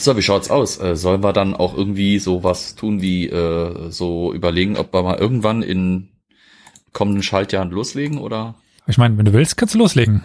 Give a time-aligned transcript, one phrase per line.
[0.00, 0.80] So, wie schaut's aus?
[0.80, 5.02] Äh, sollen wir dann auch irgendwie so was tun wie äh, so überlegen, ob wir
[5.02, 6.08] mal irgendwann in
[6.94, 8.54] kommenden Schaltjahren loslegen oder?
[8.86, 10.22] Ich meine, wenn du willst, kannst du loslegen.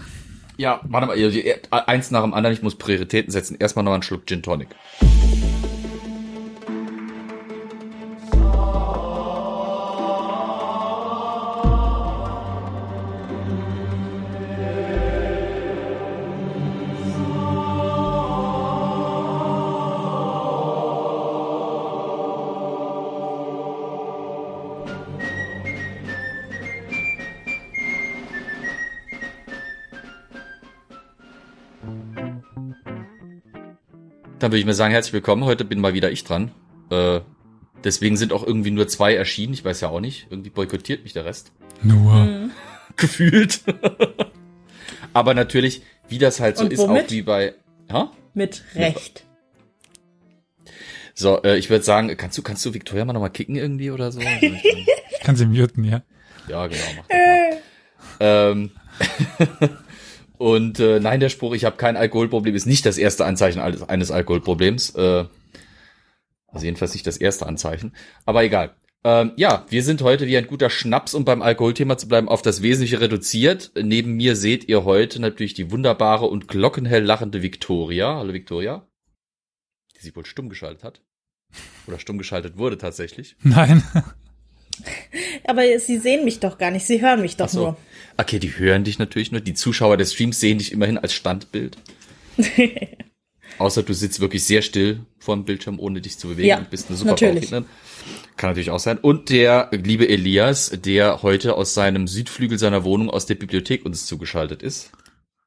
[0.56, 1.18] Ja, warte mal,
[1.72, 3.58] eins nach dem anderen, ich muss Prioritäten setzen.
[3.60, 4.70] Erstmal noch einen Schluck Gin Tonic.
[34.46, 35.44] Dann würde ich mir sagen, herzlich willkommen.
[35.44, 36.52] Heute bin mal wieder ich dran.
[36.92, 37.22] Äh,
[37.84, 39.56] deswegen sind auch irgendwie nur zwei erschienen.
[39.56, 40.28] Ich weiß ja auch nicht.
[40.30, 41.52] Irgendwie boykottiert mich der Rest.
[41.82, 42.14] Nur.
[42.14, 42.52] Mhm.
[42.96, 43.62] Gefühlt.
[45.14, 47.06] Aber natürlich, wie das halt so Und ist, womit?
[47.06, 47.56] auch wie bei.
[47.92, 48.12] Ha?
[48.36, 49.26] Mit Recht.
[51.16, 54.12] So, äh, ich würde sagen, kannst du, kannst du Victoria mal nochmal kicken irgendwie oder
[54.12, 54.20] so?
[54.42, 56.04] ich kann sie muten, ja.
[56.48, 57.58] Ja, genau, mach das mal.
[58.20, 58.72] ähm,
[60.38, 64.12] und äh, nein, der Spruch, ich habe kein Alkoholproblem, ist nicht das erste Anzeichen eines
[64.12, 64.96] Alkoholproblems.
[64.96, 65.26] Äh,
[66.48, 67.94] also jedenfalls nicht das erste Anzeichen.
[68.26, 68.76] Aber egal.
[69.04, 72.42] Ähm, ja, wir sind heute wie ein guter Schnaps, um beim Alkoholthema zu bleiben, auf
[72.42, 73.72] das Wesentliche reduziert.
[73.80, 78.16] Neben mir seht ihr heute natürlich die wunderbare und glockenhell lachende Victoria.
[78.16, 78.88] Hallo Victoria.
[79.96, 81.02] Die sich wohl stumm geschaltet hat.
[81.88, 83.36] Oder stumm geschaltet wurde tatsächlich.
[83.44, 83.84] Nein.
[85.46, 87.60] Aber sie sehen mich doch gar nicht, sie hören mich doch so.
[87.60, 87.78] nur.
[88.18, 89.42] Okay, die hören dich natürlich nur.
[89.42, 91.78] Die Zuschauer des Streams sehen dich immerhin als Standbild.
[93.58, 96.70] Außer du sitzt wirklich sehr still vor dem Bildschirm, ohne dich zu bewegen ja, und
[96.70, 97.50] bist eine super natürlich.
[97.50, 98.98] Kann natürlich auch sein.
[98.98, 104.06] Und der liebe Elias, der heute aus seinem Südflügel seiner Wohnung aus der Bibliothek uns
[104.06, 104.92] zugeschaltet ist.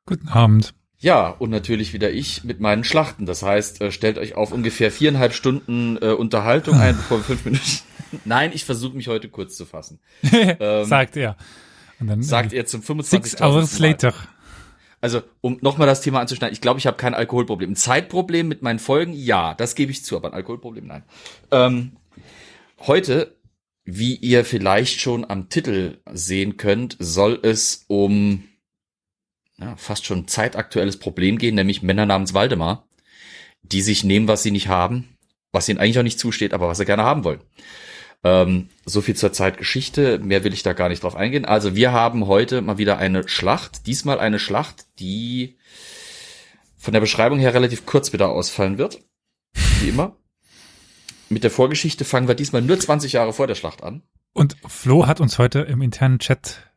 [0.06, 0.74] Guten Abend.
[1.00, 3.26] Ja, und natürlich wieder ich mit meinen Schlachten.
[3.26, 7.44] Das heißt, äh, stellt euch auf ungefähr viereinhalb Stunden äh, Unterhaltung ein, bevor wir fünf
[7.44, 7.64] Minuten.
[8.24, 10.00] Nein, ich versuche mich heute kurz zu fassen.
[10.32, 11.36] ähm, sagt er.
[12.00, 13.32] Dann, sagt er zum 25.
[13.32, 14.14] Six hours later.
[15.00, 17.70] Also, um nochmal das Thema anzuschneiden, ich glaube, ich habe kein Alkoholproblem.
[17.70, 21.04] Ein Zeitproblem mit meinen Folgen, ja, das gebe ich zu, aber ein Alkoholproblem, nein.
[21.52, 21.92] Ähm,
[22.80, 23.36] heute,
[23.84, 28.44] wie ihr vielleicht schon am Titel sehen könnt, soll es um
[29.58, 32.88] ja, fast schon zeitaktuelles Problem gehen, nämlich Männer namens Waldemar,
[33.62, 35.16] die sich nehmen, was sie nicht haben,
[35.52, 37.40] was ihnen eigentlich auch nicht zusteht, aber was sie gerne haben wollen.
[38.24, 41.44] Ähm, so viel zur Zeitgeschichte, mehr will ich da gar nicht drauf eingehen.
[41.44, 45.56] Also wir haben heute mal wieder eine Schlacht, diesmal eine Schlacht, die
[46.76, 49.00] von der Beschreibung her relativ kurz wieder ausfallen wird,
[49.80, 50.16] wie immer.
[51.28, 54.02] Mit der Vorgeschichte fangen wir diesmal nur 20 Jahre vor der Schlacht an.
[54.32, 56.70] Und Flo hat uns heute im internen Chat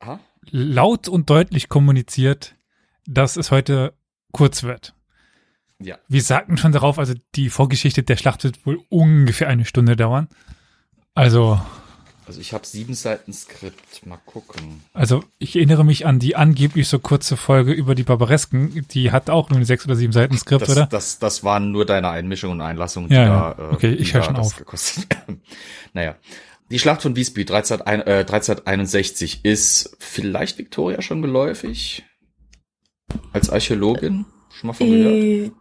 [0.00, 0.20] Aha.
[0.42, 2.54] laut und deutlich kommuniziert,
[3.06, 3.94] dass es heute
[4.32, 4.94] kurz wird.
[5.78, 5.98] Ja.
[6.08, 10.28] Wir sagten schon darauf, also die Vorgeschichte der Schlacht wird wohl ungefähr eine Stunde dauern.
[11.14, 11.60] Also.
[12.26, 14.04] Also ich habe sieben Seiten Skript.
[14.04, 14.82] Mal gucken.
[14.92, 18.86] Also ich erinnere mich an die angeblich so kurze Folge über die Barbaresken.
[18.90, 20.86] Die hat auch nur sechs oder sieben Seiten Skript, das, oder?
[20.86, 23.54] Das, das waren nur deine Einmischungen und Einlassungen, ja, ja.
[23.54, 24.56] Da, äh, okay, ich höre schon auf.
[24.56, 25.06] Gekostet.
[25.92, 26.16] naja.
[26.70, 32.04] Die Schlacht von Wiesby 13, äh, 1361 ist vielleicht Victoria schon geläufig?
[33.32, 34.24] Als Archäologin?
[34.50, 35.52] Schon mal von gehört?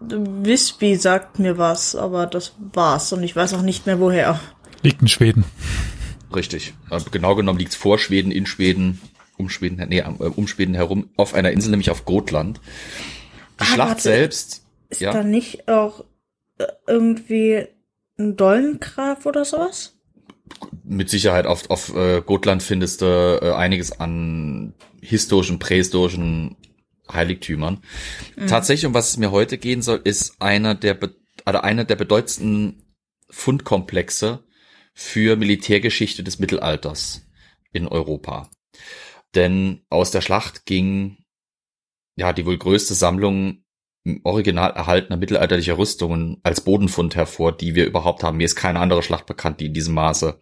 [0.00, 4.40] Visby sagt mir was, aber das war's und ich weiß auch nicht mehr woher.
[4.82, 5.44] Liegt in Schweden.
[6.34, 6.74] Richtig.
[7.10, 9.00] Genau genommen liegt's vor Schweden, in Schweden,
[9.36, 12.60] um Schweden, nee, äh, um Schweden herum, auf einer Insel, nämlich auf Gotland.
[13.58, 14.64] Die ah, Schlacht warte, selbst.
[14.88, 15.12] Ist ja?
[15.12, 16.04] da nicht auch
[16.58, 17.66] äh, irgendwie
[18.18, 19.96] ein Dollengraf oder sowas?
[20.82, 26.56] Mit Sicherheit auf, auf äh, Gotland findest du einiges an historischen, prähistorischen
[27.12, 27.82] Heiligtümern.
[28.36, 28.46] Mhm.
[28.46, 30.98] Tatsächlich, um was es mir heute gehen soll, ist einer der,
[31.44, 32.94] also einer der bedeutendsten
[33.30, 34.44] Fundkomplexe
[34.92, 37.22] für Militärgeschichte des Mittelalters
[37.72, 38.50] in Europa.
[39.34, 41.18] Denn aus der Schlacht ging
[42.16, 43.64] ja die wohl größte Sammlung
[44.24, 48.38] original erhaltener mittelalterlicher Rüstungen als Bodenfund hervor, die wir überhaupt haben.
[48.38, 50.40] Mir ist keine andere Schlacht bekannt, die in diesem Maße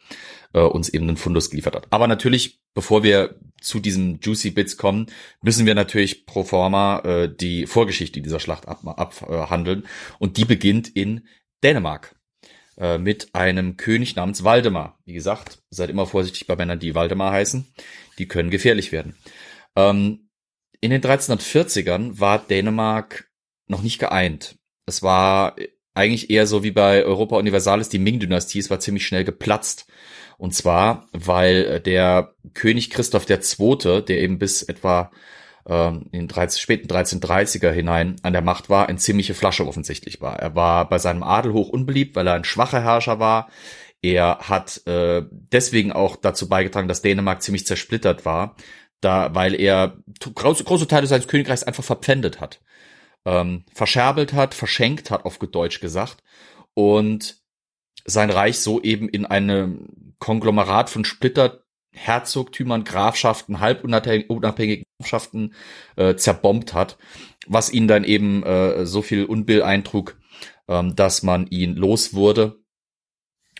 [0.52, 1.86] äh, uns eben einen Fundus geliefert hat.
[1.90, 5.06] Aber natürlich, bevor wir zu diesen Juicy Bits kommen,
[5.42, 9.84] müssen wir natürlich pro forma äh, die Vorgeschichte dieser Schlacht abhandeln.
[9.84, 11.26] Ab, äh, und die beginnt in
[11.62, 12.16] Dänemark
[12.76, 14.98] äh, mit einem König namens Waldemar.
[15.04, 17.66] Wie gesagt, seid immer vorsichtig bei Männern, die Waldemar heißen.
[18.18, 19.16] Die können gefährlich werden.
[19.76, 20.28] Ähm,
[20.80, 23.28] in den 1340ern war Dänemark
[23.66, 24.56] noch nicht geeint.
[24.86, 25.56] Es war
[25.94, 28.60] eigentlich eher so wie bei Europa Universalis die Ming-Dynastie.
[28.60, 29.86] Es war ziemlich schnell geplatzt.
[30.38, 35.10] Und zwar, weil der König Christoph II., der eben bis etwa
[35.68, 40.38] ähm, in 13, späten 1330er hinein an der Macht war, ein ziemliche Flasche offensichtlich war.
[40.38, 43.50] Er war bei seinem Adel hoch unbeliebt, weil er ein schwacher Herrscher war.
[44.00, 48.56] Er hat äh, deswegen auch dazu beigetragen, dass Dänemark ziemlich zersplittert war,
[49.00, 52.60] da weil er große, große Teile seines Königreichs einfach verpfändet hat,
[53.24, 56.22] ähm, verscherbelt hat, verschenkt hat, auf Deutsch gesagt,
[56.74, 57.36] und
[58.04, 65.54] sein Reich so eben in einem Konglomerat von Splitter Herzogtümern, Grafschaften, halbunabhängigen Grafschaften
[65.96, 66.96] äh, zerbombt hat,
[67.46, 70.16] was ihn dann eben äh, so viel Unbill eintrug,
[70.68, 72.60] ähm, dass man ihn los wurde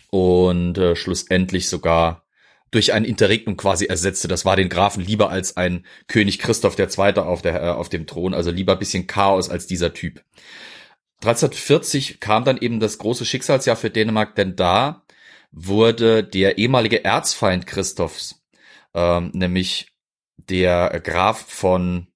[0.09, 2.23] und äh, schlussendlich sogar
[2.71, 4.27] durch ein Interregnum quasi ersetzte.
[4.27, 7.17] Das war den Grafen lieber als ein König Christoph II.
[7.17, 10.23] auf, der, äh, auf dem Thron, also lieber bisschen Chaos als dieser Typ.
[11.21, 15.03] 1340 kam dann eben das große Schicksalsjahr für Dänemark, denn da
[15.51, 18.43] wurde der ehemalige Erzfeind Christophs,
[18.93, 19.91] ähm, nämlich
[20.37, 22.07] der Graf von,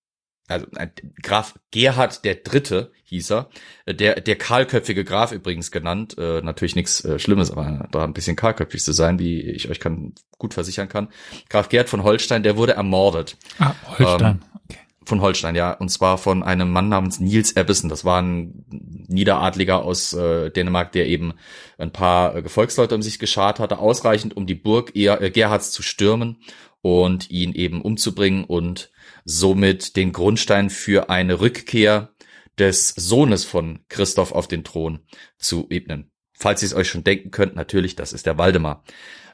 [0.47, 0.87] also äh,
[1.21, 3.49] Graf Gerhard der Dritte hieß er,
[3.87, 8.35] der der kahlköpfige Graf übrigens genannt, äh, natürlich nichts äh, Schlimmes, aber da ein bisschen
[8.35, 11.09] kahlköpfig zu sein, wie ich euch kann gut versichern kann.
[11.49, 13.37] Graf Gerhard von Holstein, der wurde ermordet.
[13.59, 14.41] Ah, Holstein.
[14.41, 14.79] Ähm, okay.
[15.05, 15.73] Von Holstein, ja.
[15.73, 17.89] Und zwar von einem Mann namens Niels Ebbesen.
[17.89, 18.65] Das war ein
[19.07, 21.33] Niederadliger aus äh, Dänemark, der eben
[21.77, 25.71] ein paar äh, Gefolgsleute um sich geschart hatte, ausreichend, um die Burg eher, äh, Gerhards
[25.71, 26.37] zu stürmen
[26.81, 28.91] und ihn eben umzubringen und
[29.25, 32.09] somit den Grundstein für eine Rückkehr
[32.57, 34.99] des Sohnes von Christoph auf den Thron
[35.37, 36.11] zu ebnen.
[36.33, 38.83] Falls ihr es euch schon denken könnt, natürlich, das ist der Waldemar.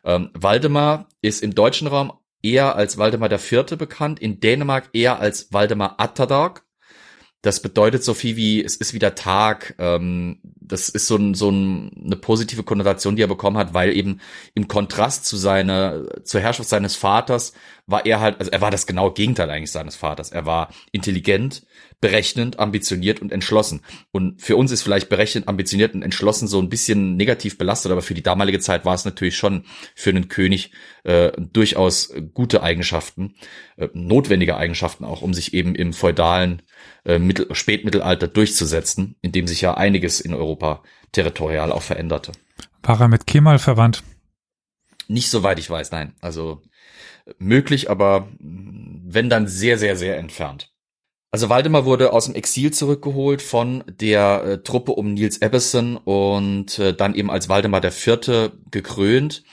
[0.04, 5.52] Ähm, Waldemar ist im deutschen Raum eher als Waldemar Vierte bekannt, in Dänemark eher als
[5.52, 6.64] Waldemar Atterdag.
[7.42, 9.76] Das bedeutet so viel wie, es ist wieder Tag.
[9.80, 13.96] Ähm, das ist so, ein, so ein, eine positive Konnotation, die er bekommen hat, weil
[13.96, 14.20] eben
[14.56, 17.54] im Kontrast zu seiner, zur Herrschaft seines Vaters
[17.88, 20.32] war er halt, also er war das genaue Gegenteil eigentlich seines Vaters.
[20.32, 21.66] Er war intelligent,
[22.02, 23.82] berechnend, ambitioniert und entschlossen.
[24.12, 28.02] Und für uns ist vielleicht berechnend, ambitioniert und entschlossen so ein bisschen negativ belastet, aber
[28.02, 29.66] für die damalige Zeit war es natürlich schon
[29.96, 30.72] für einen König
[31.04, 33.36] äh, durchaus gute Eigenschaften,
[33.76, 36.62] äh, notwendige Eigenschaften auch, um sich eben im feudalen
[37.06, 42.32] äh, Mittel, Spätmittelalter durchzusetzen, in dem sich ja einiges in Europa territorial auch veränderte.
[42.84, 44.04] War er mit Kemal verwandt?
[45.08, 46.14] Nicht soweit ich weiß, nein.
[46.22, 46.62] Also
[47.40, 50.72] möglich, aber wenn dann sehr, sehr, sehr entfernt.
[51.32, 56.80] Also Waldemar wurde aus dem Exil zurückgeholt von der äh, Truppe um Niels Ebbesen und
[56.80, 59.44] äh, dann eben als Waldemar der Vierte gekrönt.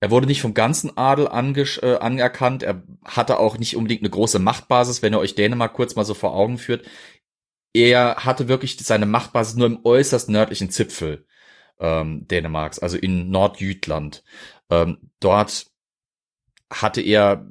[0.00, 2.62] Er wurde nicht vom ganzen Adel äh, anerkannt.
[2.62, 6.14] Er hatte auch nicht unbedingt eine große Machtbasis, wenn ihr euch Dänemark kurz mal so
[6.14, 6.86] vor Augen führt.
[7.74, 11.26] Er hatte wirklich seine Machtbasis nur im äußerst nördlichen Zipfel
[11.78, 14.24] ähm, Dänemarks, also in Nordjütland.
[14.70, 15.66] Ähm, dort
[16.70, 17.46] hatte er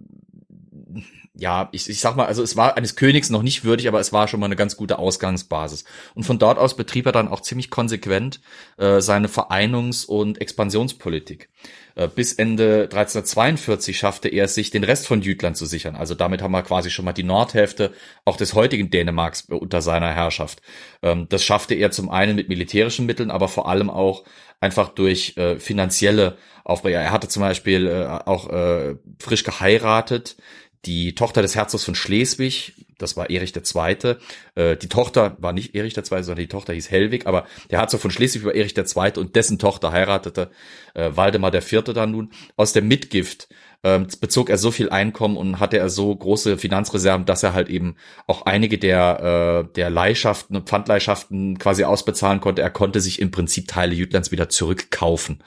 [1.39, 4.12] ja, ich, ich sag mal, also es war eines Königs noch nicht würdig, aber es
[4.12, 5.84] war schon mal eine ganz gute Ausgangsbasis.
[6.16, 8.42] Und von dort aus betrieb er dann auch ziemlich konsequent
[8.78, 11.50] äh, seine Vereinungs- und Expansionspolitik.
[11.95, 15.95] Äh, bis Ende 1342 schaffte er es sich, den Rest von Jütland zu sichern.
[15.95, 17.92] Also damit haben wir quasi schon mal die Nordhälfte
[18.25, 20.62] auch des heutigen Dänemarks unter seiner Herrschaft.
[21.01, 24.24] Ähm, das schaffte er zum einen mit militärischen Mitteln, aber vor allem auch
[24.60, 26.90] einfach durch äh, finanzielle Aufbau.
[26.90, 30.38] Er hatte zum Beispiel äh, auch äh, frisch geheiratet
[30.85, 34.15] die Tochter des Herzogs von Schleswig, das war Erich II.
[34.56, 38.01] Äh, die Tochter war nicht Erich II., sondern die Tochter hieß Hellwig, aber der Herzog
[38.01, 39.18] von Schleswig war Erich II.
[39.18, 40.49] und dessen Tochter heiratete
[40.94, 41.83] äh, Waldemar IV.
[41.94, 42.31] dann nun.
[42.56, 43.49] Aus der Mitgift
[43.83, 47.69] ähm, bezog er so viel Einkommen und hatte er so große Finanzreserven, dass er halt
[47.69, 52.61] eben auch einige der, äh, der Leihschaften und Pfandleihschaften quasi ausbezahlen konnte.
[52.61, 55.44] Er konnte sich im Prinzip Teile Jütlands wieder zurückkaufen.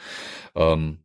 [0.54, 0.98] Ähm,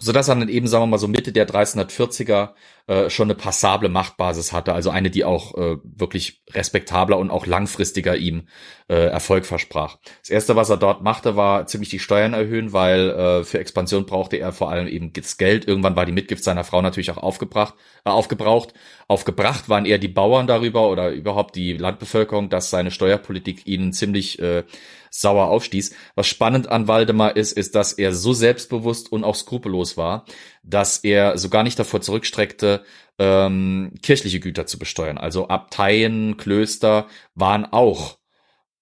[0.00, 2.50] so dass er dann eben, sagen wir mal, so Mitte der 1340er
[2.86, 7.46] äh, schon eine passable Machtbasis hatte, also eine, die auch äh, wirklich respektabler und auch
[7.46, 8.48] langfristiger ihm
[8.88, 9.98] äh, Erfolg versprach.
[10.20, 14.06] Das erste, was er dort machte, war ziemlich die Steuern erhöhen, weil äh, für Expansion
[14.06, 15.66] brauchte er vor allem eben das Geld.
[15.66, 17.74] Irgendwann war die Mitgift seiner Frau natürlich auch aufgebracht,
[18.04, 18.74] äh, aufgebraucht.
[19.08, 24.38] Aufgebracht waren eher die Bauern darüber oder überhaupt die Landbevölkerung, dass seine Steuerpolitik ihnen ziemlich
[24.38, 24.62] äh,
[25.10, 25.94] sauer aufstieß.
[26.14, 30.24] Was spannend an Waldemar ist, ist, dass er so selbstbewusst und auch skrupellos war,
[30.62, 32.84] dass er sogar nicht davor zurückstreckte,
[33.18, 35.18] ähm, kirchliche Güter zu besteuern.
[35.18, 38.18] Also Abteien, Klöster waren auch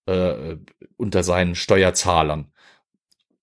[0.07, 0.57] äh,
[0.97, 2.53] unter seinen Steuerzahlern,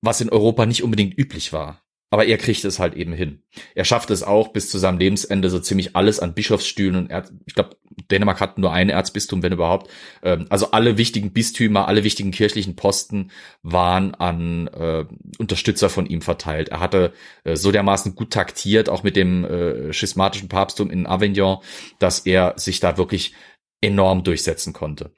[0.01, 1.82] was in Europa nicht unbedingt üblich war.
[2.13, 3.41] Aber er kriegt es halt eben hin.
[3.73, 7.23] Er schafft es auch bis zu seinem Lebensende so ziemlich alles an Bischofsstühlen und er,
[7.47, 7.75] ich glaube,
[8.11, 9.89] Dänemark hat nur ein Erzbistum, wenn überhaupt.
[10.21, 13.31] Ähm, also alle wichtigen Bistümer, alle wichtigen kirchlichen Posten
[13.63, 15.05] waren an äh,
[15.39, 16.69] Unterstützer von ihm verteilt.
[16.69, 17.13] Er hatte
[17.45, 21.63] äh, so dermaßen gut taktiert, auch mit dem äh, schismatischen Papsttum in Avignon,
[21.97, 23.33] dass er sich da wirklich
[23.81, 25.15] enorm durchsetzen konnte.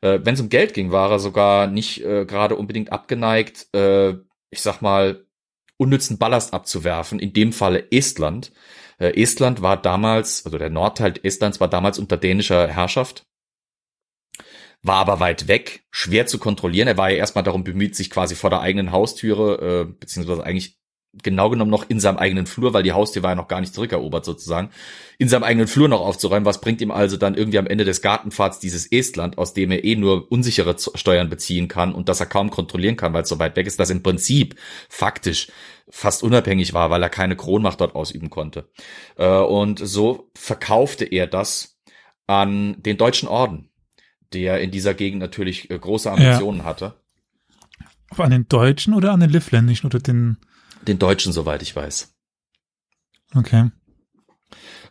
[0.00, 4.14] Äh, wenn es um Geld ging, war er sogar nicht äh, gerade unbedingt abgeneigt, äh,
[4.50, 5.27] ich sag mal,
[5.78, 8.52] unnützen Ballast abzuwerfen, in dem Falle Estland.
[8.98, 13.24] Äh, Estland war damals, also der Nordteil Estlands war damals unter dänischer Herrschaft,
[14.82, 16.88] war aber weit weg, schwer zu kontrollieren.
[16.88, 20.77] Er war ja erstmal darum bemüht, sich quasi vor der eigenen Haustüre, äh, beziehungsweise eigentlich
[21.22, 23.74] genau genommen noch in seinem eigenen Flur, weil die Haustür war ja noch gar nicht
[23.74, 24.70] zurückerobert sozusagen,
[25.18, 26.44] in seinem eigenen Flur noch aufzuräumen.
[26.44, 29.84] Was bringt ihm also dann irgendwie am Ende des Gartenfahrts dieses Estland, aus dem er
[29.84, 33.38] eh nur unsichere Steuern beziehen kann und das er kaum kontrollieren kann, weil es so
[33.38, 34.56] weit weg ist, das im Prinzip
[34.88, 35.48] faktisch
[35.88, 38.68] fast unabhängig war, weil er keine Kronmacht dort ausüben konnte.
[39.16, 41.78] Äh, und so verkaufte er das
[42.26, 43.70] an den deutschen Orden,
[44.34, 46.64] der in dieser Gegend natürlich äh, große Ambitionen ja.
[46.64, 46.94] hatte.
[48.16, 50.38] An den Deutschen oder an den Livländischen oder den
[50.88, 52.14] den Deutschen, soweit ich weiß.
[53.34, 53.70] Okay.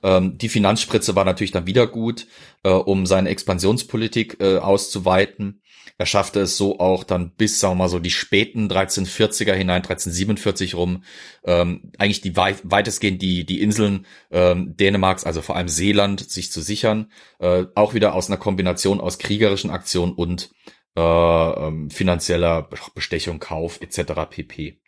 [0.03, 2.27] Ähm, die Finanzspritze war natürlich dann wieder gut,
[2.63, 5.61] äh, um seine Expansionspolitik äh, auszuweiten.
[5.99, 9.81] Er schaffte es so auch dann bis, sagen wir mal so, die späten 1340er hinein,
[9.81, 11.03] 1347 rum,
[11.43, 16.51] ähm, eigentlich die weit, weitestgehend die, die Inseln ähm, Dänemarks, also vor allem Seeland, sich
[16.51, 17.11] zu sichern.
[17.39, 20.51] Äh, auch wieder aus einer Kombination aus kriegerischen Aktionen und
[20.95, 24.13] äh, ähm, finanzieller Bestechung, Kauf etc.
[24.29, 24.79] pp.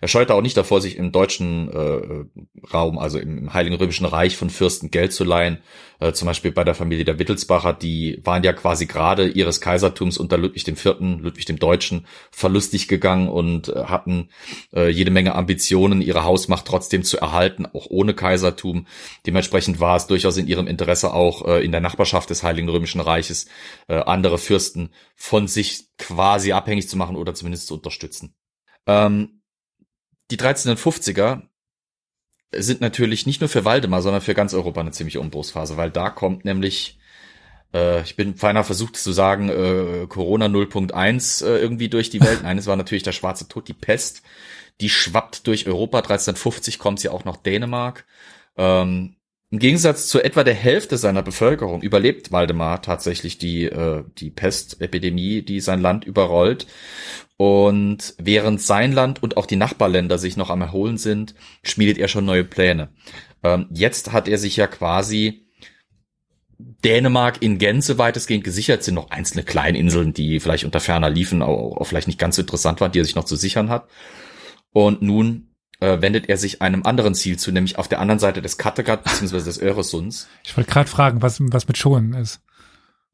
[0.00, 4.36] Er scheute auch nicht davor, sich im deutschen äh, Raum, also im Heiligen Römischen Reich
[4.36, 5.58] von Fürsten Geld zu leihen.
[5.98, 10.18] Äh, zum Beispiel bei der Familie der Wittelsbacher, die waren ja quasi gerade ihres Kaisertums
[10.18, 14.28] unter Ludwig IV., Ludwig dem Deutschen, verlustig gegangen und äh, hatten
[14.74, 18.86] äh, jede Menge Ambitionen, ihre Hausmacht trotzdem zu erhalten, auch ohne Kaisertum.
[19.26, 23.00] Dementsprechend war es durchaus in ihrem Interesse auch äh, in der Nachbarschaft des Heiligen Römischen
[23.00, 23.46] Reiches
[23.88, 28.34] äh, andere Fürsten von sich quasi abhängig zu machen oder zumindest zu unterstützen.
[28.86, 29.40] Ähm,
[30.30, 31.42] die 1350er
[32.52, 36.10] sind natürlich nicht nur für Waldemar, sondern für ganz Europa eine ziemliche Umbruchsphase, weil da
[36.10, 36.98] kommt nämlich,
[37.74, 42.40] äh, ich bin feiner versucht zu sagen, äh, Corona 0.1 äh, irgendwie durch die Welt.
[42.42, 44.22] Nein, es war natürlich der schwarze Tod, die Pest.
[44.80, 45.98] Die schwappt durch Europa.
[45.98, 48.04] 1350 kommt sie auch nach Dänemark.
[48.56, 49.16] Ähm,
[49.50, 55.42] Im Gegensatz zu etwa der Hälfte seiner Bevölkerung überlebt Waldemar tatsächlich die, äh, die Pestepidemie,
[55.42, 56.66] die sein Land überrollt.
[57.38, 62.08] Und während sein Land und auch die Nachbarländer sich noch am Erholen sind, schmiedet er
[62.08, 62.88] schon neue Pläne.
[63.42, 65.46] Ähm, jetzt hat er sich ja quasi
[66.58, 71.76] Dänemark in Gänze weitestgehend gesichert, sind noch einzelne Kleininseln, die vielleicht unter ferner liefen, auch,
[71.76, 73.88] auch vielleicht nicht ganz so interessant waren, die er sich noch zu sichern hat.
[74.72, 78.40] Und nun äh, wendet er sich einem anderen Ziel zu, nämlich auf der anderen Seite
[78.40, 79.42] des Kattegat bzw.
[79.42, 80.28] des Öresunds.
[80.44, 82.40] Ich wollte gerade fragen, was, was mit Schonen ist.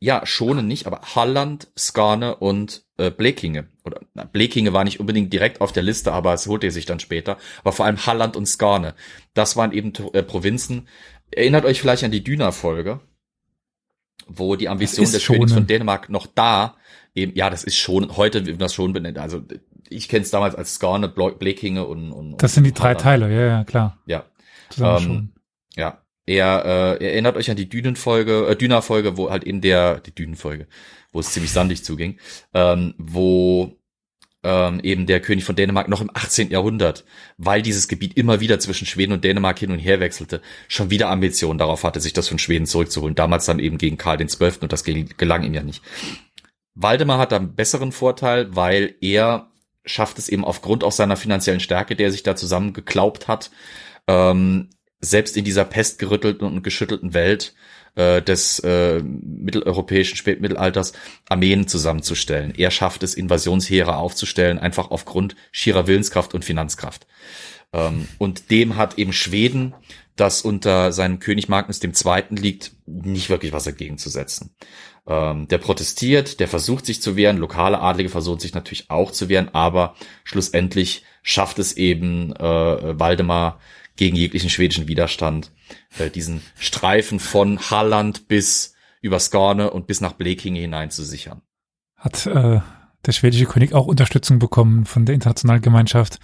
[0.03, 3.69] Ja, Schonen nicht, aber Halland, Skane und äh, Blekinge.
[3.85, 6.87] Oder na, Blekinge war nicht unbedingt direkt auf der Liste, aber es holte er sich
[6.87, 7.39] dann später.
[7.61, 8.95] Aber vor allem Halland und Skane.
[9.33, 10.89] Das waren eben äh, Provinzen.
[11.31, 12.99] Erinnert euch vielleicht an die Düner-Folge,
[14.27, 15.25] wo die Ambition des.
[15.25, 16.75] Königs von Dänemark noch da
[17.15, 19.19] eben, ja, das ist schon, heute wird das schon benannt.
[19.19, 19.41] Also
[19.89, 23.01] ich kenne es damals als Skane, Blekinge und, und Das sind die drei Halland.
[23.03, 23.99] Teile, ja, ja, klar.
[24.07, 24.25] Ja.
[24.81, 25.31] Ähm,
[25.77, 30.01] ja, er, äh, er erinnert euch an die Dünenfolge, äh, Düner-Folge, wo halt in der,
[30.01, 30.67] die Dünenfolge,
[31.13, 32.19] wo es ziemlich sandig zuging,
[32.55, 33.77] ähm, wo
[34.45, 36.51] ähm, eben der König von Dänemark noch im 18.
[36.51, 37.05] Jahrhundert,
[37.39, 41.11] weil dieses Gebiet immer wieder zwischen Schweden und Dänemark hin und her wechselte, schon wieder
[41.11, 43.15] Ambitionen darauf hatte, sich das von Schweden zurückzuholen.
[43.15, 44.53] Damals dann eben gegen Karl XII.
[44.61, 45.83] und das gelang ihm ja nicht.
[46.75, 49.49] Waldemar hat da einen besseren Vorteil, weil er
[49.85, 53.51] schafft es eben aufgrund auch seiner finanziellen Stärke, der sich da zusammengeklaubt hat,
[54.07, 54.71] ähm,
[55.03, 57.55] selbst in dieser pestgerüttelten und geschüttelten Welt
[57.95, 60.95] äh, des äh, mitteleuropäischen Spätmittelalters
[61.29, 62.55] Armeen zusammenzustellen.
[62.57, 67.07] Er schafft es, Invasionsheere aufzustellen, einfach aufgrund schierer Willenskraft und Finanzkraft.
[67.73, 69.75] Ähm, und dem hat eben Schweden,
[70.17, 72.25] das unter seinem König Magnus II.
[72.31, 74.55] liegt, nicht wirklich was entgegenzusetzen.
[75.07, 79.29] Ähm, der protestiert, der versucht sich zu wehren, lokale Adlige versuchen sich natürlich auch zu
[79.29, 83.59] wehren, aber schlussendlich schafft es eben äh, Waldemar
[83.97, 85.51] gegen jeglichen schwedischen Widerstand,
[85.99, 91.43] äh, diesen Streifen von Halland bis über Skåne und bis nach Blekinge hinein zu sichern.
[91.97, 92.61] Hat äh,
[93.05, 96.19] der schwedische König auch Unterstützung bekommen von der internationalen Gemeinschaft?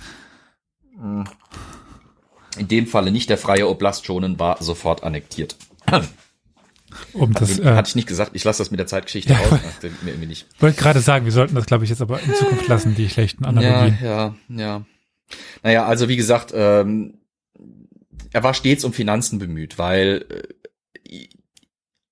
[2.57, 3.31] In dem Falle nicht.
[3.31, 5.57] Der freie Oblast Schonen war sofort annektiert.
[7.13, 9.61] Um das, äh, hatte ich nicht gesagt, ich lasse das mit der Zeitgeschichte ja, aus.
[9.83, 13.11] Ich wollte gerade sagen, wir sollten das, glaube ich, jetzt aber in Zukunft lassen, die
[13.11, 13.99] schlechten Analogien.
[14.03, 14.87] Ja, ja, ja.
[15.63, 17.19] Naja, also wie gesagt, ähm,
[18.33, 20.25] er war stets um Finanzen bemüht, weil
[21.05, 21.29] äh,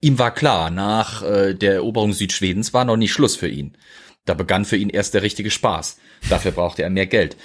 [0.00, 3.76] ihm war klar, nach äh, der Eroberung Südschwedens war noch nicht Schluss für ihn.
[4.24, 5.98] Da begann für ihn erst der richtige Spaß.
[6.28, 7.36] Dafür brauchte er mehr Geld.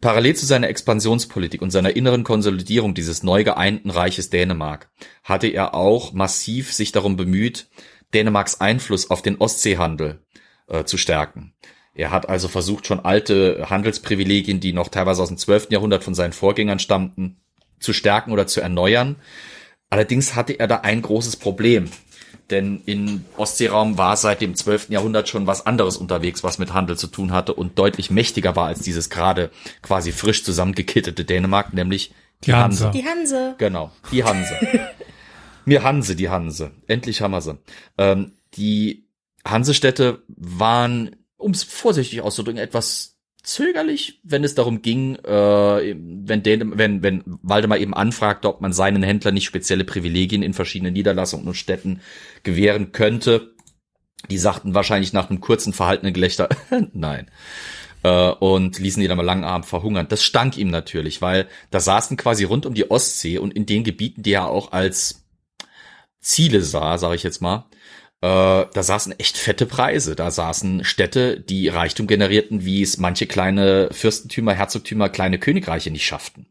[0.00, 4.90] Parallel zu seiner Expansionspolitik und seiner inneren Konsolidierung dieses neu geeinten Reiches Dänemark
[5.22, 7.68] hatte er auch massiv sich darum bemüht,
[8.12, 10.20] Dänemarks Einfluss auf den Ostseehandel
[10.66, 11.54] äh, zu stärken.
[11.94, 15.68] Er hat also versucht, schon alte Handelsprivilegien, die noch teilweise aus dem 12.
[15.70, 17.40] Jahrhundert von seinen Vorgängern stammten,
[17.84, 19.16] zu stärken oder zu erneuern.
[19.90, 21.90] Allerdings hatte er da ein großes Problem.
[22.50, 24.90] Denn im Ostseeraum war seit dem 12.
[24.90, 28.66] Jahrhundert schon was anderes unterwegs, was mit Handel zu tun hatte und deutlich mächtiger war
[28.66, 29.50] als dieses gerade
[29.80, 32.12] quasi frisch zusammengekittete Dänemark, nämlich
[32.42, 32.90] die, die Hanse.
[32.92, 33.54] Die Hanse.
[33.56, 34.58] Genau, die Hanse.
[35.64, 36.72] Mir Hanse, die Hanse.
[36.86, 37.58] Endlich haben wir sie.
[37.96, 39.06] Ähm, die
[39.46, 43.13] Hansestädte waren, um es vorsichtig auszudrücken, etwas
[43.44, 48.72] zögerlich, wenn es darum ging, äh, wenn, den, wenn, wenn Waldemar eben anfragte, ob man
[48.72, 52.00] seinen Händlern nicht spezielle Privilegien in verschiedenen Niederlassungen und Städten
[52.42, 53.54] gewähren könnte.
[54.30, 56.48] Die sagten wahrscheinlich nach einem kurzen verhaltenen Gelächter,
[56.92, 57.30] nein.
[58.02, 60.08] Äh, und ließen die dann mal langarm verhungern.
[60.08, 63.84] Das stank ihm natürlich, weil da saßen quasi rund um die Ostsee und in den
[63.84, 65.26] Gebieten, die er auch als
[66.18, 67.66] Ziele sah, sage ich jetzt mal,
[68.24, 70.16] äh, da saßen echt fette Preise.
[70.16, 76.06] Da saßen Städte, die Reichtum generierten, wie es manche kleine Fürstentümer, Herzogtümer, kleine Königreiche nicht
[76.06, 76.46] schafften.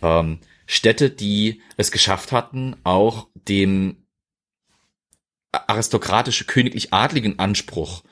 [0.00, 4.06] Ähm, Städte, die es geschafft hatten, auch dem
[5.50, 8.04] aristokratische königlich-adligen Anspruch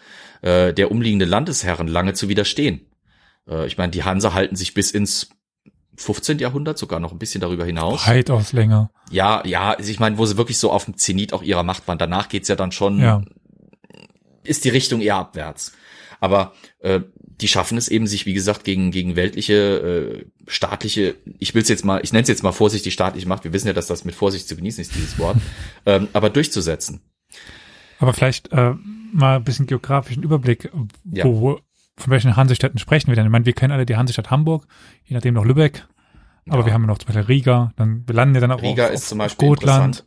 [0.43, 2.90] äh, der umliegenden Landesherren lange zu widerstehen.
[3.49, 5.31] Äh, ich meine, die Hanse halten sich bis ins
[5.96, 6.38] 15.
[6.38, 8.06] Jahrhundert, sogar noch ein bisschen darüber hinaus.
[8.06, 8.90] Weitaus länger.
[9.10, 11.86] Ja, ja, also ich meine, wo sie wirklich so auf dem Zenit auch ihrer Macht
[11.86, 11.98] waren.
[11.98, 13.22] Danach geht's ja dann schon, ja.
[14.42, 15.72] ist die Richtung eher abwärts.
[16.20, 17.00] Aber äh,
[17.40, 21.68] die schaffen es eben, sich, wie gesagt, gegen, gegen weltliche, äh, staatliche, ich will es
[21.68, 24.04] jetzt mal, ich nenne es jetzt mal vorsichtig staatliche Macht, wir wissen ja, dass das
[24.04, 25.36] mit Vorsicht zu genießen ist, dieses Wort,
[25.86, 27.00] ähm, aber durchzusetzen.
[27.98, 28.74] Aber vielleicht äh,
[29.12, 31.60] mal ein bisschen geografischen Überblick, wo, ja.
[31.96, 33.26] Von welchen Hansestädten sprechen wir denn?
[33.26, 34.66] Ich meine, wir kennen alle die Hansestadt Hamburg,
[35.04, 35.86] je nachdem noch Lübeck.
[36.48, 36.66] Aber ja.
[36.66, 39.08] wir haben noch zum Beispiel Riga, dann wir landen ja dann auch Riga auf, ist
[39.08, 40.04] zum Beispiel Gotland.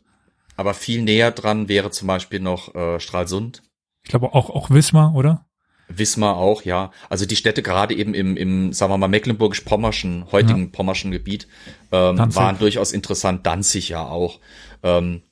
[0.56, 3.62] Aber viel näher dran wäre zum Beispiel noch äh, Stralsund.
[4.02, 5.46] Ich glaube auch, auch Wismar, oder?
[5.88, 6.90] Wismar auch, ja.
[7.08, 10.68] Also die Städte gerade eben im, im sagen wir mal, mecklenburgisch-pommerschen, heutigen ja.
[10.70, 11.48] pommerschen Gebiet,
[11.92, 13.46] ähm, waren durchaus interessant.
[13.46, 14.38] Danzig ja auch.
[14.82, 15.22] Ähm,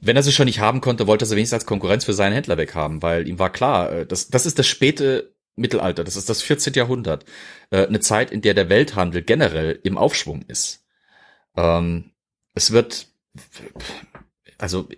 [0.00, 2.32] wenn er sie schon nicht haben konnte, wollte er sie wenigstens als Konkurrenz für seinen
[2.32, 6.28] Händler weghaben, weil ihm war klar, äh, das, das ist das späte Mittelalter, das ist
[6.28, 6.74] das 14.
[6.74, 7.24] Jahrhundert,
[7.70, 10.84] äh, eine Zeit, in der der Welthandel generell im Aufschwung ist.
[11.56, 12.12] Ähm,
[12.54, 13.08] es wird,
[14.58, 14.88] also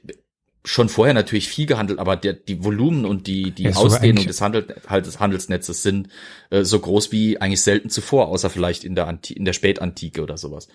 [0.64, 4.40] schon vorher natürlich viel gehandelt, aber der, die Volumen und die, die ja, Ausdehnung des,
[4.40, 6.08] Handel, halt des Handelsnetzes sind
[6.50, 10.22] äh, so groß wie eigentlich selten zuvor, außer vielleicht in der, Anti in der Spätantike
[10.22, 10.68] oder sowas.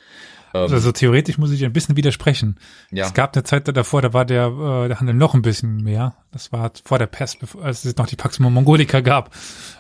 [0.53, 2.59] Ähm, also theoretisch muss ich ein bisschen widersprechen.
[2.91, 3.05] Ja.
[3.05, 6.15] Es gab eine Zeit davor, da war der, äh, der Handel noch ein bisschen mehr.
[6.31, 9.35] Das war vor der Pest, als es noch die Pax Mongolica gab.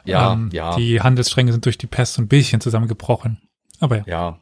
[0.05, 0.75] Ja, ähm, ja.
[0.75, 3.41] Die Handelsstränge sind durch die Pest so ein bisschen zusammengebrochen.
[3.79, 4.03] Aber ja.
[4.07, 4.39] Ja,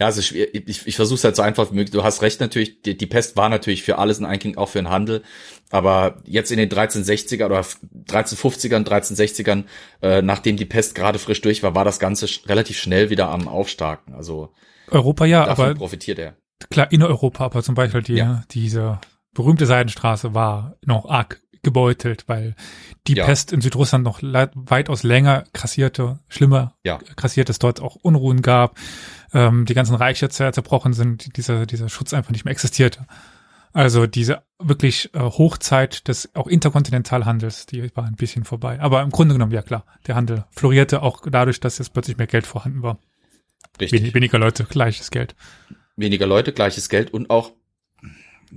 [0.00, 1.92] ja, also ich, ich, ich versuche es halt so einfach wie möglich.
[1.92, 4.78] Du hast recht natürlich, die, die Pest war natürlich für alles ein Einkling, auch für
[4.78, 5.22] den Handel.
[5.70, 9.64] Aber jetzt in den 1360er oder 1350ern, 1360ern,
[10.02, 13.48] äh, nachdem die Pest gerade frisch durch war, war das Ganze relativ schnell wieder am
[13.48, 14.14] Aufstarken.
[14.14, 14.52] Also
[14.90, 16.36] Europa ja, aber profitiert er.
[16.70, 18.44] Klar, in Europa, aber zum Beispiel die, ja.
[18.50, 19.00] diese
[19.34, 22.54] berühmte Seidenstraße war noch arg gebeutelt, weil
[23.08, 23.24] die ja.
[23.24, 26.98] Pest in Südrussland noch weitaus länger krassierte, schlimmer ja.
[27.16, 28.76] krassiert es dort auch Unruhen gab,
[29.34, 33.06] ähm, die ganzen Reiche zerbrochen sind, dieser, dieser Schutz einfach nicht mehr existierte.
[33.72, 38.80] Also diese wirklich äh, Hochzeit des auch Interkontinentalhandels, die war ein bisschen vorbei.
[38.80, 42.28] Aber im Grunde genommen, ja klar, der Handel florierte auch dadurch, dass jetzt plötzlich mehr
[42.28, 42.98] Geld vorhanden war.
[43.80, 44.14] Richtig.
[44.14, 45.34] weniger Leute, gleiches Geld.
[45.96, 47.52] Weniger Leute, gleiches Geld und auch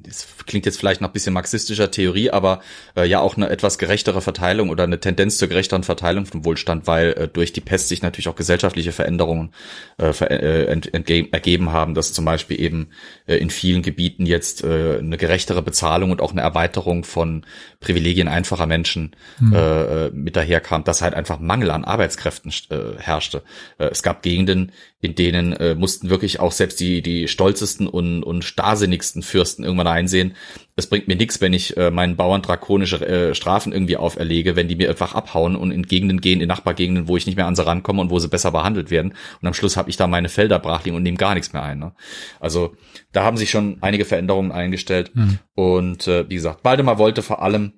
[0.03, 2.61] das klingt jetzt vielleicht noch ein bisschen marxistischer Theorie, aber
[2.95, 6.87] äh, ja auch eine etwas gerechtere Verteilung oder eine Tendenz zur gerechteren Verteilung von Wohlstand,
[6.87, 9.53] weil äh, durch die Pest sich natürlich auch gesellschaftliche Veränderungen
[9.97, 12.89] äh, ver äh, ent, ergeben haben, dass zum Beispiel eben
[13.25, 17.45] äh, in vielen Gebieten jetzt äh, eine gerechtere Bezahlung und auch eine Erweiterung von
[17.79, 19.53] Privilegien einfacher Menschen mhm.
[19.53, 23.43] äh, mit daherkam, dass halt einfach Mangel an Arbeitskräften äh, herrschte.
[23.77, 28.23] Äh, es gab Gegenden, in denen äh, mussten wirklich auch selbst die, die stolzesten und,
[28.23, 30.35] und starrsinnigsten Fürsten irgendwann einsehen,
[30.79, 34.67] es bringt mir nichts, wenn ich äh, meinen Bauern drakonische äh, Strafen irgendwie auferlege, wenn
[34.67, 37.55] die mir einfach abhauen und in Gegenden gehen, in Nachbargegenden, wo ich nicht mehr an
[37.55, 39.15] sie rankomme und wo sie besser behandelt werden.
[39.41, 41.63] Und am Schluss habe ich da meine Felder brach liegen und nehme gar nichts mehr
[41.63, 41.79] ein.
[41.79, 41.93] Ne?
[42.39, 42.75] Also
[43.11, 45.15] da haben sich schon einige Veränderungen eingestellt.
[45.15, 45.39] Mhm.
[45.55, 47.73] Und äh, wie gesagt, Waldemar wollte vor allem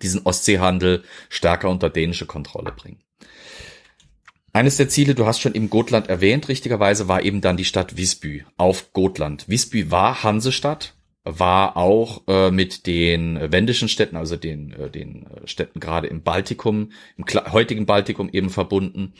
[0.00, 3.00] diesen Ostseehandel stärker unter dänische Kontrolle bringen.
[4.54, 7.98] eines der Ziele, du hast schon eben Gotland erwähnt, richtigerweise war eben dann die Stadt
[7.98, 9.46] Visby auf Gotland.
[9.46, 10.95] Visby war Hansestadt,
[11.26, 16.92] war auch äh, mit den wendischen Städten, also den, äh, den Städten gerade im Baltikum,
[17.16, 19.12] im heutigen Baltikum eben verbunden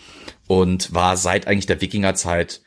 [0.47, 2.63] und war seit eigentlich der Wikingerzeit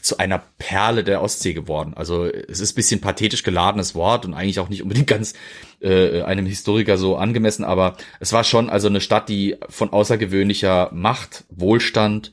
[0.00, 1.92] zu einer Perle der Ostsee geworden.
[1.94, 5.34] Also es ist bisschen pathetisch geladenes Wort und eigentlich auch nicht unbedingt ganz
[5.80, 10.90] äh, einem Historiker so angemessen, aber es war schon also eine Stadt, die von außergewöhnlicher
[10.92, 12.32] Macht, Wohlstand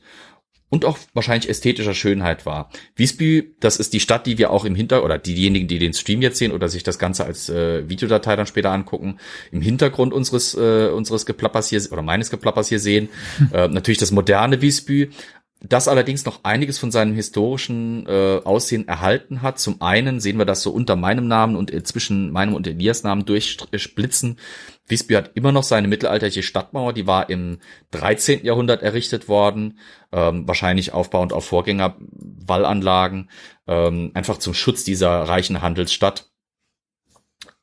[0.70, 2.70] und auch wahrscheinlich ästhetischer Schönheit war.
[2.94, 6.20] Visby, das ist die Stadt, die wir auch im Hinter oder diejenigen, die den Stream
[6.20, 9.18] jetzt sehen oder sich das Ganze als äh, Videodatei dann später angucken,
[9.50, 13.08] im Hintergrund unseres äh, unseres Geplappers hier oder meines Geplappers hier sehen.
[13.52, 15.10] Äh, natürlich das moderne Visby,
[15.60, 19.58] das allerdings noch einiges von seinem historischen äh, Aussehen erhalten hat.
[19.58, 23.02] Zum einen sehen wir das so unter meinem Namen und äh, zwischen meinem und Elias
[23.02, 24.38] Namen durchsplitzen.
[24.86, 27.58] Visby hat immer noch seine mittelalterliche Stadtmauer, die war im
[27.90, 28.44] 13.
[28.44, 29.78] Jahrhundert errichtet worden,
[30.12, 33.28] ähm, wahrscheinlich aufbauend auf Vorgängerwallanlagen,
[33.66, 36.30] ähm, einfach zum Schutz dieser reichen Handelsstadt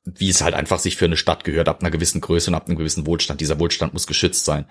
[0.05, 2.67] wie es halt einfach sich für eine Stadt gehört, ab einer gewissen Größe und ab
[2.67, 3.41] einem gewissen Wohlstand.
[3.41, 4.67] Dieser Wohlstand muss geschützt sein.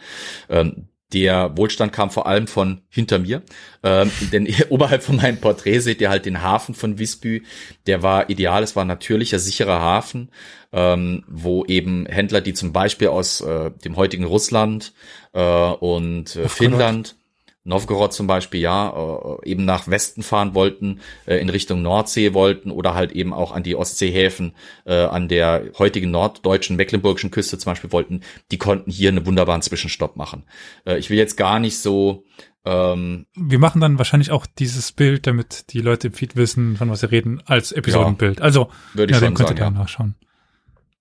[0.49, 3.43] Ähm, der Wohlstand kam vor allem von hinter mir,
[3.83, 7.45] ähm, denn oberhalb von meinem Porträt seht ihr halt den Hafen von Visby.
[7.87, 10.31] Der war ideal, es war ein natürlicher, sicherer Hafen,
[10.73, 14.93] ähm, wo eben Händler, die zum Beispiel aus äh, dem heutigen Russland
[15.33, 17.17] äh, und äh, Finnland
[17.65, 22.71] Novgorod zum Beispiel, ja, äh, eben nach Westen fahren wollten, äh, in Richtung Nordsee wollten
[22.71, 27.73] oder halt eben auch an die Ostseehäfen äh, an der heutigen norddeutschen, mecklenburgischen Küste zum
[27.73, 30.45] Beispiel wollten, die konnten hier einen wunderbaren Zwischenstopp machen.
[30.87, 32.25] Äh, ich will jetzt gar nicht so
[32.67, 36.89] ähm, wir machen dann wahrscheinlich auch dieses Bild, damit die Leute im Feed wissen, von
[36.89, 38.39] was wir reden, als Episodenbild.
[38.39, 39.83] Ja, also, würde ich ja, schon könnt ihr gerne ja.
[39.83, 40.15] nachschauen.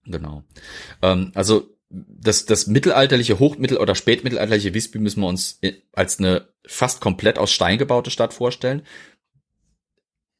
[0.06, 0.44] Genau.
[1.02, 5.60] Ähm, also das, das mittelalterliche, hochmittel- oder spätmittelalterliche Visby müssen wir uns
[5.94, 8.82] als eine fast komplett aus Stein gebaute Stadt vorstellen.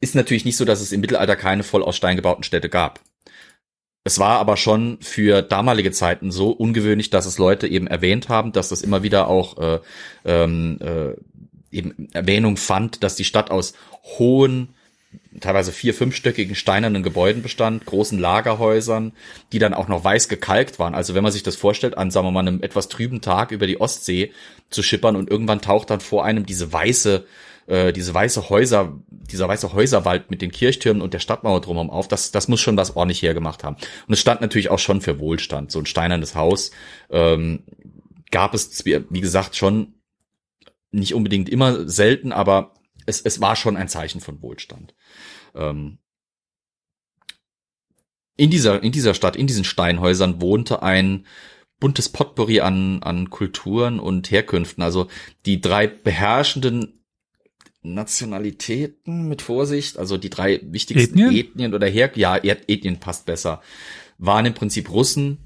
[0.02, 3.00] Ist natürlich nicht so, dass es im Mittelalter keine voll aus Stein gebauten Städte gab.
[4.04, 8.52] Es war aber schon für damalige Zeiten so ungewöhnlich, dass es Leute eben erwähnt haben,
[8.52, 9.80] dass das immer wieder auch äh,
[10.26, 11.14] ähm, äh,
[11.72, 13.74] eben Erwähnung fand, dass die Stadt aus
[14.18, 14.76] hohen
[15.40, 19.14] teilweise vier, fünfstöckigen steinernen Gebäuden bestand, großen Lagerhäusern,
[19.52, 20.96] die dann auch noch weiß gekalkt waren.
[20.96, 23.68] Also wenn man sich das vorstellt, an, sagen wir mal, einem etwas trüben Tag über
[23.68, 24.32] die Ostsee
[24.70, 27.26] zu schippern und irgendwann taucht dann vor einem diese weiße,
[27.68, 32.08] äh, diese weiße Häuser, dieser weiße Häuserwald mit den Kirchtürmen und der Stadtmauer drumherum auf,
[32.08, 33.78] das, das muss schon was ordentlich hergemacht haben.
[34.08, 35.72] Und es stand natürlich auch schon für Wohlstand.
[35.72, 36.72] So ein steinernes Haus
[37.10, 37.64] ähm,
[38.32, 39.96] gab es, wie gesagt, schon
[40.92, 42.74] nicht unbedingt immer selten, aber
[43.06, 44.94] es, es war schon ein Zeichen von Wohlstand.
[45.56, 46.00] Ähm,
[48.36, 51.26] in dieser, in dieser Stadt, in diesen Steinhäusern wohnte ein
[51.80, 54.82] buntes Potpourri an, an Kulturen und Herkünften.
[54.82, 55.08] Also
[55.46, 57.04] die drei beherrschenden
[57.82, 63.62] Nationalitäten mit Vorsicht, also die drei wichtigsten Ethnien, Ethnien oder Her ja, Ethnien passt besser,
[64.18, 65.40] waren im Prinzip Russen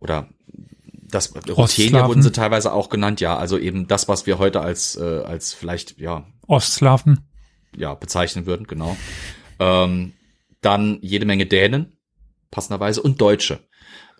[0.00, 0.28] oder
[0.92, 4.96] das Ruthenier wurden sie teilweise auch genannt, ja, also eben das, was wir heute als
[4.96, 7.20] äh, als vielleicht ja Ostslawen
[7.76, 8.96] ja bezeichnen würden, genau.
[9.58, 10.12] Ähm,
[10.60, 11.98] dann jede Menge Dänen,
[12.50, 13.60] passenderweise, und Deutsche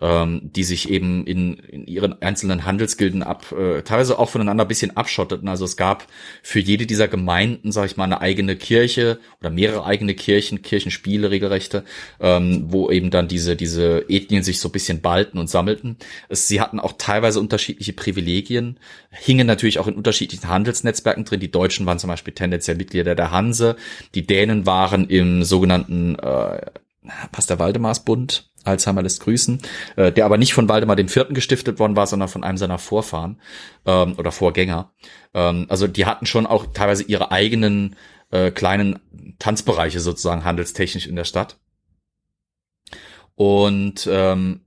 [0.01, 4.67] ähm, die sich eben in, in ihren einzelnen Handelsgilden ab, äh, teilweise auch voneinander ein
[4.67, 5.47] bisschen abschotteten.
[5.47, 6.07] Also es gab
[6.43, 11.31] für jede dieser Gemeinden, sage ich mal, eine eigene Kirche oder mehrere eigene Kirchen, Kirchenspiele,
[11.31, 11.83] Regelrechte,
[12.19, 15.97] ähm, wo eben dann diese, diese Ethnien sich so ein bisschen ballten und sammelten.
[16.29, 18.79] Es, sie hatten auch teilweise unterschiedliche Privilegien,
[19.11, 21.39] hingen natürlich auch in unterschiedlichen Handelsnetzwerken drin.
[21.39, 23.75] Die Deutschen waren zum Beispiel tendenziell Mitglieder der Hanse,
[24.13, 26.61] die Dänen waren im sogenannten äh,
[27.31, 29.61] was der Waldemarsbund, Alzheimer lässt grüßen,
[29.95, 32.77] äh, der aber nicht von Waldemar dem Vierten gestiftet worden war, sondern von einem seiner
[32.77, 33.39] Vorfahren
[33.85, 34.91] ähm, oder Vorgänger.
[35.33, 37.95] Ähm, also die hatten schon auch teilweise ihre eigenen
[38.31, 38.99] äh, kleinen
[39.39, 41.57] Tanzbereiche sozusagen handelstechnisch in der Stadt.
[43.35, 44.61] Und ähm,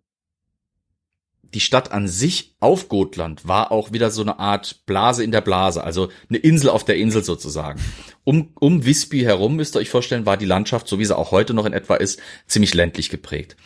[1.54, 5.40] die Stadt an sich auf Gotland war auch wieder so eine Art Blase in der
[5.40, 7.80] Blase, also eine Insel auf der Insel sozusagen.
[8.24, 11.30] Um, um Visby herum, müsst ihr euch vorstellen, war die Landschaft, so wie sie auch
[11.30, 13.56] heute noch in etwa ist, ziemlich ländlich geprägt.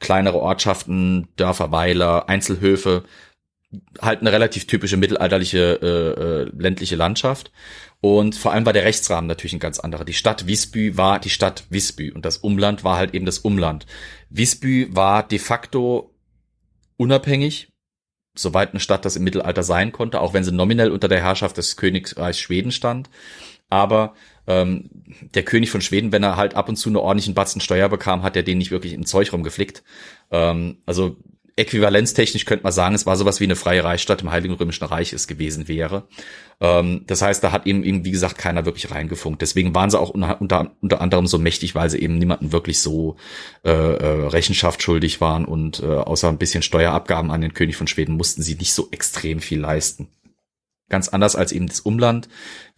[0.00, 3.04] Kleinere Ortschaften, Dörfer, Weiler, Einzelhöfe,
[4.00, 7.52] halt eine relativ typische mittelalterliche äh, äh, ländliche Landschaft.
[8.00, 10.04] Und vor allem war der Rechtsrahmen natürlich ein ganz anderer.
[10.04, 13.86] Die Stadt Visby war die Stadt Visby und das Umland war halt eben das Umland.
[14.30, 16.14] Visby war de facto
[16.96, 17.68] unabhängig,
[18.34, 21.58] soweit eine Stadt das im Mittelalter sein konnte, auch wenn sie nominell unter der Herrschaft
[21.58, 23.10] des Königreichs Schweden stand.
[23.68, 24.14] Aber
[24.50, 24.90] ähm,
[25.34, 28.22] der König von Schweden, wenn er halt ab und zu einen ordentlichen Batzen Steuer bekam,
[28.22, 29.82] hat er den nicht wirklich im Zeug rumgeflickt.
[30.30, 31.16] Ähm, also
[31.56, 35.12] äquivalenztechnisch könnte man sagen, es war sowas wie eine freie Reichsstadt im Heiligen Römischen Reich
[35.12, 36.08] es gewesen wäre.
[36.60, 39.42] Ähm, das heißt, da hat eben, eben, wie gesagt, keiner wirklich reingefunkt.
[39.42, 43.16] Deswegen waren sie auch unter, unter, anderem so mächtig, weil sie eben niemanden wirklich so
[43.64, 47.86] äh, äh, Rechenschaft schuldig waren und äh, außer ein bisschen Steuerabgaben an den König von
[47.86, 50.08] Schweden mussten sie nicht so extrem viel leisten.
[50.90, 52.28] Ganz anders als eben das Umland.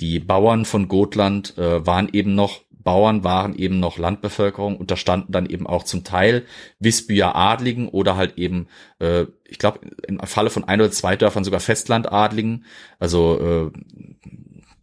[0.00, 5.46] Die Bauern von Gotland äh, waren eben noch Bauern waren eben noch Landbevölkerung, unterstanden dann
[5.46, 6.44] eben auch zum Teil
[6.80, 11.44] Wisbüer Adligen oder halt eben, äh, ich glaube, im Falle von ein oder zwei Dörfern
[11.44, 12.64] sogar Festlandadligen.
[12.98, 13.78] Also äh,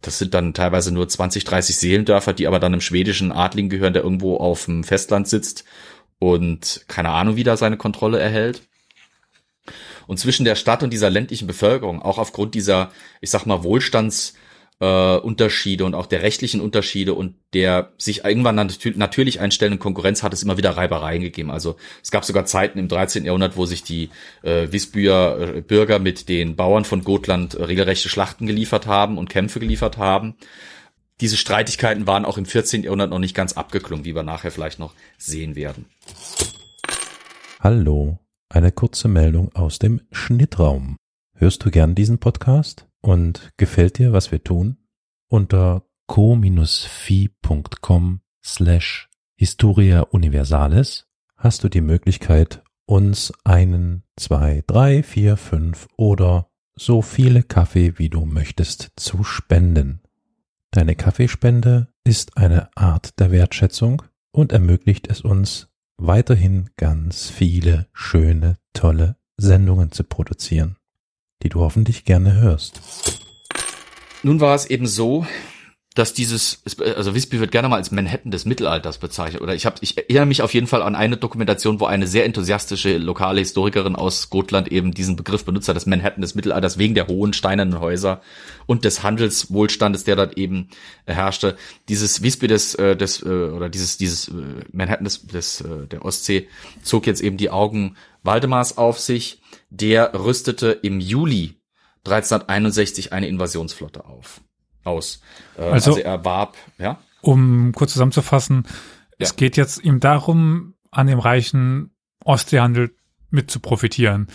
[0.00, 3.92] das sind dann teilweise nur 20, 30 Seelendörfer, die aber dann im schwedischen Adligen gehören,
[3.92, 5.64] der irgendwo auf dem Festland sitzt
[6.18, 8.62] und keine Ahnung, wie da seine Kontrolle erhält.
[10.10, 14.34] Und zwischen der Stadt und dieser ländlichen Bevölkerung, auch aufgrund dieser, ich sag mal, Wohlstands-
[14.80, 20.24] äh, Unterschiede und auch der rechtlichen Unterschiede und der sich irgendwann natür natürlich einstellenden Konkurrenz
[20.24, 21.52] hat es immer wieder Reibereien gegeben.
[21.52, 23.24] Also es gab sogar Zeiten im 13.
[23.24, 24.10] Jahrhundert, wo sich die
[24.42, 29.30] äh, Wisbüer äh, Bürger mit den Bauern von Gotland äh, regelrechte Schlachten geliefert haben und
[29.30, 30.34] Kämpfe geliefert haben.
[31.20, 32.82] Diese Streitigkeiten waren auch im 14.
[32.82, 35.84] Jahrhundert noch nicht ganz abgeklungen, wie wir nachher vielleicht noch sehen werden.
[37.60, 38.18] Hallo,
[38.50, 40.96] eine kurze Meldung aus dem Schnittraum.
[41.34, 42.86] Hörst du gern diesen Podcast?
[43.00, 44.76] Und gefällt dir, was wir tun?
[45.28, 46.60] Unter co-fi.com
[48.44, 57.00] slash Historia Universalis hast du die Möglichkeit, uns einen, zwei, drei, vier, fünf oder so
[57.00, 60.02] viele Kaffee, wie du möchtest, zu spenden.
[60.72, 65.69] Deine Kaffeespende ist eine Art der Wertschätzung und ermöglicht es uns,
[66.00, 70.76] weiterhin ganz viele schöne, tolle Sendungen zu produzieren
[71.42, 72.80] die du hoffentlich gerne hörst.
[74.22, 75.26] Nun war es eben so,
[75.96, 79.42] dass dieses, also Visby wird gerne mal als Manhattan des Mittelalters bezeichnet.
[79.42, 82.24] Oder ich habe, ich erinnere mich auf jeden Fall an eine Dokumentation, wo eine sehr
[82.26, 86.94] enthusiastische lokale Historikerin aus Gotland eben diesen Begriff benutzt hat, das Manhattan des Mittelalters wegen
[86.94, 88.20] der hohen steinernen Häuser
[88.66, 90.68] und des Handelswohlstandes, der dort eben
[91.06, 91.56] herrschte.
[91.88, 94.32] Dieses Visby des, äh, des äh, oder dieses dieses äh,
[94.70, 96.48] Manhattan des, des der Ostsee
[96.84, 99.42] zog jetzt eben die Augen Waldemars auf sich.
[99.70, 101.60] Der rüstete im Juli
[102.04, 104.40] 1361 eine Invasionsflotte auf
[104.84, 105.20] aus.
[105.56, 106.98] Äh, also, also, er warb, ja.
[107.22, 108.70] Um kurz zusammenzufassen, ja.
[109.18, 112.94] es geht jetzt ihm darum, an dem reichen Ostseehandel
[113.30, 114.28] mit zu profitieren.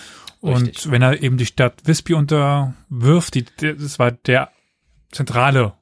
[0.43, 0.85] Richtig.
[0.85, 4.51] Und wenn er eben die Stadt Visby unterwirft, die, das war der
[5.11, 5.73] zentrale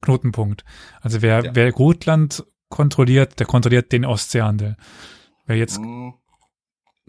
[0.00, 0.64] Knotenpunkt.
[1.00, 1.54] Also wer, ja.
[1.54, 4.76] wer Gotland kontrolliert, der kontrolliert den Ostseehandel.
[5.46, 5.80] Wer jetzt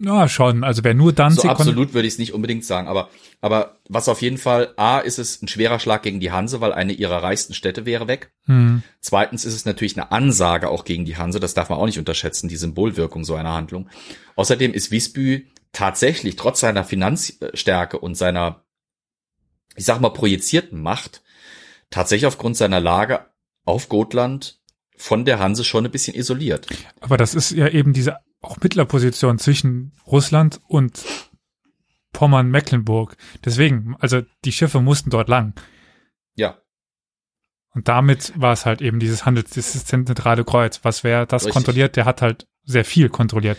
[0.00, 0.62] Ja, schon.
[0.62, 1.32] Also wer nur dann.
[1.32, 3.08] So absolut würde ich es nicht unbedingt sagen, aber
[3.40, 6.72] aber was auf jeden Fall a ist es ein schwerer Schlag gegen die Hanse, weil
[6.72, 8.32] eine ihrer reichsten Städte wäre weg.
[8.44, 8.82] Hm.
[9.00, 11.40] Zweitens ist es natürlich eine Ansage auch gegen die Hanse.
[11.40, 13.88] Das darf man auch nicht unterschätzen, die Symbolwirkung so einer Handlung.
[14.36, 18.64] Außerdem ist Visby tatsächlich trotz seiner Finanzstärke und seiner,
[19.74, 21.22] ich sag mal projizierten Macht
[21.90, 23.26] tatsächlich aufgrund seiner Lage
[23.64, 24.60] auf Gotland
[24.96, 26.66] von der Hanse schon ein bisschen isoliert.
[27.00, 31.04] Aber das ist ja eben diese auch Mittlerposition zwischen Russland und
[32.12, 33.16] Pommern-Mecklenburg.
[33.44, 35.54] Deswegen, also die Schiffe mussten dort lang.
[36.36, 36.58] Ja.
[37.74, 40.80] Und damit war es halt eben dieses Handels, dieses zentrale Kreuz.
[40.82, 41.54] Was wer das Richtig.
[41.54, 43.58] kontrolliert, der hat halt sehr viel kontrolliert.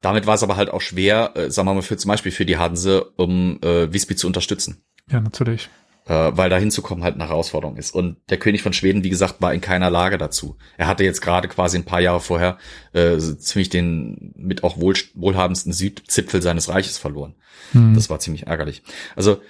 [0.00, 2.44] Damit war es aber halt auch schwer, äh, sagen wir mal, für zum Beispiel für
[2.44, 4.84] die Hanse, um äh, Visby zu unterstützen.
[5.10, 5.70] Ja, natürlich
[6.06, 7.94] äh, weil da hinzukommen halt eine Herausforderung ist.
[7.94, 10.56] Und der König von Schweden, wie gesagt, war in keiner Lage dazu.
[10.76, 12.58] Er hatte jetzt gerade quasi ein paar Jahre vorher
[12.92, 17.34] äh, ziemlich den mit auch wohl, wohlhabendsten Südzipfel seines Reiches verloren.
[17.72, 17.94] Hm.
[17.94, 18.82] Das war ziemlich ärgerlich.
[19.16, 19.40] Also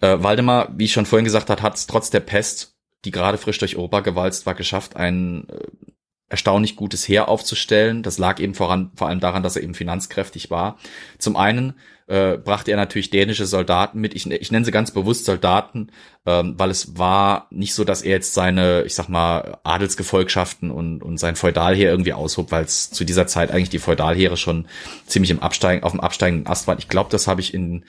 [0.00, 3.38] äh, Waldemar, wie ich schon vorhin gesagt hat, hat es trotz der Pest, die gerade
[3.38, 5.66] frisch durch Europa gewalzt war, geschafft, ein äh,
[6.28, 8.02] erstaunlich gutes Heer aufzustellen.
[8.02, 10.78] Das lag eben voran, vor allem daran, dass er eben finanzkräftig war.
[11.18, 11.74] Zum einen
[12.08, 14.14] äh, brachte er natürlich dänische Soldaten mit.
[14.14, 15.88] Ich, ich nenne sie ganz bewusst Soldaten,
[16.26, 21.02] ähm, weil es war nicht so, dass er jetzt seine, ich sag mal, Adelsgefolgschaften und,
[21.02, 24.66] und sein Feudalheer irgendwie aushob, weil es zu dieser Zeit eigentlich die Feudalheere schon
[25.06, 26.78] ziemlich im Absteigen, auf dem absteigenden Ast waren.
[26.78, 27.84] Ich glaube, das habe ich in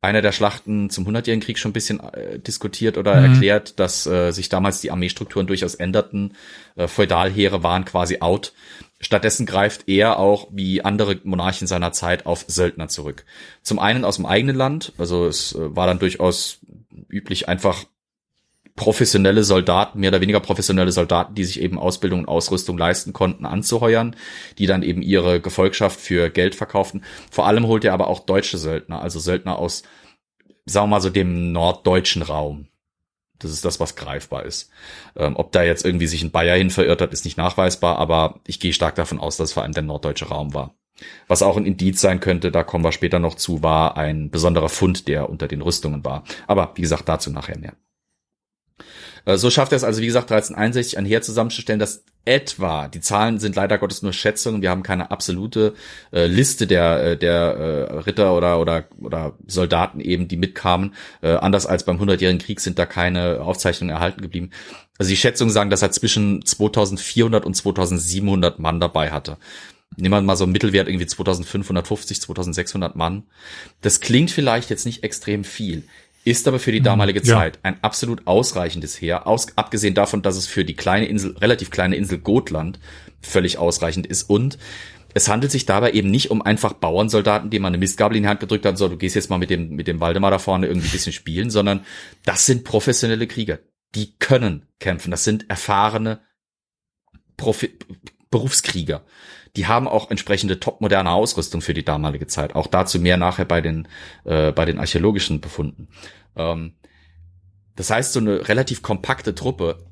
[0.00, 3.32] einer der Schlachten zum Hundertjährigen Krieg schon ein bisschen äh, diskutiert oder mhm.
[3.32, 6.34] erklärt, dass äh, sich damals die Armeestrukturen durchaus änderten.
[6.76, 8.52] Äh, Feudalheere waren quasi out.
[9.00, 13.24] Stattdessen greift er auch, wie andere Monarchen seiner Zeit, auf Söldner zurück.
[13.62, 16.60] Zum einen aus dem eigenen Land, also es äh, war dann durchaus
[17.08, 17.84] üblich, einfach
[18.78, 23.44] professionelle Soldaten, mehr oder weniger professionelle Soldaten, die sich eben Ausbildung und Ausrüstung leisten konnten,
[23.44, 24.14] anzuheuern,
[24.56, 27.02] die dann eben ihre Gefolgschaft für Geld verkauften.
[27.30, 29.82] Vor allem holt er aber auch deutsche Söldner, also Söldner aus,
[30.64, 32.68] sagen wir mal so, dem norddeutschen Raum.
[33.38, 34.70] Das ist das, was greifbar ist.
[35.16, 38.40] Ähm, ob da jetzt irgendwie sich ein Bayer hin verirrt hat, ist nicht nachweisbar, aber
[38.46, 40.74] ich gehe stark davon aus, dass es vor allem der norddeutsche Raum war.
[41.28, 44.68] Was auch ein Indiz sein könnte, da kommen wir später noch zu, war ein besonderer
[44.68, 46.24] Fund, der unter den Rüstungen war.
[46.46, 47.74] Aber wie gesagt, dazu nachher mehr.
[49.24, 53.00] Äh, so schafft er es also, wie gesagt, 1361 ein Heer zusammenzustellen, das etwa, die
[53.00, 55.74] Zahlen sind leider Gottes nur Schätzungen, wir haben keine absolute
[56.12, 60.94] äh, Liste der, äh, der äh, Ritter oder, oder, oder Soldaten eben, die mitkamen.
[61.22, 64.50] Äh, anders als beim Hundertjährigen Krieg sind da keine Aufzeichnungen erhalten geblieben.
[64.98, 69.38] Also die Schätzungen sagen, dass er zwischen 2400 und 2700 Mann dabei hatte.
[69.96, 73.24] Nehmen wir mal so einen Mittelwert irgendwie 2550, 2600 Mann.
[73.80, 75.84] Das klingt vielleicht jetzt nicht extrem viel
[76.30, 76.84] ist aber für die mhm.
[76.84, 77.36] damalige ja.
[77.36, 81.70] Zeit ein absolut ausreichendes Heer, aus, abgesehen davon, dass es für die kleine Insel, relativ
[81.70, 82.78] kleine Insel Gotland
[83.20, 84.58] völlig ausreichend ist und
[85.14, 88.28] es handelt sich dabei eben nicht um einfach Bauernsoldaten, denen man eine Mistgabel in die
[88.28, 90.66] Hand gedrückt hat, so, du gehst jetzt mal mit dem, mit dem Waldemar da vorne
[90.66, 91.84] irgendwie ein bisschen spielen, sondern
[92.24, 93.58] das sind professionelle Krieger.
[93.94, 95.10] Die können kämpfen.
[95.10, 96.20] Das sind erfahrene
[97.36, 97.78] Profi
[98.30, 99.04] Berufskrieger.
[99.56, 102.54] Die haben auch entsprechende topmoderne Ausrüstung für die damalige Zeit.
[102.54, 103.88] Auch dazu mehr nachher bei den,
[104.24, 105.88] äh, bei den archäologischen Befunden.
[106.38, 106.74] Ähm,
[107.76, 109.84] das heißt, so eine relativ kompakte Truppe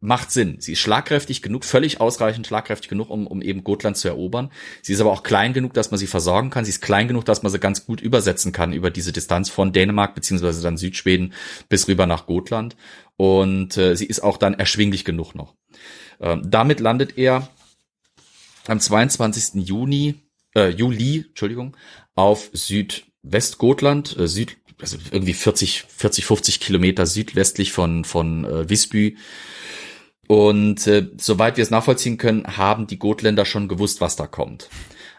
[0.00, 0.58] macht Sinn.
[0.60, 4.50] Sie ist schlagkräftig genug, völlig ausreichend schlagkräftig genug, um, um eben Gotland zu erobern.
[4.82, 6.64] Sie ist aber auch klein genug, dass man sie versorgen kann.
[6.64, 9.72] Sie ist klein genug, dass man sie ganz gut übersetzen kann über diese Distanz von
[9.72, 11.34] Dänemark beziehungsweise dann Südschweden
[11.68, 12.76] bis rüber nach Gotland.
[13.16, 15.54] Und äh, sie ist auch dann erschwinglich genug noch.
[16.20, 17.48] Ähm, damit landet er
[18.68, 19.66] am 22.
[19.66, 20.14] Juni,
[20.54, 21.76] äh, Juli, Entschuldigung,
[22.14, 29.16] auf Südwestgotland, äh, Süd, also irgendwie 40, 40, 50 Kilometer südwestlich von, von äh, Visby.
[30.26, 34.68] Und äh, soweit wir es nachvollziehen können, haben die Gotländer schon gewusst, was da kommt.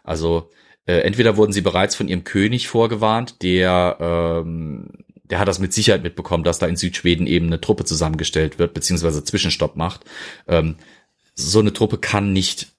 [0.03, 0.49] Also
[0.85, 4.89] äh, entweder wurden sie bereits von ihrem König vorgewarnt, der ähm,
[5.29, 8.73] der hat das mit Sicherheit mitbekommen, dass da in Südschweden eben eine Truppe zusammengestellt wird,
[8.73, 10.05] beziehungsweise Zwischenstopp macht.
[10.47, 10.75] Ähm,
[11.35, 12.73] so eine Truppe kann nicht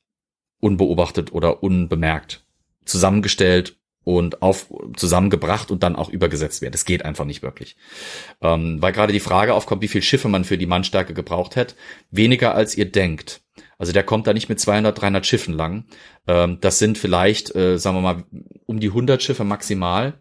[0.59, 2.45] unbeobachtet oder unbemerkt
[2.85, 6.73] zusammengestellt und auf zusammengebracht und dann auch übergesetzt werden.
[6.73, 7.77] Das geht einfach nicht wirklich.
[8.41, 11.75] Ähm, weil gerade die Frage aufkommt, wie viel Schiffe man für die Mannstärke gebraucht hätte.
[12.11, 13.43] Weniger als ihr denkt.
[13.79, 15.85] Also der kommt da nicht mit 200, 300 Schiffen lang.
[16.27, 18.25] Ähm, das sind vielleicht, äh, sagen wir mal,
[18.67, 20.20] um die 100 Schiffe maximal.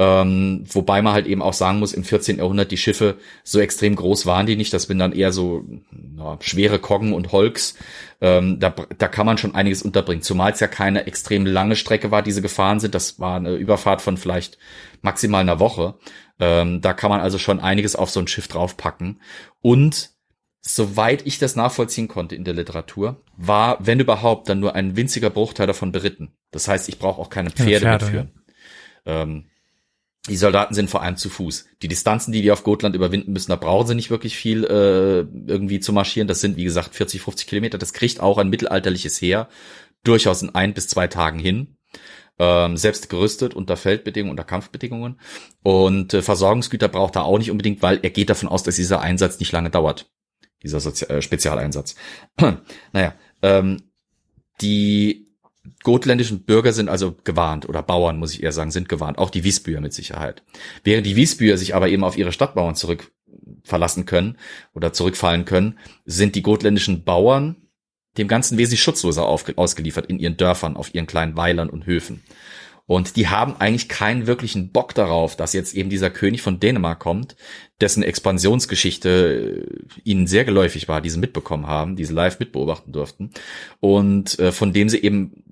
[0.00, 2.38] Ähm, wobei man halt eben auch sagen muss, im 14.
[2.38, 4.72] Jahrhundert die Schiffe so extrem groß waren die nicht.
[4.72, 7.74] Das sind dann eher so na, schwere Koggen und Holks.
[8.20, 10.22] Ähm, da, da kann man schon einiges unterbringen.
[10.22, 12.94] Zumal es ja keine extrem lange Strecke war, die sie gefahren sind.
[12.94, 14.56] Das war eine Überfahrt von vielleicht
[15.02, 15.94] maximal einer Woche.
[16.38, 19.20] Ähm, da kann man also schon einiges auf so ein Schiff draufpacken.
[19.62, 20.10] Und
[20.60, 25.30] soweit ich das nachvollziehen konnte in der Literatur, war, wenn überhaupt, dann nur ein winziger
[25.30, 26.36] Bruchteil davon beritten.
[26.52, 28.30] Das heißt, ich brauche auch keine Pferde, ja, Pferde mitführen.
[29.04, 29.22] Ja.
[29.22, 29.44] Ähm,
[30.28, 31.66] die Soldaten sind vor allem zu Fuß.
[31.82, 35.20] Die Distanzen, die die auf Gotland überwinden müssen, da brauchen sie nicht wirklich viel äh,
[35.50, 36.28] irgendwie zu marschieren.
[36.28, 37.78] Das sind, wie gesagt, 40, 50 Kilometer.
[37.78, 39.48] Das kriegt auch ein mittelalterliches Heer
[40.04, 41.76] durchaus in ein bis zwei Tagen hin.
[42.38, 45.20] Ähm, selbst gerüstet unter Feldbedingungen, unter Kampfbedingungen.
[45.62, 49.00] Und äh, Versorgungsgüter braucht er auch nicht unbedingt, weil er geht davon aus, dass dieser
[49.00, 50.10] Einsatz nicht lange dauert.
[50.62, 51.96] Dieser Sozi äh, Spezialeinsatz.
[52.92, 53.82] naja, ähm,
[54.60, 55.27] die
[55.82, 59.18] gotländischen Bürger sind also gewarnt oder Bauern, muss ich eher sagen, sind gewarnt.
[59.18, 60.42] Auch die Wiesbüher mit Sicherheit.
[60.84, 63.10] Während die Wiesbüher sich aber eben auf ihre Stadtbauern zurück
[63.62, 64.36] verlassen können
[64.74, 67.56] oder zurückfallen können, sind die gotländischen Bauern
[68.16, 72.22] dem Ganzen wesentlich schutzloser ausgeliefert in ihren Dörfern, auf ihren kleinen Weilern und Höfen.
[72.88, 76.98] Und die haben eigentlich keinen wirklichen Bock darauf, dass jetzt eben dieser König von Dänemark
[76.98, 77.36] kommt,
[77.82, 82.90] dessen Expansionsgeschichte äh, ihnen sehr geläufig war, die sie mitbekommen haben, die sie live mitbeobachten
[82.90, 83.30] durften.
[83.80, 85.44] Und äh, von dem sie eben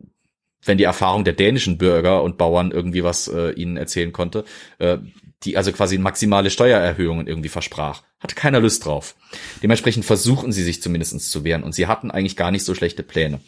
[0.67, 4.45] wenn die Erfahrung der dänischen Bürger und Bauern irgendwie was äh, ihnen erzählen konnte,
[4.79, 4.99] äh,
[5.43, 8.03] die also quasi maximale Steuererhöhungen irgendwie versprach.
[8.21, 9.15] Hatte keiner Lust drauf.
[9.63, 13.03] Dementsprechend versuchen sie sich zumindest zu wehren und sie hatten eigentlich gar nicht so schlechte
[13.03, 13.41] Pläne.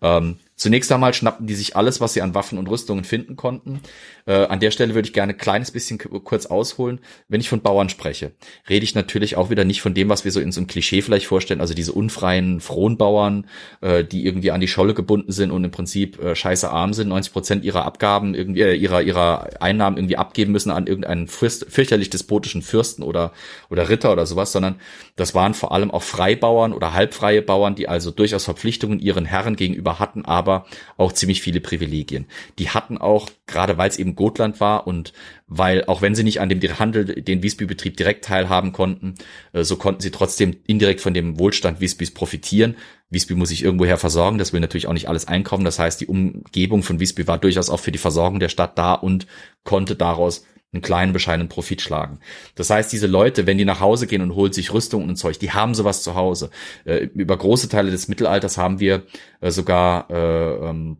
[0.00, 3.80] Ähm, Zunächst einmal schnappten die sich alles, was sie an Waffen und Rüstungen finden konnten.
[4.26, 7.00] Äh, an der Stelle würde ich gerne ein kleines bisschen kurz ausholen.
[7.26, 8.30] Wenn ich von Bauern spreche,
[8.68, 11.02] rede ich natürlich auch wieder nicht von dem, was wir so in so einem Klischee
[11.02, 13.48] vielleicht vorstellen, also diese unfreien Fronbauern,
[13.80, 17.08] äh, die irgendwie an die Scholle gebunden sind und im Prinzip äh, scheiße arm sind,
[17.08, 21.66] 90 Prozent ihrer Abgaben irgendwie, äh, ihrer, ihrer Einnahmen irgendwie abgeben müssen an irgendeinen Fürst,
[21.68, 23.32] fürchterlich despotischen Fürsten oder,
[23.68, 24.76] oder Ritter oder sowas, sondern
[25.16, 29.56] das waren vor allem auch Freibauern oder halbfreie Bauern, die also durchaus Verpflichtungen ihren Herren
[29.56, 32.26] gegenüber hatten, aber aber auch ziemlich viele Privilegien.
[32.58, 35.12] Die hatten auch, gerade weil es eben Gotland war und
[35.46, 39.14] weil, auch wenn sie nicht an dem Handel, den Wiesby-Betrieb direkt teilhaben konnten,
[39.52, 42.76] äh, so konnten sie trotzdem indirekt von dem Wohlstand Wiesbys profitieren.
[43.10, 45.64] Wiesby muss sich irgendwoher versorgen, das will natürlich auch nicht alles einkaufen.
[45.64, 48.94] Das heißt, die Umgebung von Wiesby war durchaus auch für die Versorgung der Stadt da
[48.94, 49.26] und
[49.64, 52.20] konnte daraus einen kleinen bescheidenen Profit schlagen.
[52.54, 55.38] Das heißt, diese Leute, wenn die nach Hause gehen und holen sich Rüstung und Zeug,
[55.38, 56.50] die haben sowas zu Hause.
[56.84, 59.04] Äh, über große Teile des Mittelalters haben wir
[59.40, 60.96] äh, sogar äh, ähm,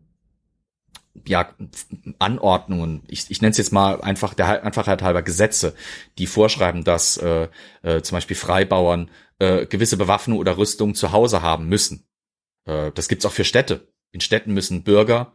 [1.26, 1.54] ja,
[2.18, 5.74] Anordnungen, ich, ich nenne es jetzt mal einfach der Einfachheit halber Gesetze,
[6.18, 7.48] die vorschreiben, dass äh,
[7.82, 12.06] äh, zum Beispiel Freibauern äh, gewisse Bewaffnung oder Rüstung zu Hause haben müssen.
[12.64, 13.88] Äh, das gibt's auch für Städte.
[14.10, 15.34] In Städten müssen Bürger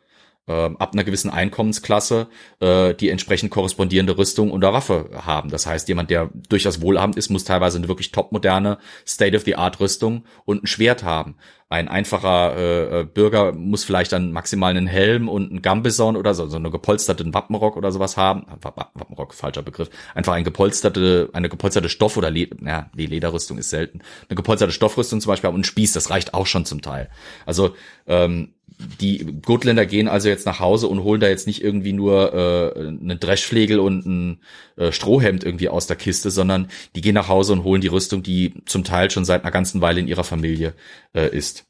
[0.52, 2.28] ab einer gewissen Einkommensklasse
[2.60, 5.50] äh, die entsprechend korrespondierende Rüstung oder Waffe haben.
[5.50, 10.68] Das heißt, jemand, der durchaus wohlhabend ist, muss teilweise eine wirklich topmoderne State-of-the-Art-Rüstung und ein
[10.68, 11.36] Schwert haben.
[11.70, 16.34] Ein einfacher äh, äh, Bürger muss vielleicht dann maximal einen Helm und einen Gambison oder
[16.34, 18.46] so, so einen gepolsterten Wappenrock oder sowas haben.
[18.62, 19.90] Wappenrock, falscher Begriff.
[20.16, 24.00] Einfach ein gepolsterte, eine gepolsterte Stoff- oder Le ja, die Lederrüstung ist selten.
[24.30, 27.10] Eine gepolsterte Stoffrüstung zum Beispiel und ein Spieß, das reicht auch schon zum Teil.
[27.46, 27.76] Also
[28.06, 32.34] ähm, die Gotländer gehen also jetzt nach Hause und holen da jetzt nicht irgendwie nur
[32.34, 34.42] äh, einen Dreschflegel und ein
[34.76, 38.22] äh, Strohhemd irgendwie aus der Kiste, sondern die gehen nach Hause und holen die Rüstung,
[38.22, 40.74] die zum Teil schon seit einer ganzen Weile in ihrer Familie
[41.14, 41.66] äh, ist.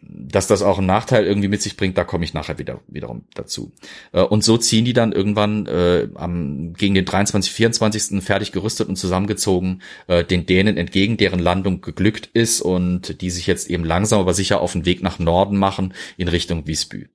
[0.00, 3.24] Dass das auch einen Nachteil irgendwie mit sich bringt, da komme ich nachher wieder wiederum
[3.34, 3.72] dazu.
[4.12, 8.22] Äh, und so ziehen die dann irgendwann äh, am, gegen den 23, 24.
[8.22, 13.46] fertig gerüstet und zusammengezogen äh, den Dänen entgegen, deren Landung geglückt ist und die sich
[13.46, 17.08] jetzt eben langsam aber sicher auf den Weg nach Norden machen in Richtung Visby.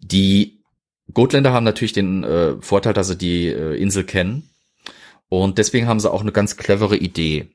[0.00, 0.62] Die
[1.12, 4.50] Gotländer haben natürlich den äh, Vorteil, dass sie die äh, Insel kennen
[5.28, 7.48] und deswegen haben sie auch eine ganz clevere Idee.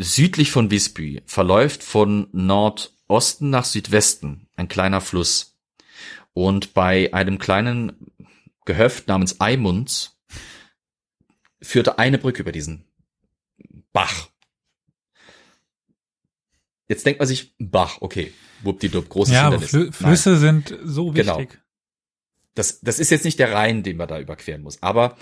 [0.00, 5.58] Südlich von Visby verläuft von Nordosten nach Südwesten ein kleiner Fluss.
[6.32, 8.12] Und bei einem kleinen
[8.64, 10.20] Gehöft namens Eimunds
[11.60, 12.84] führte eine Brücke über diesen
[13.92, 14.28] Bach.
[16.86, 18.32] Jetzt denkt man sich, Bach, okay,
[18.62, 19.70] wuppdiwupp, großes ja, Hindernis.
[19.70, 20.40] Flü Flüsse Nein.
[20.40, 21.38] sind so genau.
[21.38, 21.50] wichtig.
[21.50, 21.62] Genau.
[22.54, 25.16] Das, das ist jetzt nicht der Rhein, den man da überqueren muss, aber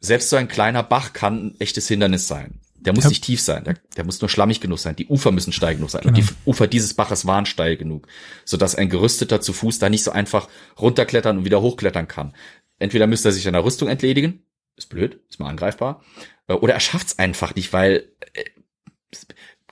[0.00, 2.60] selbst so ein kleiner Bach kann ein echtes Hindernis sein.
[2.80, 3.10] Der muss ja.
[3.10, 4.96] nicht tief sein, der, der, muss nur schlammig genug sein.
[4.96, 6.02] Die Ufer müssen steil genug sein.
[6.02, 6.16] Genau.
[6.16, 8.06] Und die Ufer dieses Baches waren steil genug,
[8.44, 12.32] sodass ein Gerüsteter zu Fuß da nicht so einfach runterklettern und wieder hochklettern kann.
[12.78, 14.42] Entweder müsste er sich seiner Rüstung entledigen,
[14.76, 16.02] ist blöd, ist mal angreifbar,
[16.48, 18.44] äh, oder er schafft's einfach nicht, weil äh,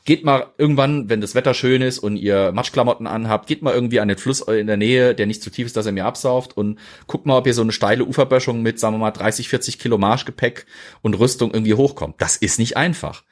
[0.09, 4.01] geht mal irgendwann, wenn das Wetter schön ist und ihr Matschklamotten anhabt, geht mal irgendwie
[4.01, 6.57] an den Fluss in der Nähe, der nicht zu tief ist, dass er mir absauft
[6.57, 9.79] und guckt mal, ob ihr so eine steile Uferböschung mit, sagen wir mal, 30, 40
[9.79, 10.65] Kilo Marschgepäck
[11.03, 12.23] und Rüstung irgendwie hochkommt.
[12.23, 13.23] Das ist nicht einfach.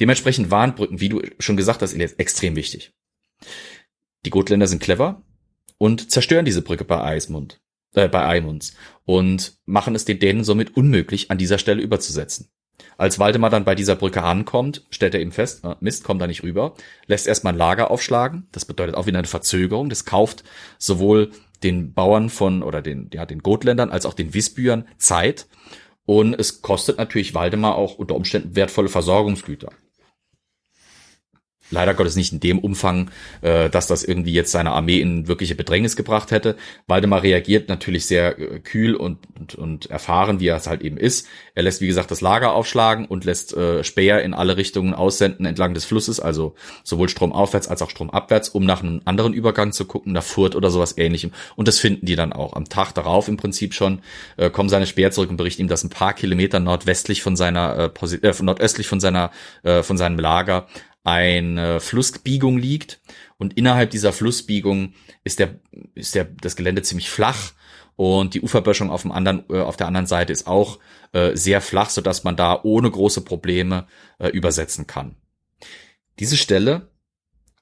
[0.00, 2.92] Dementsprechend Warnbrücken, wie du schon gesagt hast, extrem wichtig.
[4.24, 5.22] Die Gotländer sind clever
[5.78, 7.60] und zerstören diese Brücke bei Eismund,
[7.94, 8.74] äh, bei Eimunds
[9.04, 12.50] und machen es den Dänen somit unmöglich, an dieser Stelle überzusetzen.
[12.98, 16.42] Als Waldemar dann bei dieser Brücke ankommt, stellt er eben fest, Mist, kommt da nicht
[16.42, 16.74] rüber,
[17.06, 18.46] lässt erstmal ein Lager aufschlagen.
[18.52, 19.88] Das bedeutet auch wieder eine Verzögerung.
[19.88, 20.44] Das kauft
[20.78, 21.30] sowohl
[21.62, 25.46] den Bauern von oder den, ja, den Gotländern als auch den Wisbüern Zeit.
[26.04, 29.70] Und es kostet natürlich Waldemar auch unter Umständen wertvolle Versorgungsgüter
[31.70, 33.10] leider Gottes nicht in dem Umfang,
[33.42, 36.56] äh, dass das irgendwie jetzt seine Armee in wirkliche Bedrängnis gebracht hätte.
[36.86, 40.96] Waldemar reagiert natürlich sehr äh, kühl und, und, und erfahren, wie er es halt eben
[40.96, 41.26] ist.
[41.54, 45.46] Er lässt, wie gesagt, das Lager aufschlagen und lässt äh, Speer in alle Richtungen aussenden
[45.46, 46.54] entlang des Flusses, also
[46.84, 50.70] sowohl stromaufwärts als auch stromabwärts, um nach einem anderen Übergang zu gucken, nach Furt oder
[50.70, 51.32] sowas ähnlichem.
[51.56, 52.54] Und das finden die dann auch.
[52.54, 54.00] Am Tag darauf im Prinzip schon
[54.36, 57.92] äh, kommen seine Speer zurück und berichten ihm, dass ein paar Kilometer nordwestlich von seiner
[58.02, 59.30] äh, äh, nordöstlich von seiner
[59.62, 60.66] äh, von seinem Lager
[61.06, 63.00] eine Flussbiegung liegt
[63.38, 64.94] und innerhalb dieser Flussbiegung
[65.24, 65.60] ist der
[65.94, 67.52] ist der das Gelände ziemlich flach
[67.94, 70.78] und die Uferböschung auf dem anderen äh, auf der anderen Seite ist auch
[71.12, 73.86] äh, sehr flach, so dass man da ohne große Probleme
[74.18, 75.16] äh, übersetzen kann.
[76.18, 76.90] Diese Stelle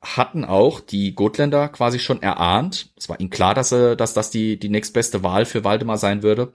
[0.00, 2.92] hatten auch die Gotländer quasi schon erahnt.
[2.96, 6.22] Es war ihnen klar, dass, äh, dass das die, die nächstbeste Wahl für Waldemar sein
[6.22, 6.52] würde.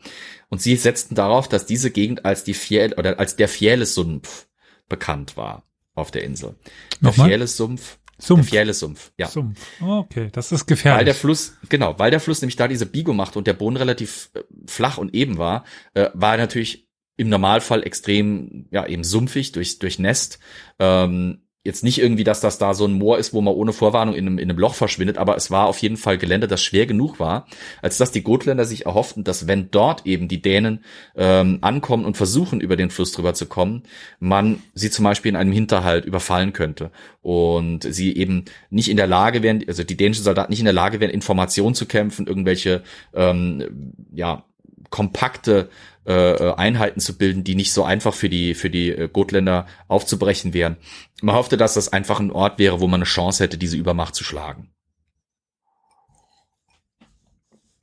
[0.50, 4.48] Und sie setzten darauf, dass diese Gegend als die Fiel oder als der Fiele-Sumpf
[4.88, 5.69] bekannt war
[6.00, 6.56] auf der Insel.
[7.02, 7.98] Der Fieles-Sumpf.
[8.18, 8.50] Sumpf.
[8.50, 9.28] Der Fieles-Sumpf, ja.
[9.28, 9.60] Sumpf.
[9.82, 11.00] Oh, okay, das ist gefährlich.
[11.00, 13.78] Weil der Fluss, genau, weil der Fluss nämlich da diese Biegung macht und der Boden
[13.78, 19.04] relativ äh, flach und eben war, äh, war er natürlich im Normalfall extrem, ja, eben
[19.04, 20.40] sumpfig, durch, durchnässt.
[20.80, 24.16] Ähm, jetzt nicht irgendwie, dass das da so ein Moor ist, wo man ohne Vorwarnung
[24.16, 26.86] in einem, in einem Loch verschwindet, aber es war auf jeden Fall Gelände, das schwer
[26.86, 27.48] genug war,
[27.82, 30.84] als dass die Gotländer sich erhofften, dass wenn dort eben die Dänen
[31.16, 33.84] ähm, ankommen und versuchen, über den Fluss drüber zu kommen,
[34.20, 36.92] man sie zum Beispiel in einem Hinterhalt überfallen könnte.
[37.22, 40.74] Und sie eben nicht in der Lage wären, also die dänischen Soldaten nicht in der
[40.74, 42.84] Lage wären, Informationen zu kämpfen, irgendwelche
[43.14, 44.46] ähm, ja
[44.90, 45.70] kompakte
[46.10, 49.68] äh, äh, Einheiten zu bilden, die nicht so einfach für die für die äh, Gotländer
[49.88, 50.78] aufzubrechen wären.
[51.22, 54.16] Man hoffte, dass das einfach ein Ort wäre, wo man eine Chance hätte, diese Übermacht
[54.16, 54.74] zu schlagen.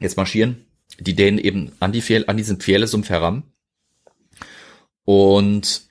[0.01, 0.67] Jetzt marschieren
[0.99, 3.45] die Dänen eben an die Pfähle, an diesen Pfählesumpf heran
[5.05, 5.89] und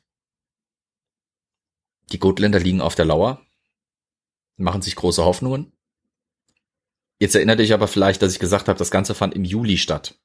[2.12, 3.42] die Gotländer liegen auf der Lauer,
[4.58, 5.72] machen sich große Hoffnungen.
[7.18, 10.20] Jetzt erinnert dich aber vielleicht, dass ich gesagt habe, das Ganze fand im Juli statt.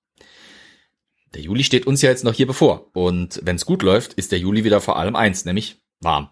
[1.34, 2.90] Der Juli steht uns ja jetzt noch hier bevor.
[2.94, 6.30] Und wenn es gut läuft, ist der Juli wieder vor allem eins, nämlich warm.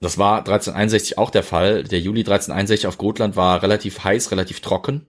[0.00, 1.82] Das war 1361 auch der Fall.
[1.82, 5.06] Der Juli 1361 auf Gotland war relativ heiß, relativ trocken,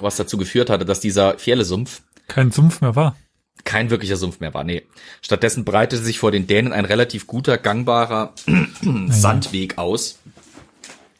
[0.00, 3.16] was dazu geführt hatte, dass dieser Fjelle-Sumpf kein Sumpf mehr war.
[3.64, 4.86] Kein wirklicher Sumpf mehr war, nee.
[5.20, 8.34] Stattdessen breitete sich vor den Dänen ein relativ guter, gangbarer
[9.08, 10.18] Sandweg aus,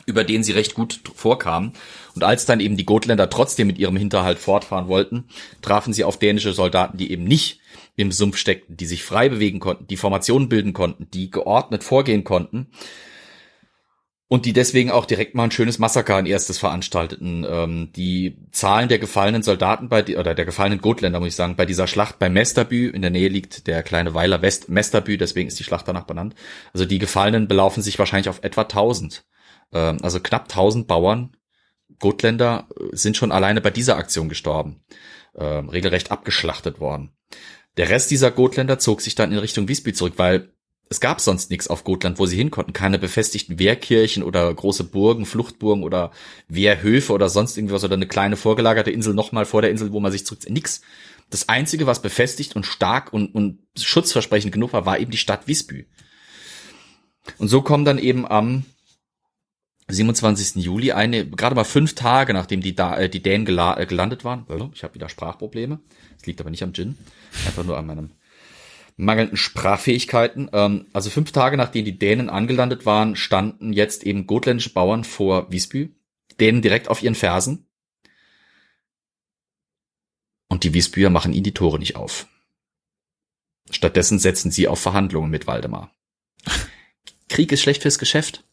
[0.07, 1.73] über den sie recht gut vorkamen.
[2.19, 5.29] Und als dann eben die Gotländer trotzdem mit ihrem Hinterhalt fortfahren wollten,
[5.63, 7.61] trafen sie auf dänische Soldaten, die eben nicht
[7.95, 12.25] im Sumpf steckten, die sich frei bewegen konnten, die Formationen bilden konnten, die geordnet vorgehen
[12.25, 12.67] konnten
[14.27, 17.47] und die deswegen auch direkt mal ein schönes Massaker ein erstes veranstalteten.
[17.49, 21.67] Ähm, die Zahlen der gefallenen Soldaten bei oder der gefallenen Gotländer muss ich sagen bei
[21.67, 25.61] dieser Schlacht bei Mesterbü in der Nähe liegt der kleine Weiler West Mesterbü, deswegen ist
[25.61, 26.35] die Schlacht danach benannt.
[26.73, 29.25] Also die Gefallenen belaufen sich wahrscheinlich auf etwa 1000.
[29.73, 31.31] Ähm, also knapp 1000 Bauern
[31.99, 34.83] Gotländer äh, sind schon alleine bei dieser Aktion gestorben,
[35.37, 37.11] ähm, regelrecht abgeschlachtet worden.
[37.77, 40.53] Der Rest dieser Gotländer zog sich dann in Richtung Visby zurück, weil
[40.91, 42.73] es gab sonst nichts auf Gotland, wo sie hin konnten.
[42.73, 46.13] Keine befestigten Wehrkirchen oder große Burgen, Fluchtburgen oder
[46.49, 50.13] Wehrhöfe oder sonst irgendwas oder eine kleine vorgelagerte Insel nochmal vor der Insel, wo man
[50.13, 50.49] sich zurück.
[50.49, 50.81] Nix.
[51.31, 55.47] Das einzige, was befestigt und stark und, und schutzversprechend genug war, war eben die Stadt
[55.47, 55.87] Visby.
[57.37, 58.65] Und so kommen dann eben am
[59.91, 60.63] 27.
[60.63, 64.23] Juli, eine, gerade mal fünf Tage, nachdem die, da, äh, die Dänen gela, äh, gelandet
[64.23, 64.47] waren.
[64.75, 65.81] Ich habe wieder Sprachprobleme.
[66.17, 66.99] Das liegt aber nicht am Gin.
[67.47, 68.11] Einfach nur an meinem
[68.97, 70.51] mangelnden Sprachfähigkeiten.
[70.53, 75.51] Ähm, also fünf Tage nachdem die Dänen angelandet waren, standen jetzt eben gotländische Bauern vor
[75.51, 75.95] Visby.
[76.39, 77.67] Dänen direkt auf ihren Fersen.
[80.51, 82.27] Und die Wiesbüer machen ihnen die Tore nicht auf.
[83.71, 85.91] Stattdessen setzen sie auf Verhandlungen mit Waldemar.
[87.29, 88.48] Krieg ist schlecht fürs Geschäft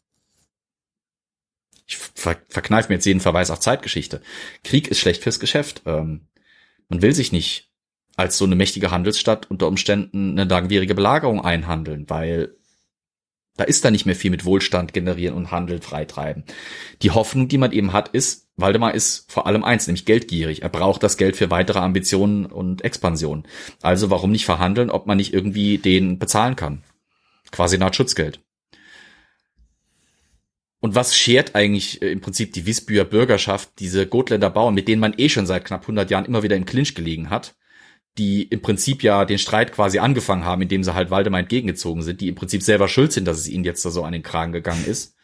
[1.87, 4.21] ich ver verkneife mir jetzt jeden Verweis auf Zeitgeschichte.
[4.63, 5.83] Krieg ist schlecht fürs Geschäft.
[5.85, 6.27] Ähm,
[6.89, 7.71] man will sich nicht
[8.15, 12.55] als so eine mächtige Handelsstadt unter Umständen eine langwierige Belagerung einhandeln, weil
[13.57, 16.43] da ist da nicht mehr viel mit Wohlstand generieren und Handel freitreiben.
[17.01, 20.61] Die Hoffnung, die man eben hat, ist, Waldemar ist vor allem eins, nämlich geldgierig.
[20.61, 23.45] Er braucht das Geld für weitere Ambitionen und Expansion.
[23.81, 26.83] Also warum nicht verhandeln, ob man nicht irgendwie den bezahlen kann?
[27.51, 28.41] Quasi eine Art Schutzgeld.
[30.85, 34.99] Und was schert eigentlich äh, im Prinzip die Wisbüer Bürgerschaft, diese Gotländer Bauern, mit denen
[34.99, 37.55] man eh schon seit knapp 100 Jahren immer wieder im Clinch gelegen hat,
[38.19, 42.21] die im Prinzip ja den Streit quasi angefangen haben, indem sie halt Waldemar entgegengezogen sind,
[42.21, 44.51] die im Prinzip selber schuld sind, dass es ihnen jetzt da so an den Kragen
[44.51, 45.15] gegangen ist.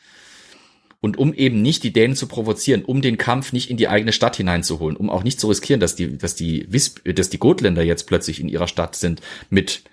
[1.00, 4.14] Und um eben nicht die Dänen zu provozieren, um den Kampf nicht in die eigene
[4.14, 7.84] Stadt hineinzuholen, um auch nicht zu riskieren, dass die, dass die, Wisp, dass die Gotländer
[7.84, 9.84] jetzt plötzlich in ihrer Stadt sind mit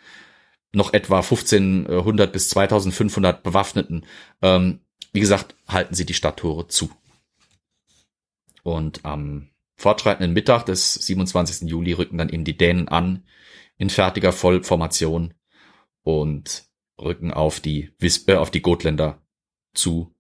[0.73, 4.07] noch etwa 1500 bis 2500 Bewaffneten,
[4.41, 4.81] ähm,
[5.13, 6.91] wie gesagt, halten sie die Stadttore zu.
[8.63, 11.69] Und am fortschreitenden Mittag des 27.
[11.69, 13.25] Juli rücken dann eben die Dänen an
[13.77, 15.35] in fertiger Vollformation
[16.03, 16.65] und
[17.01, 19.23] rücken auf die Wisp, äh, auf die Gotländer
[19.75, 20.15] zu,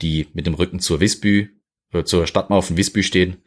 [0.00, 1.50] die mit dem Rücken zur Visby,
[1.92, 3.42] äh, zur Stadtmauer von Visby stehen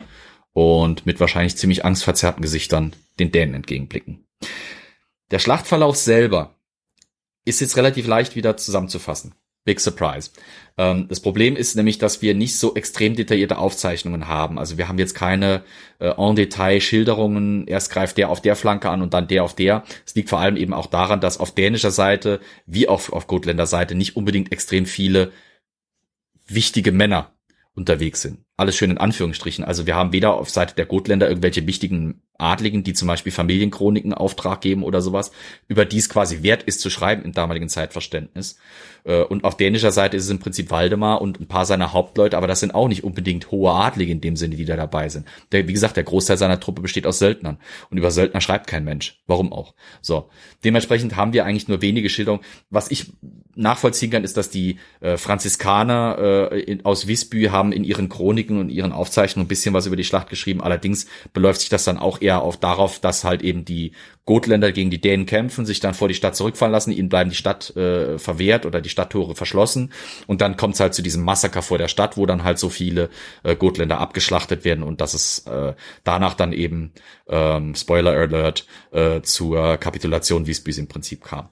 [0.53, 4.25] und mit wahrscheinlich ziemlich angstverzerrten Gesichtern den Dänen entgegenblicken.
[5.31, 6.55] Der Schlachtverlauf selber
[7.43, 9.33] ist jetzt relativ leicht wieder zusammenzufassen.
[9.65, 10.29] Big Surprise.
[10.77, 14.59] Ähm, das Problem ist nämlich, dass wir nicht so extrem detaillierte Aufzeichnungen haben.
[14.59, 15.63] Also wir haben jetzt keine
[15.99, 17.67] äh, en Detail Schilderungen.
[17.67, 19.83] Erst greift der auf der Flanke an und dann der auf der.
[20.05, 23.65] Es liegt vor allem eben auch daran, dass auf dänischer Seite wie auch auf Gotländer
[23.65, 25.31] Seite nicht unbedingt extrem viele
[26.45, 27.33] wichtige Männer
[27.73, 28.44] unterwegs sind.
[28.57, 29.65] Alles schön in Anführungsstrichen.
[29.65, 34.13] Also wir haben weder auf Seite der Gotländer irgendwelche wichtigen Adligen, die zum Beispiel Familienchroniken
[34.13, 35.31] Auftrag geben oder sowas,
[35.67, 38.57] über die es quasi wert ist zu schreiben im damaligen Zeitverständnis.
[39.03, 42.37] Äh, und auf dänischer Seite ist es im Prinzip Waldemar und ein paar seiner Hauptleute,
[42.37, 45.27] aber das sind auch nicht unbedingt hohe Adlige in dem Sinne, die da dabei sind.
[45.51, 47.57] Der, wie gesagt, der Großteil seiner Truppe besteht aus Söldnern.
[47.89, 49.21] Und über Söldner schreibt kein Mensch.
[49.27, 49.73] Warum auch?
[50.01, 50.29] So.
[50.63, 52.43] Dementsprechend haben wir eigentlich nur wenige Schilderungen.
[52.69, 53.11] Was ich
[53.55, 58.44] nachvollziehen kann, ist, dass die äh, Franziskaner äh, in, aus Visby haben in ihren Chroniken
[58.51, 60.61] und ihren Aufzeichnungen ein bisschen was über die Schlacht geschrieben.
[60.61, 63.91] Allerdings beläuft sich das dann auch eher auf darauf, dass halt eben die
[64.25, 67.35] Gotländer gegen die Dänen kämpfen, sich dann vor die Stadt zurückfallen lassen, ihnen bleiben die
[67.35, 69.93] Stadt äh, verwehrt oder die Stadttore verschlossen
[70.25, 72.69] und dann kommt es halt zu diesem Massaker vor der Stadt, wo dann halt so
[72.69, 73.09] viele
[73.43, 75.73] äh, Gotländer abgeschlachtet werden und dass es äh,
[76.03, 76.91] danach dann eben
[77.27, 81.49] ähm, Spoiler Alert äh, zur Kapitulation Wiesbys im Prinzip kam.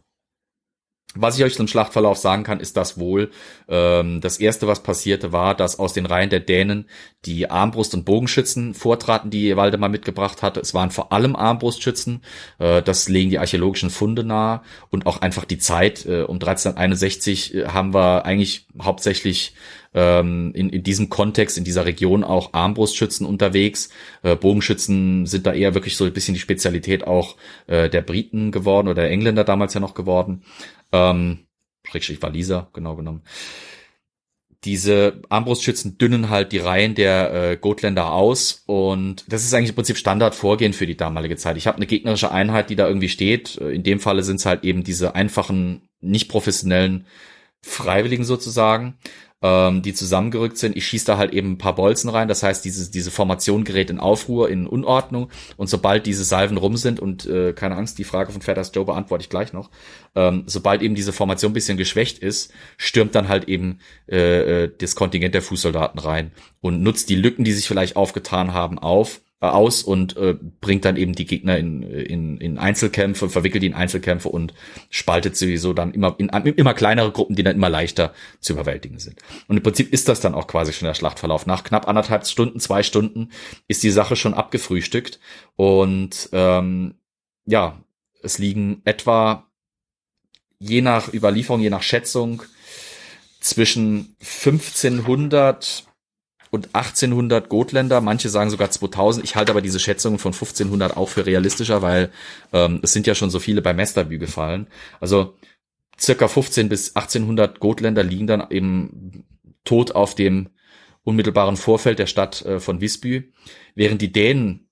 [1.15, 3.29] Was ich euch zum Schlachtverlauf sagen kann, ist das wohl.
[3.67, 6.87] Ähm, das erste, was passierte, war, dass aus den Reihen der Dänen
[7.25, 10.59] die Armbrust- und Bogenschützen vortraten, die Waldemar mitgebracht hatte.
[10.59, 12.23] Es waren vor allem Armbrustschützen.
[12.57, 16.05] Äh, das legen die archäologischen Funde nahe und auch einfach die Zeit.
[16.05, 19.53] Äh, um 1361 äh, haben wir eigentlich hauptsächlich
[19.93, 23.89] ähm, in, in diesem Kontext, in dieser Region auch Armbrustschützen unterwegs.
[24.23, 27.35] Äh, Bogenschützen sind da eher wirklich so ein bisschen die Spezialität auch
[27.67, 30.43] äh, der Briten geworden oder der Engländer damals ja noch geworden.
[30.93, 31.47] Ähm,
[31.85, 33.23] Schrägstrich Waliser, genau genommen
[34.65, 39.75] diese Armbrustschützen dünnen halt die Reihen der äh, Gotländer aus und das ist eigentlich im
[39.75, 41.57] Prinzip Standardvorgehen für die damalige Zeit.
[41.57, 43.57] Ich habe eine gegnerische Einheit, die da irgendwie steht.
[43.57, 47.05] Äh, in dem Falle sind es halt eben diese einfachen, nicht professionellen
[47.61, 48.95] Freiwilligen sozusagen
[49.43, 50.75] ähm, die zusammengerückt sind.
[50.75, 52.29] Ich schieße da halt eben ein paar Bolzen rein.
[52.29, 55.29] Das heißt, diese, diese Formation gerät in Aufruhr, in Unordnung.
[55.57, 58.85] Und sobald diese Salven rum sind, und äh, keine Angst, die Frage von Fetters Joe
[58.85, 59.69] beantworte ich gleich noch,
[60.15, 63.79] ähm, sobald eben diese Formation ein bisschen geschwächt ist, stürmt dann halt eben
[64.09, 66.31] äh, äh das Kontingent der Fußsoldaten rein
[66.61, 69.19] und nutzt die Lücken, die sich vielleicht aufgetan haben, auf
[69.51, 73.73] aus und äh, bringt dann eben die Gegner in, in, in Einzelkämpfe, verwickelt die in
[73.73, 74.53] Einzelkämpfe und
[74.89, 78.99] spaltet sie so dann immer in immer kleinere Gruppen, die dann immer leichter zu überwältigen
[78.99, 79.19] sind.
[79.47, 81.45] Und im Prinzip ist das dann auch quasi schon der Schlachtverlauf.
[81.45, 83.29] Nach knapp anderthalb Stunden, zwei Stunden
[83.67, 85.19] ist die Sache schon abgefrühstückt
[85.55, 86.95] und ähm,
[87.45, 87.83] ja,
[88.21, 89.47] es liegen etwa
[90.59, 92.43] je nach Überlieferung, je nach Schätzung
[93.41, 95.85] zwischen 1500
[96.53, 99.25] und 1800 Gotländer, manche sagen sogar 2000.
[99.25, 102.11] Ich halte aber diese Schätzungen von 1500 auch für realistischer, weil
[102.53, 104.67] ähm, es sind ja schon so viele bei Mesterbü gefallen.
[104.99, 105.33] Also
[105.99, 109.25] circa 15 bis 1800 Gotländer liegen dann eben
[109.63, 110.49] tot auf dem
[111.01, 113.33] unmittelbaren Vorfeld der Stadt äh, von Visby,
[113.73, 114.69] während die Dänen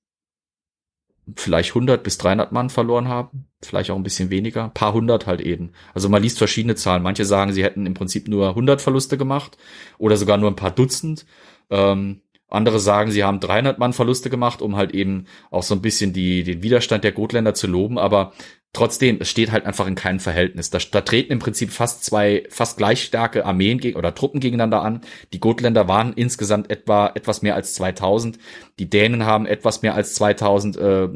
[1.35, 5.25] vielleicht 100 bis 300 Mann verloren haben, vielleicht auch ein bisschen weniger, ein paar hundert
[5.25, 5.71] halt eben.
[5.95, 7.01] Also man liest verschiedene Zahlen.
[7.01, 9.57] Manche sagen, sie hätten im Prinzip nur 100 Verluste gemacht
[9.97, 11.25] oder sogar nur ein paar Dutzend.
[11.71, 15.81] Ähm, andere sagen, sie haben 300 Mann Verluste gemacht, um halt eben auch so ein
[15.81, 17.97] bisschen die, den Widerstand der Gotländer zu loben.
[17.97, 18.33] Aber
[18.73, 20.69] trotzdem, es steht halt einfach in keinem Verhältnis.
[20.69, 24.81] Da, da treten im Prinzip fast zwei, fast gleich starke Armeen gegen, oder Truppen gegeneinander
[24.81, 24.99] an.
[25.31, 28.37] Die Gotländer waren insgesamt etwa etwas mehr als 2000.
[28.79, 31.07] Die Dänen haben etwas mehr als 2000, äh,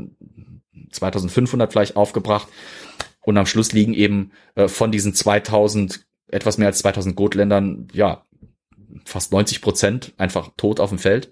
[0.90, 2.48] 2500 vielleicht aufgebracht.
[3.22, 8.26] Und am Schluss liegen eben äh, von diesen 2000 etwas mehr als 2000 Gotländern, ja,
[9.06, 11.32] fast 90 Prozent einfach tot auf dem Feld.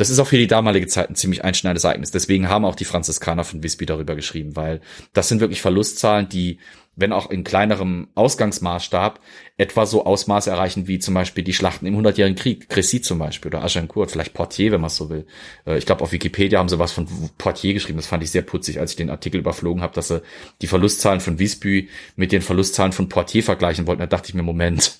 [0.00, 2.10] Das ist auch für die damalige Zeit ein ziemlich einschneidendes Ereignis.
[2.10, 4.80] Deswegen haben auch die Franziskaner von Visby darüber geschrieben, weil
[5.12, 6.58] das sind wirklich Verlustzahlen, die
[6.96, 9.20] wenn auch in kleinerem Ausgangsmaßstab,
[9.56, 13.50] etwa so Ausmaße erreichen wie zum Beispiel die Schlachten im Hundertjährigen Krieg, Crécy zum Beispiel
[13.50, 15.26] oder Agincourt, vielleicht Portier, wenn man so will.
[15.66, 17.06] Äh, ich glaube, auf Wikipedia haben sie was von
[17.38, 20.22] Portier geschrieben, das fand ich sehr putzig, als ich den Artikel überflogen habe, dass sie
[20.62, 24.00] die Verlustzahlen von Visby mit den Verlustzahlen von Portier vergleichen wollten.
[24.00, 24.98] Da dachte ich mir, Moment,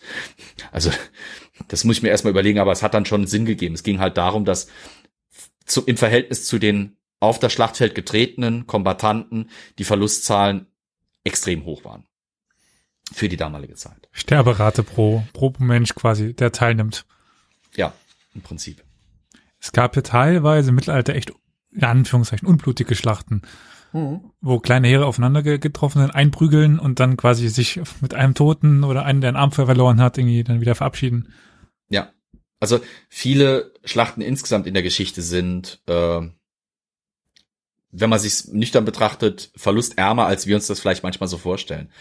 [0.72, 0.90] also
[1.68, 3.74] das muss ich mir erstmal überlegen, aber es hat dann schon Sinn gegeben.
[3.74, 4.68] Es ging halt darum, dass
[5.64, 10.66] zu, im Verhältnis zu den auf das Schlachtfeld getretenen Kombattanten die Verlustzahlen
[11.22, 12.06] extrem hoch waren.
[13.12, 14.08] Für die damalige Zeit.
[14.12, 17.04] Sterberate pro, pro Mensch quasi, der teilnimmt.
[17.76, 17.92] Ja,
[18.34, 18.82] im Prinzip.
[19.58, 21.32] Es gab ja teilweise im Mittelalter echt,
[21.72, 23.42] in Anführungszeichen, unblutige Schlachten,
[23.92, 24.20] mhm.
[24.40, 29.04] wo kleine Heere aufeinander getroffen sind, einprügeln und dann quasi sich mit einem Toten oder
[29.04, 31.32] einen, der einen Arm verloren hat, irgendwie dann wieder verabschieden.
[32.60, 36.28] Also viele Schlachten insgesamt in der Geschichte sind äh,
[37.92, 41.92] wenn man sich nüchtern betrachtet, verlustärmer, als wir uns das vielleicht manchmal so vorstellen.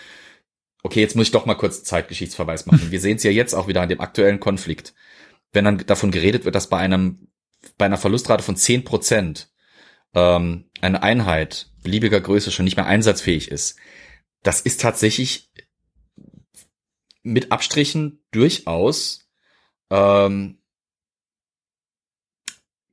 [0.83, 2.91] Okay, jetzt muss ich doch mal kurz Zeitgeschichtsverweis machen.
[2.91, 4.93] Wir sehen es ja jetzt auch wieder an dem aktuellen Konflikt.
[5.51, 7.27] Wenn dann davon geredet wird, dass bei einem,
[7.77, 9.51] bei einer Verlustrate von zehn Prozent
[10.13, 13.77] ähm, eine Einheit beliebiger Größe schon nicht mehr einsatzfähig ist,
[14.43, 15.51] das ist tatsächlich
[17.23, 19.28] mit Abstrichen durchaus
[19.89, 20.57] ähm,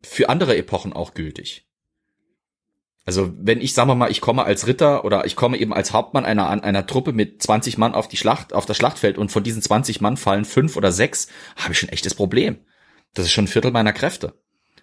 [0.03, 1.66] für andere Epochen auch gültig.
[3.05, 5.92] Also wenn ich, sagen wir mal, ich komme als Ritter oder ich komme eben als
[5.92, 9.44] Hauptmann einer, einer Truppe mit 20 Mann auf die Schlacht, auf das Schlachtfeld und von
[9.44, 12.59] diesen 20 Mann fallen fünf oder sechs, habe ich schon ein echtes Problem.
[13.14, 14.34] Das ist schon ein Viertel meiner Kräfte.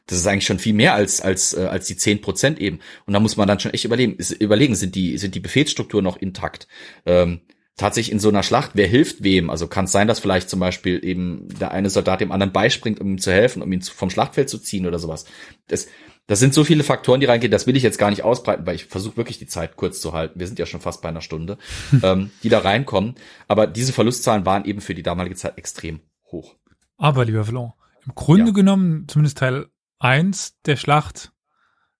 [0.07, 2.79] Das ist eigentlich schon viel mehr als, als, äh, als die zehn Prozent eben.
[3.05, 6.17] Und da muss man dann schon echt überlegen, überlegen, sind die, sind die Befehlsstrukturen noch
[6.17, 6.67] intakt?
[7.05, 7.41] Ähm,
[7.75, 9.49] tatsächlich in so einer Schlacht, wer hilft wem?
[9.49, 12.99] Also kann es sein, dass vielleicht zum Beispiel eben der eine Soldat dem anderen beispringt,
[12.99, 15.25] um ihm zu helfen, um ihn vom Schlachtfeld zu ziehen oder sowas.
[15.67, 15.87] Das,
[16.27, 18.75] das sind so viele Faktoren, die reingehen, das will ich jetzt gar nicht ausbreiten, weil
[18.75, 20.39] ich versuche wirklich die Zeit kurz zu halten.
[20.39, 21.57] Wir sind ja schon fast bei einer Stunde,
[22.03, 23.15] ähm, die da reinkommen.
[23.47, 26.01] Aber diese Verlustzahlen waren eben für die damalige Zeit extrem
[26.31, 26.55] hoch.
[26.97, 27.73] Aber, lieber Vlon,
[28.05, 28.51] im Grunde ja.
[28.51, 29.67] genommen, zumindest Teil
[29.99, 31.31] eins der Schlacht,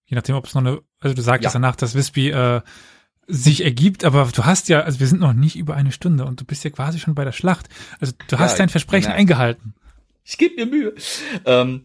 [0.06, 1.60] je nachdem, ob es noch eine, also du sagtest ja.
[1.60, 2.62] danach, dass Wispy äh,
[3.28, 6.42] sich ergibt, aber du hast ja, also wir sind noch nicht über eine Stunde und
[6.42, 7.70] du bist ja quasi schon bei der Schlacht.
[8.00, 9.16] Also du hast ja, dein Versprechen ja.
[9.16, 9.74] eingehalten.
[10.24, 10.94] Ich gebe mir Mühe.
[11.46, 11.84] Ähm,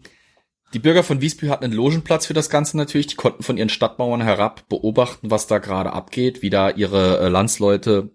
[0.75, 3.07] die Bürger von Wiesbü hatten einen Logenplatz für das Ganze natürlich.
[3.07, 7.29] Die konnten von ihren Stadtmauern herab beobachten, was da gerade abgeht, wie da ihre äh,
[7.29, 8.11] Landsleute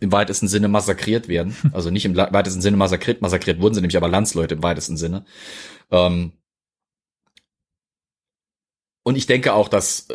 [0.00, 1.56] im weitesten Sinne massakriert werden.
[1.72, 5.24] Also nicht im weitesten Sinne massakriert, massakriert wurden sie nämlich aber Landsleute im weitesten Sinne.
[5.90, 6.32] Ähm
[9.02, 10.08] und ich denke auch, dass,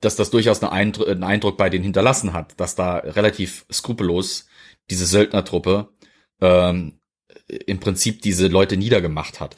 [0.00, 4.46] dass das durchaus einen Eindruck bei denen hinterlassen hat, dass da relativ skrupellos
[4.90, 5.92] diese Söldnertruppe
[6.40, 6.98] ähm,
[7.46, 9.56] im Prinzip diese Leute niedergemacht hat.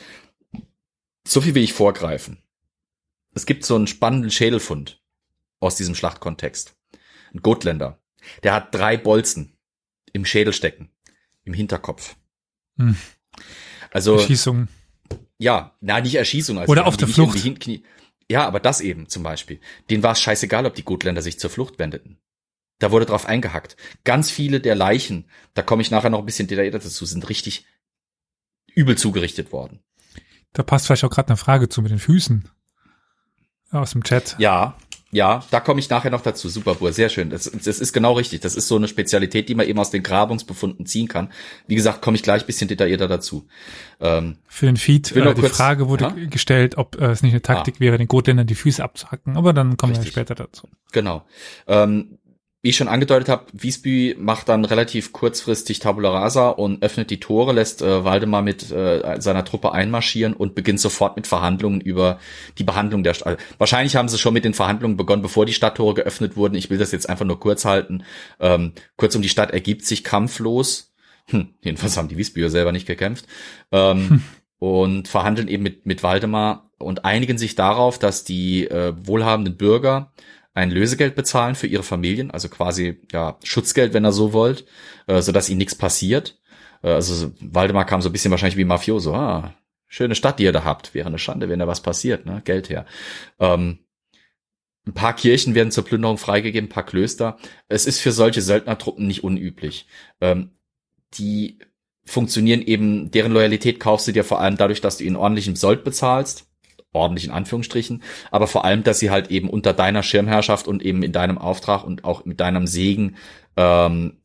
[1.27, 2.43] So viel will ich vorgreifen.
[3.35, 5.01] Es gibt so einen spannenden Schädelfund
[5.61, 6.75] aus diesem Schlachtkontext.
[7.33, 8.01] Ein Gotländer.
[8.43, 9.57] Der hat drei Bolzen
[10.13, 10.91] im Schädel stecken.
[11.45, 12.17] Im Hinterkopf.
[12.77, 12.97] Hm.
[13.91, 14.15] Also.
[14.15, 14.69] Erschießung.
[15.39, 16.59] Ja, na, nicht Erschießung.
[16.59, 17.39] Also Oder auf der Flucht.
[18.33, 19.61] Ja, aber das eben zum Beispiel.
[19.91, 22.17] Den war es scheißegal, ob die Gotländer sich zur Flucht wendeten.
[22.79, 23.77] Da wurde drauf eingehackt.
[24.05, 27.67] Ganz viele der Leichen, da komme ich nachher noch ein bisschen detaillierter dazu, sind richtig
[28.75, 29.81] übel zugerichtet worden.
[30.55, 32.49] Da passt vielleicht auch gerade eine Frage zu mit den Füßen
[33.71, 34.35] aus dem Chat.
[34.39, 34.79] Ja,
[35.15, 36.49] ja, da komme ich nachher noch dazu.
[36.49, 37.29] Super, Bur, sehr schön.
[37.29, 38.41] Das, das ist genau richtig.
[38.41, 41.31] Das ist so eine Spezialität, die man eben aus den Grabungsbefunden ziehen kann.
[41.67, 43.47] Wie gesagt, komme ich gleich bisschen detaillierter dazu.
[44.01, 46.15] Ähm, Für den Feed, äh, die kurz, Frage wurde ha?
[46.31, 47.81] gestellt, ob äh, es nicht eine Taktik ah.
[47.81, 49.37] wäre, den Gotländern die Füße abzuhacken.
[49.37, 50.17] Aber dann kommen richtig.
[50.17, 50.67] wir später dazu.
[50.93, 51.27] Genau.
[51.67, 52.19] Ähm,
[52.63, 57.19] wie ich schon angedeutet habe, Wiesby macht dann relativ kurzfristig Tabula Rasa und öffnet die
[57.19, 62.21] Tore, lässt äh, Waldemar mit äh, seiner Truppe einmarschieren und beginnt sofort mit Verhandlungen über
[62.59, 63.27] die Behandlung der Stadt.
[63.27, 66.55] Also, wahrscheinlich haben sie schon mit den Verhandlungen begonnen, bevor die Stadttore geöffnet wurden.
[66.55, 68.05] Ich will das jetzt einfach nur kurz halten.
[68.39, 70.95] Ähm, kurz um die Stadt ergibt sich kampflos.
[71.31, 73.27] Hm, jedenfalls haben die Wiesbüer selber nicht gekämpft.
[73.73, 74.23] Ähm, hm.
[74.61, 80.13] Und verhandeln eben mit, mit Waldemar und einigen sich darauf, dass die äh, wohlhabenden Bürger
[80.55, 84.67] ein Lösegeld bezahlen für ihre Familien, also quasi ja Schutzgeld, wenn er so wollt,
[85.07, 86.39] äh, so dass ihnen nichts passiert.
[86.83, 89.15] Äh, also Waldemar kam so ein bisschen wahrscheinlich wie Mafioso.
[89.15, 89.55] Ah,
[89.89, 92.43] schöne Stadt, die ihr da habt, wäre eine Schande, wenn da was passiert, ne?
[92.45, 92.87] Geld her.
[93.39, 93.79] Ähm,
[94.87, 97.39] ein paar Kirchen werden zur Plünderung freigegeben, ein paar Klöster.
[97.69, 99.87] Es ist für solche Söldnertruppen nicht unüblich.
[100.21, 100.51] Ähm,
[101.15, 101.59] die
[102.05, 105.85] funktionieren eben, deren Loyalität kaufst du dir vor allem dadurch, dass du ihnen ordentlichen Sold
[105.85, 106.52] bezahlst
[106.93, 111.03] ordentlich in Anführungsstrichen, aber vor allem, dass sie halt eben unter deiner Schirmherrschaft und eben
[111.03, 113.17] in deinem Auftrag und auch mit deinem Segen
[113.57, 114.19] ähm,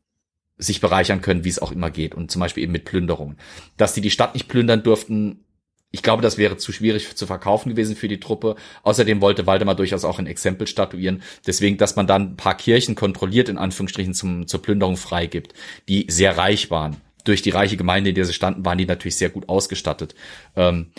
[0.58, 3.38] sich bereichern können, wie es auch immer geht und zum Beispiel eben mit Plünderungen.
[3.78, 5.44] Dass die die Stadt nicht plündern durften,
[5.90, 8.56] ich glaube, das wäre zu schwierig zu verkaufen gewesen für die Truppe.
[8.84, 11.22] Außerdem wollte Waldemar durchaus auch ein Exempel statuieren.
[11.46, 15.54] Deswegen, dass man dann ein paar Kirchen kontrolliert, in Anführungsstrichen, zum, zur Plünderung freigibt,
[15.88, 16.98] die sehr reich waren.
[17.24, 20.14] Durch die reiche Gemeinde, in der sie standen, waren die natürlich sehr gut ausgestattet.
[20.56, 20.92] Ähm,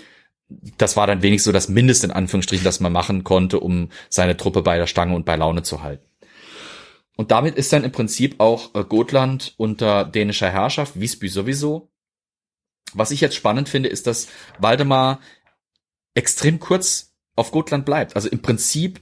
[0.49, 4.36] das war dann wenigstens so das Mindeste in Anführungsstrichen, das man machen konnte, um seine
[4.36, 6.07] Truppe bei der Stange und bei Laune zu halten.
[7.16, 11.90] Und damit ist dann im Prinzip auch äh, Gotland unter dänischer Herrschaft, Visby sowieso.
[12.94, 14.28] Was ich jetzt spannend finde, ist, dass
[14.59, 15.20] Waldemar
[16.14, 18.16] extrem kurz auf Gotland bleibt.
[18.16, 19.01] Also im Prinzip,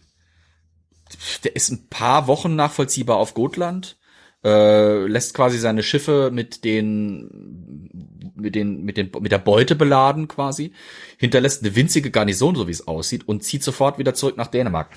[1.44, 3.98] der ist ein paar Wochen nachvollziehbar auf Gotland,
[4.44, 10.28] äh, lässt quasi seine Schiffe mit den mit den mit den mit der Beute beladen
[10.28, 10.72] quasi,
[11.18, 14.90] hinterlässt eine winzige Garnison, so wie es aussieht, und zieht sofort wieder zurück nach Dänemark,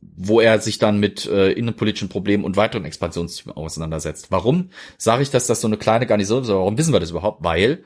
[0.00, 4.30] wo er sich dann mit äh, innenpolitischen Problemen und weiteren Expansionstypen auseinandersetzt.
[4.30, 6.48] Warum sage ich, dass das so eine kleine Garnison ist?
[6.48, 7.42] Warum wissen wir das überhaupt?
[7.44, 7.84] Weil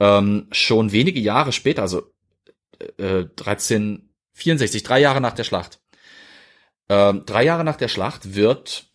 [0.00, 2.12] ähm, schon wenige Jahre später, also
[2.98, 5.80] äh, 1364, drei Jahre nach der Schlacht,
[6.88, 8.87] äh, drei Jahre nach der Schlacht wird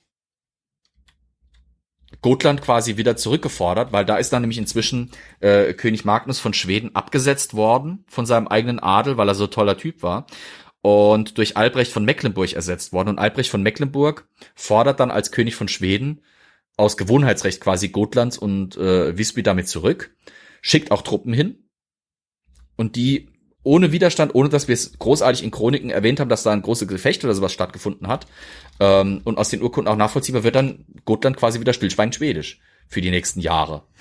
[2.24, 5.12] Gotland quasi wieder zurückgefordert, weil da ist dann nämlich inzwischen
[5.42, 9.78] äh, König Magnus von Schweden abgesetzt worden von seinem eigenen Adel, weil er so toller
[9.78, 10.26] Typ war
[10.82, 13.10] und durch Albrecht von Mecklenburg ersetzt worden.
[13.10, 16.22] Und Albrecht von Mecklenburg fordert dann als König von Schweden
[16.76, 20.16] aus Gewohnheitsrecht quasi Gotlands und äh, Visby damit zurück,
[20.62, 21.70] schickt auch Truppen hin
[22.76, 23.30] und die
[23.64, 26.88] ohne Widerstand, ohne dass wir es großartig in Chroniken erwähnt haben, dass da ein großes
[26.88, 28.28] Gefecht oder sowas stattgefunden hat.
[28.80, 33.02] Ähm, und aus den Urkunden auch nachvollziehbar wird dann Gotland quasi wieder stillschweigend schwedisch für
[33.02, 33.84] die nächsten Jahre.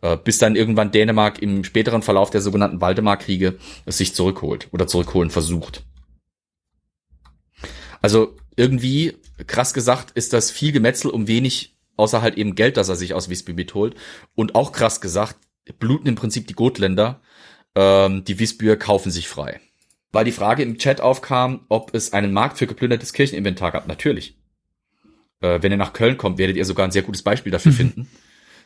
[0.00, 4.86] Äh, bis dann irgendwann Dänemark im späteren Verlauf der sogenannten Waldemar-Kriege es sich zurückholt oder
[4.86, 5.82] zurückholen versucht.
[8.00, 9.16] Also irgendwie,
[9.48, 13.12] krass gesagt, ist das viel Gemetzel um wenig, außer halt eben Geld, das er sich
[13.12, 13.96] aus Visby mitholt.
[14.36, 15.36] Und auch krass gesagt,
[15.80, 17.20] bluten im Prinzip die Gotländer
[17.78, 19.60] ähm, die Wiesbüher kaufen sich frei.
[20.10, 23.86] Weil die Frage im Chat aufkam, ob es einen Markt für geplündertes Kircheninventar gab.
[23.86, 24.36] Natürlich.
[25.40, 27.76] Äh, wenn ihr nach Köln kommt, werdet ihr sogar ein sehr gutes Beispiel dafür mhm.
[27.76, 28.10] finden.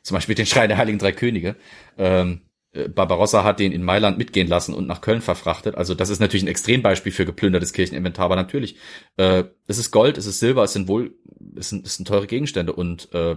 [0.03, 1.57] Zum Beispiel den Schrein der Heiligen Drei Könige.
[1.99, 2.41] Ähm,
[2.73, 5.75] äh, Barbarossa hat den in Mailand mitgehen lassen und nach Köln verfrachtet.
[5.75, 8.77] Also das ist natürlich ein Extrembeispiel für geplündertes Kircheninventar, aber natürlich,
[9.19, 11.15] äh, es ist Gold, es ist Silber, es sind wohl,
[11.55, 13.37] es sind, es sind teure Gegenstände und äh,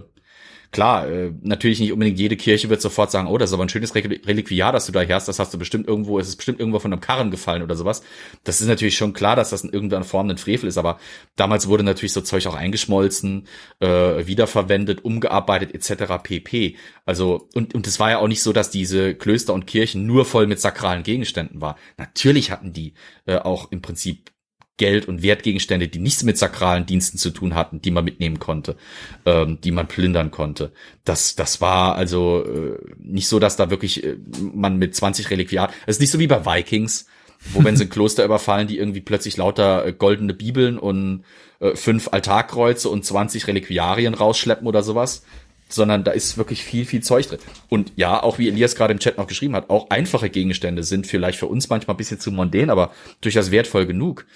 [0.76, 3.70] klar, äh, natürlich nicht unbedingt jede Kirche wird sofort sagen, oh, das ist aber ein
[3.70, 6.80] schönes Reliquiar, das du da hast, das hast du bestimmt irgendwo, es ist bestimmt irgendwo
[6.80, 8.02] von einem Karren gefallen oder sowas.
[8.44, 10.98] Das ist natürlich schon klar, dass das in irgendeiner Form ein Frevel ist, aber
[11.34, 13.46] damals wurde natürlich so Zeug auch eingeschmolzen,
[13.80, 16.22] äh, wiederverwendet, umgearbeitet etc.
[16.22, 16.76] pp.
[17.06, 20.26] Also und und es war ja auch nicht so, dass diese Klöster und Kirchen nur
[20.26, 21.76] voll mit sakralen Gegenständen war.
[21.96, 22.92] Natürlich hatten die
[23.24, 24.30] äh, auch im Prinzip
[24.76, 28.76] Geld und Wertgegenstände, die nichts mit sakralen Diensten zu tun hatten, die man mitnehmen konnte,
[29.24, 30.72] ähm, die man plündern konnte.
[31.04, 35.74] Das, das war also äh, nicht so, dass da wirklich äh, man mit 20 Reliquiaten,
[35.86, 37.06] es ist nicht so wie bei Vikings,
[37.52, 41.24] wo wenn sie ein Kloster überfallen, die irgendwie plötzlich lauter äh, goldene Bibeln und
[41.60, 45.22] äh, fünf Altarkreuze und 20 Reliquiarien rausschleppen oder sowas,
[45.68, 47.38] sondern da ist wirklich viel, viel Zeug drin.
[47.68, 51.06] Und ja, auch wie Elias gerade im Chat noch geschrieben hat, auch einfache Gegenstände sind
[51.06, 54.26] vielleicht für uns manchmal ein bisschen zu mondän, aber durchaus wertvoll genug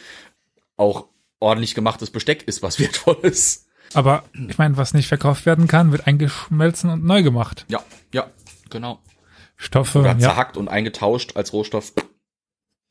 [0.80, 1.08] auch
[1.38, 3.68] ordentlich gemachtes Besteck ist, was wertvoll ist.
[3.94, 7.66] Aber ich meine, was nicht verkauft werden kann, wird eingeschmelzen und neu gemacht.
[7.68, 8.30] Ja, ja,
[8.70, 9.00] genau.
[9.56, 9.98] Stoffe.
[9.98, 10.60] Oder zerhackt ja.
[10.60, 11.92] und eingetauscht als Rohstoff.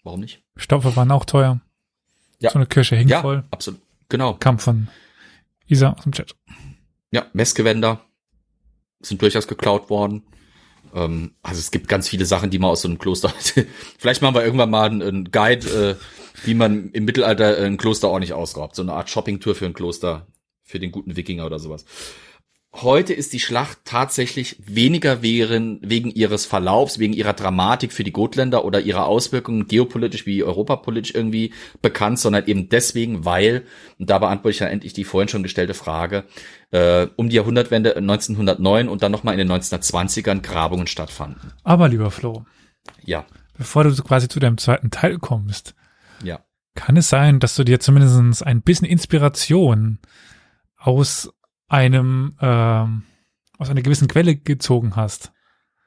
[0.04, 0.44] Warum nicht?
[0.56, 1.62] Stoffe waren auch teuer.
[2.40, 2.52] Ja.
[2.52, 3.44] So eine Kirche hing ja, voll.
[3.52, 3.82] absolut.
[4.10, 4.34] Genau.
[4.36, 4.88] Kam von
[5.68, 6.36] Isa aus dem Chat.
[7.12, 8.02] Ja, Messgewänder
[9.02, 10.24] sind durchaus geklaut worden.
[10.94, 13.34] Ähm, also es gibt ganz viele Sachen, die man aus so einem Kloster.
[13.98, 18.34] Vielleicht machen wir irgendwann mal einen Guide, äh, wie man im Mittelalter ein Kloster ordentlich
[18.34, 18.76] ausraubt.
[18.76, 20.28] So eine Art Shoppingtour für ein Kloster,
[20.64, 21.86] für den guten Wikinger oder sowas.
[22.72, 28.12] Heute ist die Schlacht tatsächlich weniger wegen, wegen ihres Verlaufs, wegen ihrer Dramatik für die
[28.12, 31.52] Gotländer oder ihrer Auswirkungen geopolitisch wie europapolitisch irgendwie
[31.82, 33.66] bekannt, sondern eben deswegen, weil,
[33.98, 36.26] und da beantworte ich ja endlich die vorhin schon gestellte Frage,
[36.70, 41.54] äh, um die Jahrhundertwende 1909 und dann nochmal in den 1920ern Grabungen stattfanden.
[41.64, 42.46] Aber lieber Flo.
[43.04, 43.26] Ja.
[43.58, 45.74] Bevor du quasi zu deinem zweiten Teil kommst.
[46.24, 46.46] Ja.
[46.76, 49.98] Kann es sein, dass du dir zumindest ein bisschen Inspiration
[50.78, 51.34] aus
[51.70, 53.04] einem ähm,
[53.58, 55.32] aus einer gewissen Quelle gezogen hast.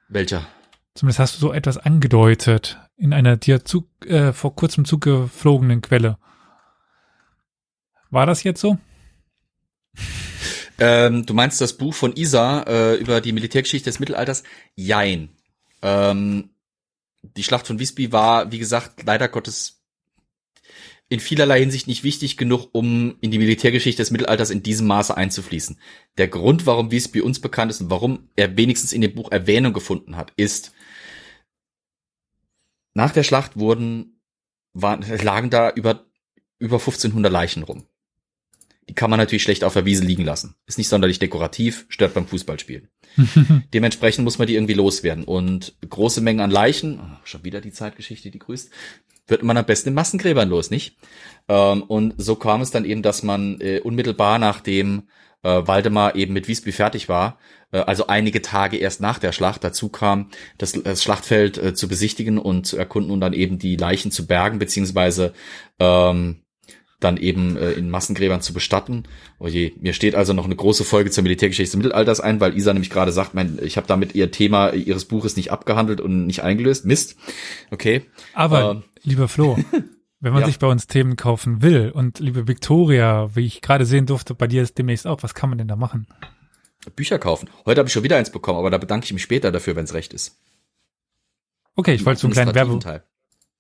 [0.09, 0.47] Welcher?
[0.95, 6.19] Zumindest hast du so etwas angedeutet in einer dir zu, äh, vor kurzem zugeflogenen Quelle.
[8.11, 8.79] War das jetzt so?
[10.79, 14.43] Ähm, du meinst das Buch von Isa äh, über die Militärgeschichte des Mittelalters?
[14.75, 15.29] Jein.
[15.81, 16.51] Ähm,
[17.23, 19.82] die Schlacht von Visby war, wie gesagt, leider Gottes
[21.13, 25.15] in vielerlei Hinsicht nicht wichtig genug, um in die Militärgeschichte des Mittelalters in diesem Maße
[25.15, 25.79] einzufließen.
[26.17, 29.75] Der Grund, warum Visby uns bekannt ist und warum er wenigstens in dem Buch Erwähnung
[29.75, 30.73] gefunden hat, ist,
[32.95, 34.23] nach der Schlacht wurden,
[34.73, 36.07] waren, lagen da über,
[36.59, 37.85] über 1500 Leichen rum.
[38.89, 40.55] Die kann man natürlich schlecht auf der Wiese liegen lassen.
[40.65, 42.89] Ist nicht sonderlich dekorativ, stört beim Fußballspielen.
[43.75, 45.25] Dementsprechend muss man die irgendwie loswerden.
[45.25, 48.71] Und große Mengen an Leichen, oh, schon wieder die Zeitgeschichte, die grüßt,
[49.27, 50.97] wird man am besten in Massengräbern los, nicht?
[51.49, 55.09] Ähm, und so kam es dann eben, dass man äh, unmittelbar nachdem
[55.43, 57.39] äh, Waldemar eben mit Wiesby fertig war,
[57.73, 61.89] äh, also einige Tage erst nach der Schlacht dazu kam, das, das Schlachtfeld äh, zu
[61.89, 65.33] besichtigen und zu erkunden und dann eben die Leichen zu bergen, beziehungsweise
[65.79, 66.42] ähm,
[67.05, 69.05] dann eben äh, in Massengräbern zu bestatten.
[69.39, 72.57] Oh je, mir steht also noch eine große Folge zur Militärgeschichte des Mittelalters ein, weil
[72.57, 76.27] Isa nämlich gerade sagt, mein, ich habe damit ihr Thema ihres Buches nicht abgehandelt und
[76.27, 76.85] nicht eingelöst.
[76.85, 77.17] Mist.
[77.71, 78.03] Okay.
[78.35, 79.59] Aber ähm, lieber Flo,
[80.21, 80.47] wenn man ja.
[80.47, 84.47] sich bei uns Themen kaufen will und liebe Victoria, wie ich gerade sehen durfte, bei
[84.47, 86.07] dir ist demnächst auch, was kann man denn da machen?
[86.97, 87.49] Bücher kaufen.
[87.65, 89.85] Heute habe ich schon wieder eins bekommen, aber da bedanke ich mich später dafür, wenn
[89.85, 90.41] es recht ist.
[91.77, 92.79] Okay, ich wollte so einen kleinen Werbe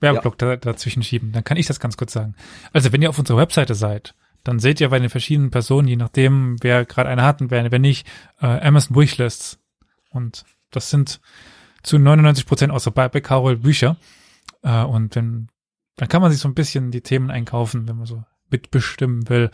[0.03, 0.57] Werbeblock ja.
[0.57, 1.33] dazwischen schieben.
[1.33, 2.35] Dann kann ich das ganz kurz sagen.
[2.73, 5.97] Also wenn ihr auf unserer Webseite seid, dann seht ihr bei den verschiedenen Personen, je
[5.97, 8.07] nachdem, wer gerade eine hat und wer, wenn nicht,
[8.41, 9.59] äh, Amazon Wishlists.
[10.11, 11.21] Und das sind
[11.83, 13.97] zu 99 Prozent außer bei, bei Carol Bücher.
[14.63, 15.49] Äh, und wenn,
[15.97, 19.51] dann kann man sich so ein bisschen die Themen einkaufen, wenn man so mitbestimmen will.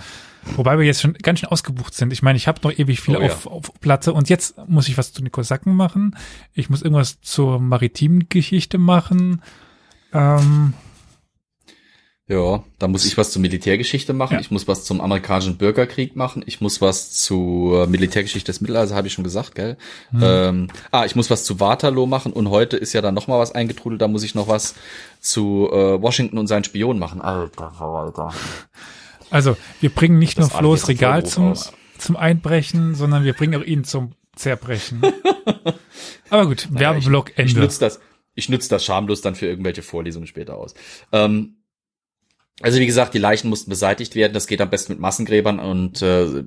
[0.57, 2.13] Wobei wir jetzt schon ganz schön ausgebucht sind.
[2.13, 3.51] Ich meine, ich habe noch ewig viel oh, auf, ja.
[3.53, 6.17] auf Platte und jetzt muss ich was zu Nico Sacken machen.
[6.53, 9.43] Ich muss irgendwas zur maritimen Geschichte machen.
[10.13, 10.75] Ähm,
[12.29, 14.35] ja, da muss ich was zur Militärgeschichte machen.
[14.35, 14.41] Ja.
[14.41, 16.43] Ich muss was zum amerikanischen Bürgerkrieg machen.
[16.45, 19.79] Ich muss was zur Militärgeschichte des Mittelalters, habe ich schon gesagt, gell?
[20.13, 20.21] Mhm.
[20.23, 23.39] Ähm, ah, ich muss was zu Waterloo machen und heute ist ja dann noch mal
[23.39, 24.03] was eingetrudelt.
[24.03, 24.75] Da muss ich noch was
[25.21, 27.23] zu äh, Washington und seinen Spionen machen.
[27.23, 28.35] Alter, Alter.
[29.31, 31.55] Also wir bringen nicht das nur Flo's Regal zum,
[31.97, 35.01] zum Einbrechen, sondern wir bringen auch ihn zum Zerbrechen.
[36.31, 37.51] Aber gut, naja, Werbeblock Ende.
[37.51, 38.01] Ich nutze das,
[38.39, 40.75] ich nutze das schamlos dann für irgendwelche Vorlesungen später aus.
[41.13, 41.57] Ähm,
[42.61, 44.33] also wie gesagt, die Leichen mussten beseitigt werden.
[44.33, 46.45] Das geht am besten mit Massengräbern und äh,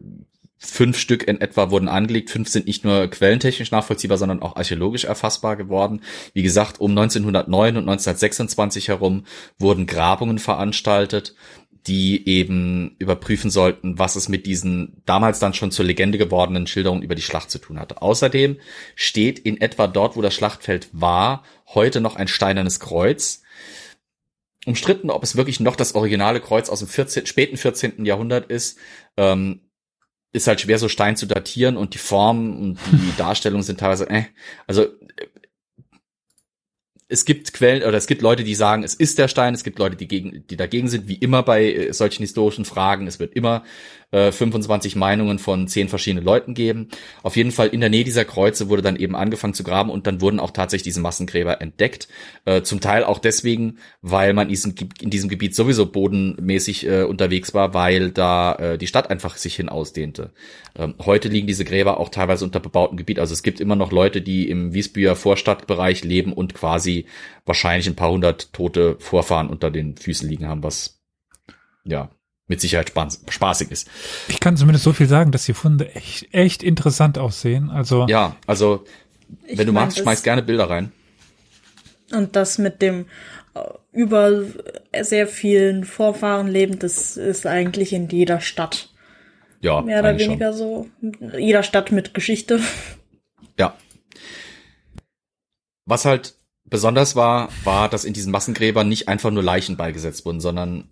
[0.57, 2.29] fünf Stück in etwa wurden angelegt.
[2.29, 6.01] Fünf sind nicht nur quellentechnisch nachvollziehbar, sondern auch archäologisch erfassbar geworden.
[6.33, 9.25] Wie gesagt, um 1909 und 1926 herum
[9.57, 11.35] wurden Grabungen veranstaltet.
[11.87, 17.01] Die eben überprüfen sollten, was es mit diesen damals dann schon zur Legende gewordenen Schilderungen
[17.01, 18.01] über die Schlacht zu tun hatte.
[18.01, 18.57] Außerdem
[18.95, 23.41] steht in etwa dort, wo das Schlachtfeld war, heute noch ein steinernes Kreuz.
[24.65, 28.05] Umstritten, ob es wirklich noch das originale Kreuz aus dem 14, späten 14.
[28.05, 28.77] Jahrhundert ist,
[29.17, 29.61] ähm,
[30.33, 34.07] ist halt schwer so Stein zu datieren und die Form und die Darstellung sind teilweise,
[34.09, 34.25] äh,
[34.67, 34.87] also
[37.11, 39.77] es gibt Quellen oder es gibt Leute, die sagen, es ist der Stein, es gibt
[39.79, 43.05] Leute, die gegen, die dagegen sind, wie immer bei äh, solchen historischen Fragen.
[43.05, 43.63] Es wird immer
[44.11, 46.89] äh, 25 Meinungen von zehn verschiedenen Leuten geben.
[47.23, 50.07] Auf jeden Fall in der Nähe dieser Kreuze wurde dann eben angefangen zu graben und
[50.07, 52.07] dann wurden auch tatsächlich diese Massengräber entdeckt.
[52.45, 57.73] Äh, zum Teil auch deswegen, weil man in diesem Gebiet sowieso bodenmäßig äh, unterwegs war,
[57.73, 60.31] weil da äh, die Stadt einfach sich hin ausdehnte.
[60.75, 63.19] Ähm, heute liegen diese Gräber auch teilweise unter bebautem Gebiet.
[63.19, 67.05] Also es gibt immer noch Leute, die im Wiesbüher Vorstadtbereich leben und quasi
[67.45, 71.01] wahrscheinlich ein paar hundert tote Vorfahren unter den Füßen liegen haben, was
[71.83, 72.11] ja
[72.47, 72.91] mit Sicherheit
[73.29, 73.89] spaßig ist.
[74.27, 77.69] Ich kann zumindest so viel sagen, dass die Funde echt, echt interessant aussehen.
[77.69, 78.85] Also ja, also
[79.53, 80.91] wenn du magst, schmeiß gerne Bilder rein.
[82.11, 83.05] Und das mit dem
[83.53, 83.61] äh,
[83.93, 84.43] über
[85.01, 88.89] sehr vielen Vorfahren leben, das ist eigentlich in jeder Stadt.
[89.61, 89.81] Ja.
[89.81, 90.57] Mehr oder weniger schon.
[91.01, 91.37] so.
[91.37, 92.59] Jeder Stadt mit Geschichte.
[93.57, 93.75] Ja.
[95.85, 96.35] Was halt
[96.65, 100.89] besonders war, war, dass in diesen Massengräbern nicht einfach nur Leichen beigesetzt wurden, sondern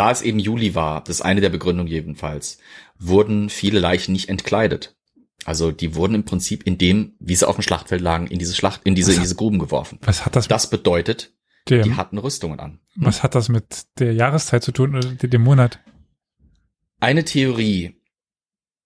[0.00, 2.56] da es eben Juli war, das ist eine der Begründungen jedenfalls,
[2.98, 4.96] wurden viele Leichen nicht entkleidet.
[5.44, 8.54] Also die wurden im Prinzip in dem, wie sie auf dem Schlachtfeld lagen, in diese
[8.54, 9.98] Schlacht, in diese, in diese Gruben geworfen.
[10.00, 10.48] Was hat das?
[10.48, 11.34] Das bedeutet,
[11.68, 12.80] dem, die hatten Rüstungen an.
[12.96, 15.80] Was hat das mit der Jahreszeit zu tun oder dem Monat?
[16.98, 18.00] Eine Theorie,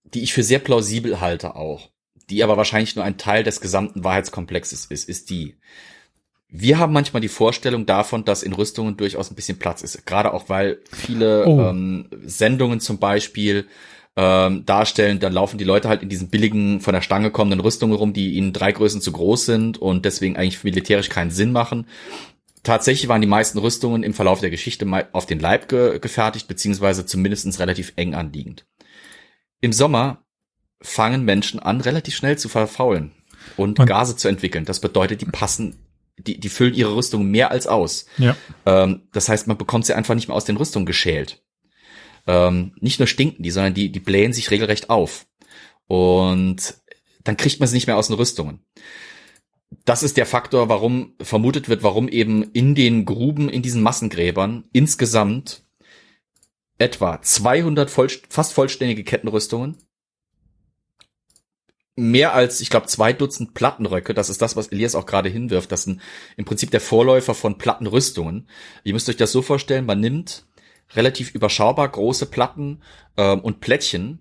[0.02, 1.90] die ich für sehr plausibel halte auch,
[2.28, 5.58] die aber wahrscheinlich nur ein Teil des gesamten Wahrheitskomplexes ist, ist die,
[6.56, 10.06] wir haben manchmal die Vorstellung davon, dass in Rüstungen durchaus ein bisschen Platz ist.
[10.06, 11.60] Gerade auch, weil viele oh.
[11.60, 13.66] ähm, Sendungen zum Beispiel
[14.14, 17.96] ähm, darstellen, da laufen die Leute halt in diesen billigen, von der Stange kommenden Rüstungen
[17.96, 21.88] rum, die ihnen drei Größen zu groß sind und deswegen eigentlich militärisch keinen Sinn machen.
[22.62, 26.46] Tatsächlich waren die meisten Rüstungen im Verlauf der Geschichte mal auf den Leib ge gefertigt,
[26.46, 28.64] beziehungsweise zumindestens relativ eng anliegend.
[29.60, 30.22] Im Sommer
[30.80, 33.10] fangen Menschen an, relativ schnell zu verfaulen
[33.56, 34.64] und, und Gase zu entwickeln.
[34.64, 35.83] Das bedeutet, die passen
[36.18, 38.06] die, die füllen ihre Rüstung mehr als aus.
[38.18, 38.36] Ja.
[38.66, 41.42] Ähm, das heißt, man bekommt sie einfach nicht mehr aus den Rüstungen geschält.
[42.26, 45.26] Ähm, nicht nur stinken die, sondern die, die blähen sich regelrecht auf.
[45.86, 46.76] Und
[47.22, 48.64] dann kriegt man sie nicht mehr aus den Rüstungen.
[49.84, 54.64] Das ist der Faktor, warum vermutet wird, warum eben in den Gruben, in diesen Massengräbern
[54.72, 55.64] insgesamt
[56.78, 59.76] etwa 200 voll, fast vollständige Kettenrüstungen
[61.96, 64.14] mehr als, ich glaube, zwei Dutzend Plattenröcke.
[64.14, 65.70] Das ist das, was Elias auch gerade hinwirft.
[65.70, 66.00] Das sind
[66.36, 68.48] im Prinzip der Vorläufer von Plattenrüstungen.
[68.82, 70.46] Ihr müsst euch das so vorstellen, man nimmt
[70.94, 72.82] relativ überschaubar große Platten
[73.16, 74.20] ähm, und Plättchen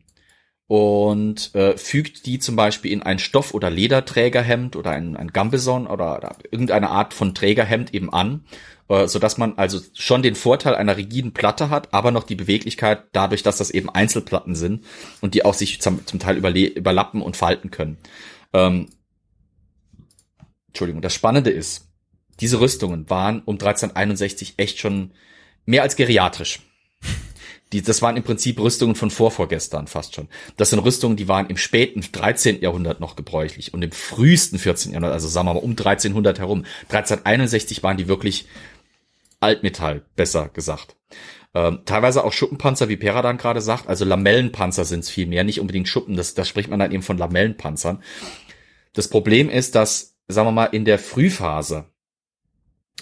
[0.68, 5.88] und äh, fügt die zum Beispiel in ein Stoff- oder Lederträgerhemd oder ein, ein Gambeson
[5.88, 8.46] oder, oder irgendeine Art von Trägerhemd eben an
[8.88, 13.06] so dass man also schon den Vorteil einer rigiden Platte hat, aber noch die Beweglichkeit
[13.12, 14.86] dadurch, dass das eben Einzelplatten sind
[15.22, 17.98] und die auch sich zum, zum Teil überlappen und falten können.
[18.54, 18.90] Ähm,
[20.68, 21.88] Entschuldigung, das Spannende ist,
[22.40, 25.12] diese Rüstungen waren um 1361 echt schon
[25.66, 26.60] mehr als geriatrisch.
[27.74, 30.28] Die, das waren im Prinzip Rüstungen von vorvorgestern fast schon.
[30.58, 32.62] Das sind Rüstungen, die waren im späten 13.
[32.62, 34.92] Jahrhundert noch gebräuchlich und im frühesten 14.
[34.92, 36.66] Jahrhundert, also sagen wir mal um 1300 herum.
[36.84, 38.46] 1361 waren die wirklich
[39.44, 40.96] Altmetall, besser gesagt.
[41.54, 45.60] Ähm, teilweise auch Schuppenpanzer, wie Peradan gerade sagt, also Lamellenpanzer sind es viel mehr, nicht
[45.60, 48.02] unbedingt Schuppen, das, das spricht man dann eben von Lamellenpanzern.
[48.94, 51.92] Das Problem ist, dass, sagen wir mal, in der Frühphase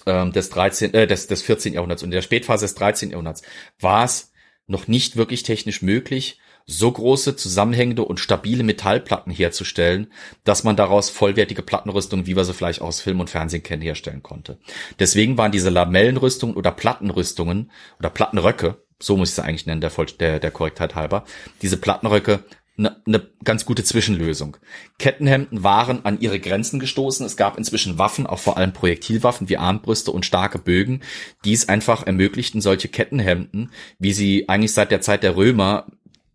[0.06, 1.74] ähm, des 13, äh, des, des 14.
[1.74, 3.12] Jahrhunderts und in der Spätphase des 13.
[3.12, 3.42] Jahrhunderts
[3.80, 4.32] war es
[4.68, 6.39] noch nicht wirklich technisch möglich,
[6.72, 10.07] so große, zusammenhängende und stabile Metallplatten herzustellen,
[10.43, 14.24] dass man daraus vollwertige Plattenrüstungen, wie wir sie vielleicht aus Film und Fernsehen kennen, herstellen
[14.24, 14.57] konnte.
[14.99, 19.91] Deswegen waren diese Lamellenrüstungen oder Plattenrüstungen oder Plattenröcke, so muss ich sie eigentlich nennen, der,
[20.19, 21.26] der, der Korrektheit halber,
[21.61, 22.43] diese Plattenröcke
[22.78, 24.57] eine ne ganz gute Zwischenlösung.
[24.97, 27.26] Kettenhemden waren an ihre Grenzen gestoßen.
[27.26, 31.01] Es gab inzwischen Waffen, auch vor allem Projektilwaffen wie Armbrüste und starke Bögen,
[31.43, 35.86] die es einfach ermöglichten, solche Kettenhemden, wie sie eigentlich seit der Zeit der Römer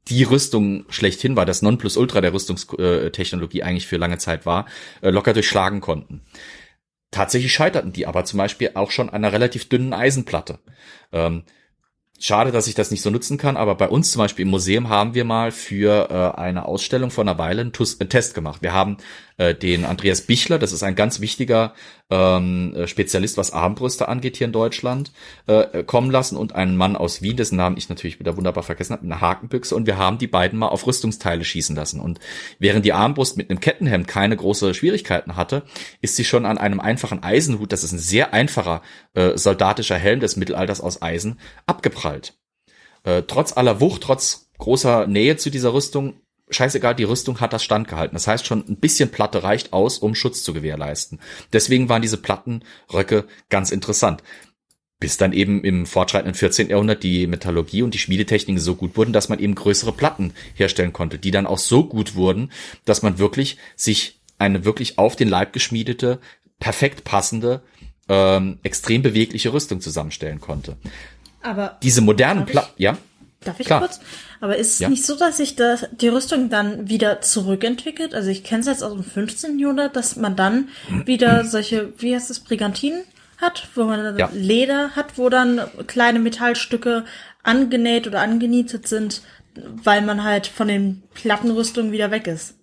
[0.09, 4.67] die Rüstung schlechthin war, das Nonplusultra der Rüstungstechnologie eigentlich für lange Zeit war,
[5.01, 6.23] äh, locker durchschlagen konnten.
[7.11, 10.59] Tatsächlich scheiterten die aber zum Beispiel auch schon an einer relativ dünnen Eisenplatte.
[11.13, 11.45] Ähm,
[12.19, 14.89] schade, dass ich das nicht so nutzen kann, aber bei uns zum Beispiel im Museum
[14.89, 18.63] haben wir mal für äh, eine Ausstellung vor einer Weile einen, Test gemacht.
[18.63, 18.99] Wir haben
[19.37, 21.75] äh, den Andreas Bichler, das ist ein ganz wichtiger
[22.11, 25.13] ähm, äh, Spezialist, was Armbrüste angeht hier in Deutschland,
[25.47, 28.93] äh, kommen lassen und einen Mann aus Wien, dessen Namen ich natürlich wieder wunderbar vergessen
[28.93, 32.21] habe, eine Hakenbüchse und wir haben die beiden mal auf Rüstungsteile schießen lassen und
[32.59, 35.63] während die Armbrust mit einem Kettenhemd keine große Schwierigkeiten hatte,
[36.01, 38.83] ist sie schon an einem einfachen Eisenhut, das ist ein sehr einfacher
[39.15, 42.39] äh, soldatischer Helm des Mittelalters aus Eisen, abgeprallt.
[43.05, 47.65] Äh, trotz aller Wucht, trotz großer Nähe zu dieser Rüstung scheißegal, die Rüstung hat das
[47.65, 48.15] standgehalten.
[48.15, 51.21] Das heißt, schon ein bisschen Platte reicht aus, um Schutz zu gewährleisten.
[51.53, 54.23] Deswegen waren diese Plattenröcke ganz interessant.
[54.99, 56.71] Bis dann eben im fortschreitenden 14.
[56.71, 60.95] Jahrhundert die Metallurgie und die Schmiedetechniken so gut wurden, dass man eben größere Platten herstellen
[60.95, 62.51] konnte, die dann auch so gut wurden,
[62.87, 66.19] dass man wirklich sich eine wirklich auf den Leib geschmiedete,
[66.59, 67.63] perfekt passende,
[68.09, 70.77] ähm, extrem bewegliche Rüstung zusammenstellen konnte.
[71.43, 72.97] Aber diese modernen Platten, ja?
[73.47, 73.81] Darf ich Klar.
[73.81, 74.01] kurz?
[74.41, 74.89] Aber ist es ja.
[74.89, 78.15] nicht so, dass sich das, die Rüstung dann wieder zurückentwickelt?
[78.15, 79.59] Also ich kenne es jetzt aus dem 15.
[79.59, 80.69] Jahrhundert, dass man dann
[81.05, 83.03] wieder solche, wie heißt es, Brigantinen
[83.39, 84.31] hat, wo man ja.
[84.33, 87.05] Leder hat, wo dann kleine Metallstücke
[87.43, 89.23] angenäht oder angenietet sind,
[89.55, 92.55] weil man halt von den Plattenrüstungen wieder weg ist.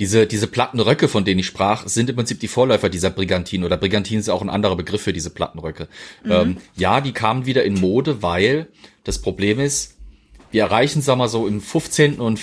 [0.00, 3.76] Diese, diese Plattenröcke, von denen ich sprach, sind im Prinzip die Vorläufer dieser Brigantinen oder
[3.76, 5.88] Brigantinen ist auch ein anderer Begriff für diese Plattenröcke.
[6.24, 6.32] Mhm.
[6.32, 8.66] Ähm, ja, die kamen wieder in Mode, weil
[9.04, 9.96] das Problem ist,
[10.50, 12.20] wir erreichen, sagen wir so, im 15.
[12.20, 12.40] und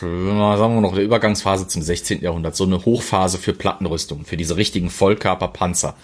[0.00, 2.22] sagen wir noch der Übergangsphase zum 16.
[2.22, 5.96] Jahrhundert so eine Hochphase für Plattenrüstung, für diese richtigen Vollkörperpanzer,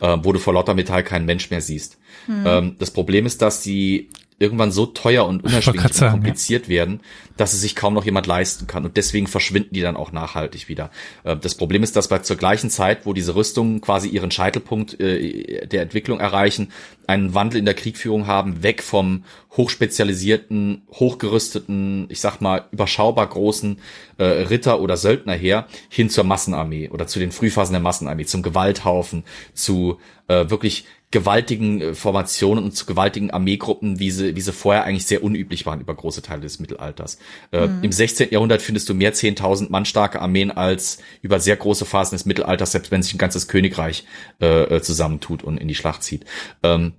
[0.00, 1.98] äh, wo du vor lauter Metall keinen Mensch mehr siehst.
[2.26, 2.44] Hm.
[2.46, 6.68] Ähm, das Problem ist, dass die irgendwann so teuer und unerschwinglich und kompliziert ja.
[6.68, 7.00] werden,
[7.36, 8.84] dass es sich kaum noch jemand leisten kann.
[8.84, 10.90] Und deswegen verschwinden die dann auch nachhaltig wieder.
[11.24, 15.00] Äh, das Problem ist, dass bei zur gleichen Zeit, wo diese Rüstungen quasi ihren Scheitelpunkt
[15.00, 16.70] äh, der Entwicklung erreichen,
[17.06, 19.24] einen Wandel in der Kriegführung haben, weg vom
[19.56, 23.78] hochspezialisierten, hochgerüsteten, ich sag mal, überschaubar großen
[24.18, 28.42] äh, Ritter oder Söldner her, hin zur Massenarmee oder zu den Frühphasen der Massenarmee, zum
[28.42, 29.24] Gewalthaufen,
[29.54, 34.84] zu äh, wirklich gewaltigen äh, Formationen und zu gewaltigen Armeegruppen, wie sie, wie sie vorher
[34.84, 37.18] eigentlich sehr unüblich waren über große Teile des Mittelalters.
[37.52, 37.84] Äh, mhm.
[37.84, 38.30] Im 16.
[38.30, 42.72] Jahrhundert findest du mehr 10.000 Mann starke Armeen als über sehr große Phasen des Mittelalters,
[42.72, 44.04] selbst wenn sich ein ganzes Königreich
[44.40, 46.24] äh, äh zusammentut und in die Schlacht zieht.
[46.62, 46.94] Ähm,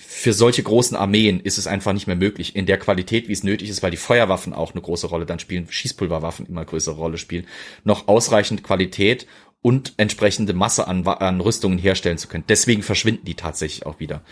[0.00, 3.42] für solche großen Armeen ist es einfach nicht mehr möglich in der Qualität, wie es
[3.42, 7.18] nötig ist, weil die Feuerwaffen auch eine große Rolle dann spielen, Schießpulverwaffen immer größere Rolle
[7.18, 7.46] spielen,
[7.82, 9.26] noch ausreichend Qualität
[9.60, 12.44] und entsprechende Masse an, an Rüstungen herstellen zu können.
[12.48, 14.22] Deswegen verschwinden die tatsächlich auch wieder.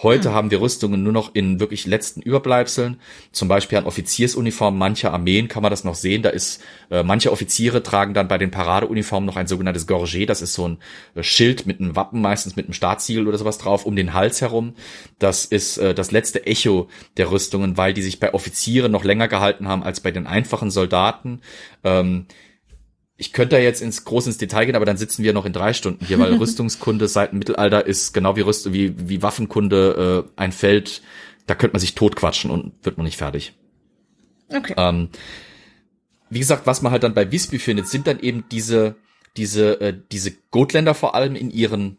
[0.00, 0.34] Heute hm.
[0.34, 3.00] haben wir Rüstungen nur noch in wirklich letzten Überbleibseln,
[3.32, 6.22] zum Beispiel an Offiziersuniformen mancher Armeen kann man das noch sehen.
[6.22, 10.40] Da ist, äh, manche Offiziere tragen dann bei den Paradeuniformen noch ein sogenanntes Gorget, das
[10.40, 10.78] ist so ein
[11.16, 14.40] äh, Schild mit einem Wappen, meistens mit einem Staatssiegel oder sowas drauf, um den Hals
[14.40, 14.74] herum.
[15.18, 19.26] Das ist äh, das letzte Echo der Rüstungen, weil die sich bei Offizieren noch länger
[19.26, 21.40] gehalten haben als bei den einfachen Soldaten.
[21.82, 22.26] Ähm,
[23.16, 25.52] ich könnte da jetzt ins groß ins Detail gehen, aber dann sitzen wir noch in
[25.52, 30.26] drei Stunden hier, weil Rüstungskunde seit dem Mittelalter ist genau wie Rüst wie, wie Waffenkunde
[30.26, 31.02] äh, ein Feld,
[31.46, 33.54] da könnte man sich totquatschen und wird man nicht fertig.
[34.48, 34.74] Okay.
[34.76, 35.08] Ähm,
[36.28, 38.96] wie gesagt, was man halt dann bei Visby findet, sind dann eben diese
[39.36, 41.98] diese äh, diese Gotländer vor allem in ihren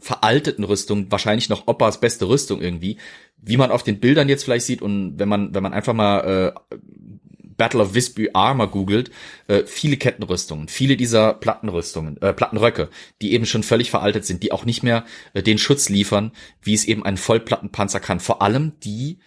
[0.00, 2.98] veralteten Rüstungen, wahrscheinlich noch Oppas beste Rüstung irgendwie,
[3.36, 6.20] wie man auf den Bildern jetzt vielleicht sieht und wenn man wenn man einfach mal
[6.20, 6.78] äh,
[7.58, 9.10] Battle of Visby Armor googelt,
[9.48, 12.88] äh, viele Kettenrüstungen, viele dieser Plattenrüstungen, äh, Plattenröcke,
[13.20, 15.04] die eben schon völlig veraltet sind, die auch nicht mehr
[15.34, 16.32] äh, den Schutz liefern,
[16.62, 18.20] wie es eben ein Vollplattenpanzer kann.
[18.20, 19.18] Vor allem die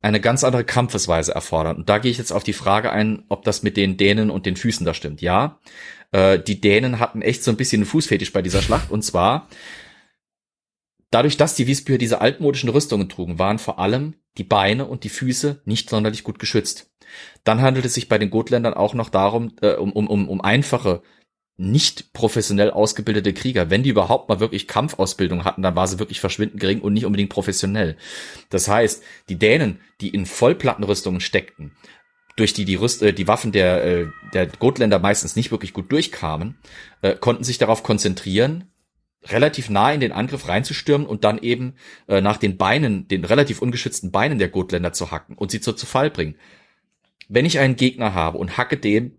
[0.00, 1.76] eine ganz andere Kampfesweise erfordern.
[1.76, 4.46] Und da gehe ich jetzt auf die Frage ein, ob das mit den Dänen und
[4.46, 5.20] den Füßen da stimmt.
[5.20, 5.58] Ja,
[6.12, 8.90] äh, die Dänen hatten echt so ein bisschen einen Fußfetisch bei dieser Schlacht.
[8.90, 9.48] Und zwar
[11.10, 15.08] dadurch, dass die Wiesbücher diese altmodischen Rüstungen trugen, waren vor allem die Beine und die
[15.08, 16.87] Füße nicht sonderlich gut geschützt.
[17.44, 21.02] Dann handelt es sich bei den Gotländern auch noch darum, äh, um, um, um einfache,
[21.58, 23.68] nicht professionell ausgebildete Krieger.
[23.68, 27.04] Wenn die überhaupt mal wirklich Kampfausbildung hatten, dann war sie wirklich verschwindend gering und nicht
[27.04, 27.96] unbedingt professionell.
[28.48, 31.72] Das heißt, die Dänen, die in Vollplattenrüstungen steckten,
[32.36, 35.90] durch die die, Rüst, äh, die Waffen der, äh, der Gotländer meistens nicht wirklich gut
[35.90, 36.56] durchkamen,
[37.02, 38.70] äh, konnten sich darauf konzentrieren,
[39.24, 41.74] relativ nah in den Angriff reinzustürmen und dann eben
[42.06, 45.72] äh, nach den Beinen, den relativ ungeschützten Beinen der Gotländer zu hacken und sie zu,
[45.72, 46.36] zu Fall bringen
[47.28, 49.12] wenn ich einen Gegner habe und hacke dem,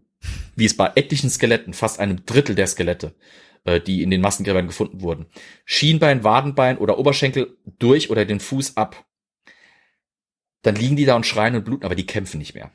[0.55, 3.15] wie es bei etlichen Skeletten, fast einem Drittel der Skelette,
[3.63, 5.27] äh, die in den Massengräbern gefunden wurden,
[5.63, 9.05] Schienbein, Wadenbein oder Oberschenkel durch oder den Fuß ab,
[10.61, 12.71] dann liegen die da und schreien und bluten, aber die kämpfen nicht mehr.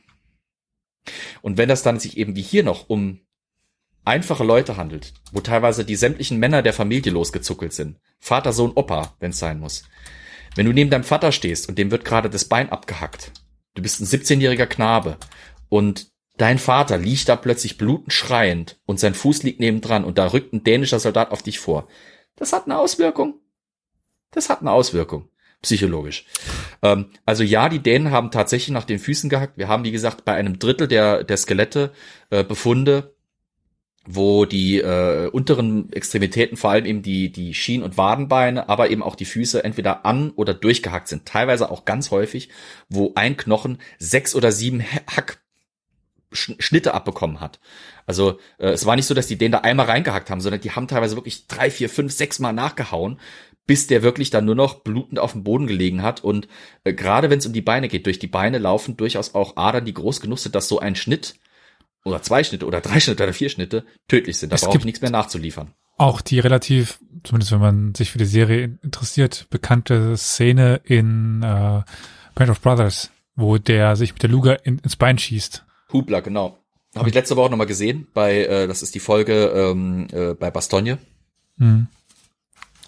[1.43, 3.21] Und wenn das dann sich eben wie hier noch um
[4.07, 9.15] einfache Leute handelt, wo teilweise die sämtlichen Männer der Familie losgezuckelt sind, Vater, Sohn, Opa,
[9.21, 9.85] wenn es sein muss.
[10.55, 13.33] Wenn du neben deinem Vater stehst und dem wird gerade das Bein abgehackt
[13.75, 15.19] Du bist ein 17-jähriger Knabe
[15.69, 20.33] und Dein Vater liegt da plötzlich blutend schreiend und sein Fuß liegt nebendran und da
[20.33, 21.87] rückt ein dänischer Soldat auf dich vor.
[22.35, 23.39] Das hat eine Auswirkung.
[24.33, 25.29] Das hat eine Auswirkung.
[25.63, 26.27] Psychologisch.
[26.83, 29.57] Ähm, also ja, die Dänen haben tatsächlich nach den Füßen gehackt.
[29.57, 31.93] Wir haben, wie gesagt, bei einem Drittel der, der Skelette
[32.31, 33.15] äh, Befunde,
[34.07, 39.03] wo die äh, unteren Extremitäten, vor allem eben die, die Schien- und Wadenbeine, aber eben
[39.03, 41.27] auch die Füße entweder an- oder durchgehackt sind.
[41.27, 42.51] Teilweise auch ganz häufig,
[42.89, 45.41] wo ein Knochen sechs oder sieben Hack
[46.33, 47.61] Schnitte abbekommen hat.
[48.07, 50.73] Also äh, es war nicht so, dass die den da einmal reingehackt haben, sondern die
[50.73, 53.21] haben teilweise wirklich drei, vier, fünf, sechs Mal nachgehauen,
[53.67, 56.23] bis der wirklich dann nur noch blutend auf dem Boden gelegen hat.
[56.23, 56.49] Und
[56.83, 59.85] äh, gerade wenn es um die Beine geht, durch die Beine laufen durchaus auch Adern,
[59.85, 61.37] die groß genug sind, dass so ein Schnitt
[62.05, 64.53] oder zwei Schnitte oder drei Schnitte oder vier Schnitte tödlich sind.
[64.53, 65.73] Da brauche ich nichts mehr nachzuliefern.
[65.97, 71.83] Auch die relativ, zumindest wenn man sich für die Serie interessiert, bekannte Szene in äh,
[72.35, 75.65] Band of Brothers, wo der sich mit der Luga in, ins Bein schießt.
[75.93, 76.59] Hubler, genau.
[76.97, 80.51] Habe ich letzte Woche nochmal gesehen, bei, äh, das ist die Folge ähm, äh, bei
[80.51, 80.99] Bastogne.
[81.57, 81.89] Mhm.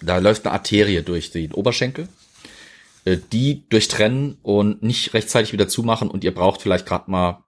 [0.03, 2.09] Da läuft eine Arterie durch den Oberschenkel.
[3.07, 7.45] Äh, die durchtrennen und nicht rechtzeitig wieder zumachen und ihr braucht vielleicht gerade mal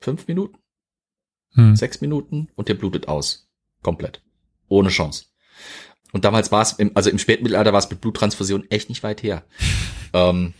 [0.00, 0.58] fünf Minuten,
[1.54, 1.76] mhm.
[1.76, 3.48] sechs Minuten und ihr blutet aus.
[3.82, 4.22] Komplett.
[4.68, 5.26] Ohne Chance.
[6.12, 9.22] Und damals war es, im, also im Spätmittelalter war es mit Bluttransfusion echt nicht weit
[9.22, 9.44] her.
[10.12, 10.54] ähm,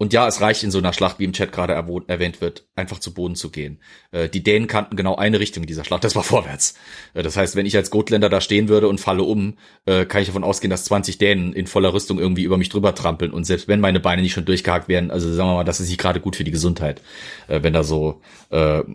[0.00, 3.00] und ja, es reicht in so einer Schlacht, wie im Chat gerade erwähnt wird, einfach
[3.00, 3.82] zu Boden zu gehen.
[4.12, 6.72] Äh, die Dänen kannten genau eine Richtung in dieser Schlacht, das war vorwärts.
[7.12, 10.22] Äh, das heißt, wenn ich als Gotländer da stehen würde und falle um, äh, kann
[10.22, 13.30] ich davon ausgehen, dass 20 Dänen in voller Rüstung irgendwie über mich drüber trampeln.
[13.30, 15.90] Und selbst wenn meine Beine nicht schon durchgehakt werden, also sagen wir mal, das ist
[15.90, 17.02] nicht gerade gut für die Gesundheit,
[17.48, 18.22] wenn da so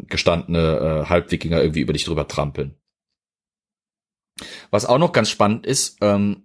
[0.08, 2.74] gestandene Halbwikinger irgendwie über dich drüber trampeln.
[4.72, 6.45] Was auch noch ganz spannend ist, ähm,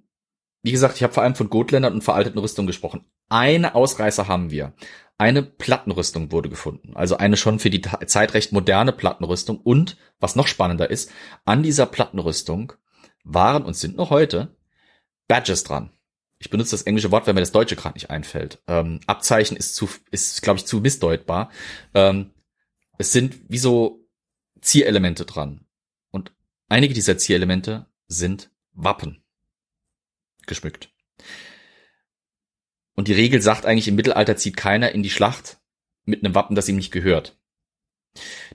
[0.63, 3.05] wie gesagt, ich habe vor allem von Gotländern und veralteten Rüstungen gesprochen.
[3.29, 4.75] Eine Ausreißer haben wir.
[5.17, 6.93] Eine Plattenrüstung wurde gefunden.
[6.95, 9.59] Also eine schon für die Zeit recht moderne Plattenrüstung.
[9.59, 11.11] Und, was noch spannender ist,
[11.45, 12.75] an dieser Plattenrüstung
[13.25, 14.57] waren und sind noch heute
[15.29, 15.91] Badges dran.
[16.39, 18.63] Ich benutze das englische Wort, wenn mir das deutsche gerade nicht einfällt.
[18.67, 21.51] Ähm, Abzeichen ist zu, ist, glaube ich, zu missdeutbar.
[21.95, 22.31] Ähm,
[22.99, 24.09] es sind wie so
[24.61, 25.67] Zierelemente dran.
[26.11, 26.33] Und
[26.69, 29.23] einige dieser Zierelemente sind Wappen
[30.47, 30.91] geschmückt.
[32.95, 35.59] Und die Regel sagt eigentlich, im Mittelalter zieht keiner in die Schlacht
[36.05, 37.39] mit einem Wappen, das ihm nicht gehört.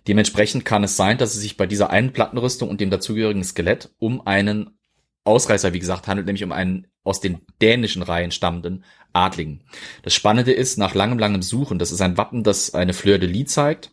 [0.08, 3.90] Dementsprechend kann es sein, dass es sich bei dieser einen Plattenrüstung und dem dazugehörigen Skelett
[3.98, 4.78] um einen
[5.24, 8.84] Ausreißer, wie gesagt, handelt, nämlich um einen aus den dänischen Reihen stammenden
[9.14, 9.64] Adligen.
[10.04, 13.30] Das Spannende ist, nach langem, langem Suchen, das ist ein Wappen, das eine Fleur de
[13.30, 13.92] Lis zeigt,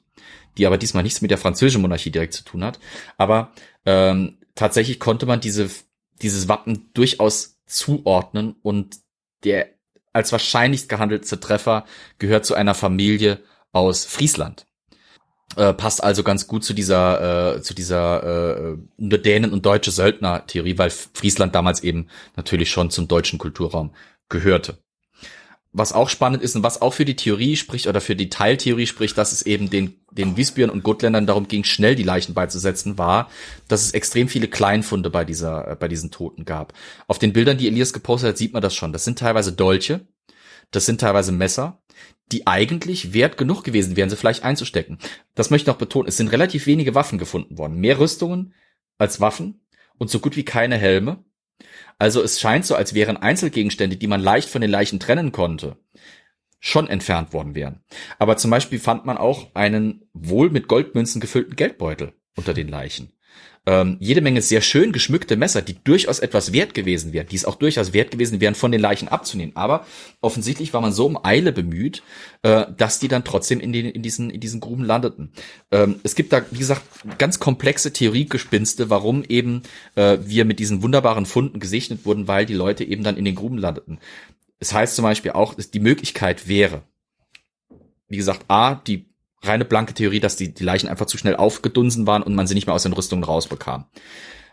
[0.59, 2.79] die aber diesmal nichts mit der französischen Monarchie direkt zu tun hat.
[3.17, 3.53] Aber
[3.87, 5.71] ähm, tatsächlich konnte man diese,
[6.21, 8.97] dieses Wappen durchaus zuordnen und
[9.45, 9.69] der
[10.13, 11.85] als wahrscheinlichst gehandelte Treffer
[12.19, 13.41] gehört zu einer Familie
[13.73, 14.67] aus Friesland.
[15.57, 20.79] Äh, passt also ganz gut zu dieser äh, zu dieser äh, Dänen und deutsche Söldner-Theorie,
[20.79, 23.95] weil Friesland damals eben natürlich schon zum deutschen Kulturraum
[24.29, 24.79] gehörte
[25.73, 28.87] was auch spannend ist und was auch für die Theorie spricht oder für die Teiltheorie
[28.87, 32.99] spricht, dass es eben den, den Wiesbüren und Gotländern darum ging, schnell die Leichen beizusetzen,
[32.99, 33.31] war,
[33.69, 36.75] dass es extrem viele Kleinfunde bei dieser, äh, bei diesen Toten gab.
[37.07, 38.93] Auf den Bildern, die Elias gepostet hat, sieht man das schon.
[38.93, 40.07] Das sind teilweise Dolche,
[40.73, 41.83] das sind teilweise Messer,
[42.33, 44.99] die eigentlich wert genug gewesen wären, sie vielleicht einzustecken.
[45.35, 46.09] Das möchte ich noch betonen.
[46.09, 47.79] Es sind relativ wenige Waffen gefunden worden.
[47.79, 48.55] Mehr Rüstungen
[48.99, 49.63] als Waffen
[49.99, 51.25] und so gut wie keine Helme.
[52.03, 55.77] Also es scheint so, als wären Einzelgegenstände, die man leicht von den Leichen trennen konnte,
[56.59, 57.85] schon entfernt worden wären.
[58.19, 63.13] Aber zum Beispiel fand man auch einen wohl mit Goldmünzen gefüllten Geldbeutel unter den Leichen
[63.65, 67.45] ähm, jede Menge sehr schön geschmückte Messer, die durchaus etwas wert gewesen wären, die es
[67.45, 69.55] auch durchaus wert gewesen wären, von den Leichen abzunehmen.
[69.55, 69.87] Aber
[70.21, 72.03] offensichtlich war man so um Eile bemüht,
[72.43, 75.33] äh, dass die dann trotzdem in, den, in, diesen, in diesen Gruben landeten.
[75.71, 76.83] Ähm, es gibt da, wie gesagt,
[77.19, 79.63] ganz komplexe Theoriegespinste, warum eben
[79.95, 83.37] äh, wir mit diesen wunderbaren Funden gesegnet wurden, weil die Leute eben dann in den
[83.37, 84.01] Gruben landeten.
[84.59, 86.83] Es heißt zum Beispiel auch, dass die Möglichkeit wäre,
[88.09, 89.12] wie gesagt, A, die
[89.43, 92.55] reine blanke Theorie, dass die, die Leichen einfach zu schnell aufgedunsen waren und man sie
[92.55, 93.87] nicht mehr aus den Rüstungen rausbekam.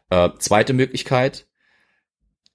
[0.10, 1.48] Äh, zweite Möglichkeit,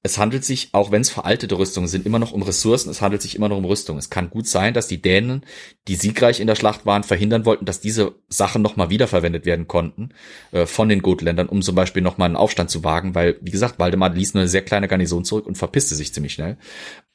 [0.06, 3.22] es handelt sich, auch wenn es veraltete Rüstungen sind, immer noch um Ressourcen, es handelt
[3.22, 3.96] sich immer noch um Rüstung.
[3.96, 5.46] Es kann gut sein, dass die Dänen,
[5.88, 10.10] die siegreich in der Schlacht waren, verhindern wollten, dass diese Sachen nochmal wiederverwendet werden konnten
[10.52, 13.78] äh, von den Gotländern, um zum Beispiel nochmal einen Aufstand zu wagen, weil, wie gesagt,
[13.78, 16.58] Waldemar ließ nur eine sehr kleine Garnison zurück und verpisste sich ziemlich schnell.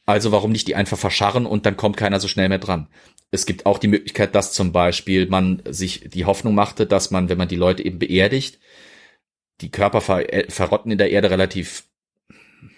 [0.10, 2.88] Also warum nicht die einfach verscharren und dann kommt keiner so schnell mehr dran?
[3.30, 7.30] Es gibt auch die Möglichkeit, dass zum Beispiel man sich die Hoffnung machte, dass man,
[7.30, 8.57] wenn man die Leute eben beerdigt,
[9.61, 11.84] die Körper ver äh, verrotten in der Erde relativ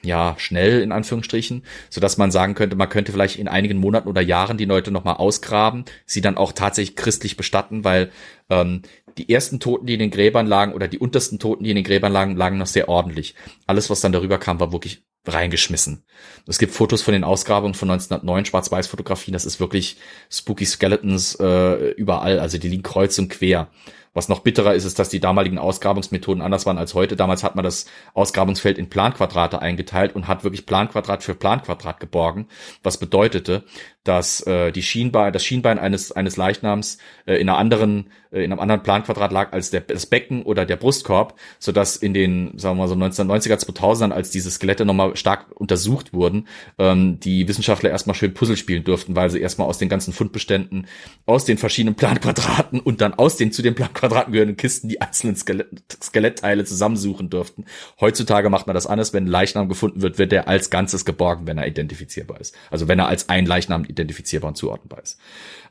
[0.03, 4.09] ja, schnell in Anführungsstrichen, so dass man sagen könnte, man könnte vielleicht in einigen Monaten
[4.09, 8.11] oder Jahren die Leute nochmal ausgraben, sie dann auch tatsächlich christlich bestatten, weil
[8.49, 8.81] ähm,
[9.21, 11.85] die ersten Toten, die in den Gräbern lagen oder die untersten Toten, die in den
[11.85, 13.35] Gräbern lagen, lagen noch sehr ordentlich.
[13.67, 16.03] Alles, was dann darüber kam, war wirklich reingeschmissen.
[16.47, 19.97] Es gibt Fotos von den Ausgrabungen von 1909, Schwarz-Weiß-Fotografien, das ist wirklich
[20.31, 23.69] Spooky Skeletons äh, überall, also die liegen kreuz und quer.
[24.13, 27.15] Was noch bitterer ist, ist, dass die damaligen Ausgrabungsmethoden anders waren als heute.
[27.15, 32.47] Damals hat man das Ausgrabungsfeld in Planquadrate eingeteilt und hat wirklich Planquadrat für Planquadrat geborgen,
[32.83, 33.63] was bedeutete,
[34.03, 38.59] dass äh, die Schienbein, das Schienbein eines eines Leichnams äh, in einer anderen in einem
[38.59, 42.77] anderen Planquadrat lag als der, das Becken oder der Brustkorb, so dass in den sagen
[42.77, 46.47] wir mal so 1990er 2000ern, als diese Skelette nochmal stark untersucht wurden,
[46.77, 50.87] ähm, die Wissenschaftler erstmal schön Puzzle spielen durften, weil sie erstmal aus den ganzen Fundbeständen,
[51.25, 55.35] aus den verschiedenen Planquadraten und dann aus den zu den Planquadraten gehörenden Kisten die einzelnen
[55.35, 55.67] Skelett,
[56.01, 57.65] Skelettteile zusammensuchen durften.
[57.99, 61.47] Heutzutage macht man das anders, wenn ein Leichnam gefunden wird, wird er als Ganzes geborgen,
[61.47, 62.55] wenn er identifizierbar ist.
[62.69, 65.19] Also wenn er als ein Leichnam identifizierbar und zuordnenbar ist.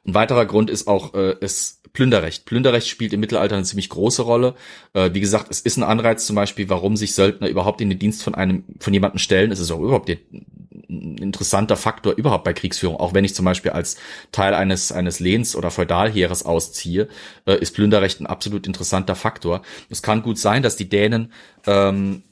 [0.07, 2.45] Ein weiterer Grund ist auch äh, es Plünderrecht.
[2.45, 4.55] Plünderrecht spielt im Mittelalter eine ziemlich große Rolle.
[4.93, 7.99] Äh, wie gesagt, es ist ein Anreiz zum Beispiel, warum sich Söldner überhaupt in den
[7.99, 9.51] Dienst von einem, von jemandem stellen.
[9.51, 12.97] Es ist auch überhaupt ein interessanter Faktor überhaupt bei Kriegsführung.
[12.97, 13.97] Auch wenn ich zum Beispiel als
[14.33, 17.09] Teil eines, eines Lehns- oder Feudalheeres ausziehe,
[17.47, 19.63] äh, ist Plünderrecht ein absolut interessanter Faktor.
[19.89, 21.33] Es kann gut sein, dass die Dänen
[21.67, 22.23] ähm,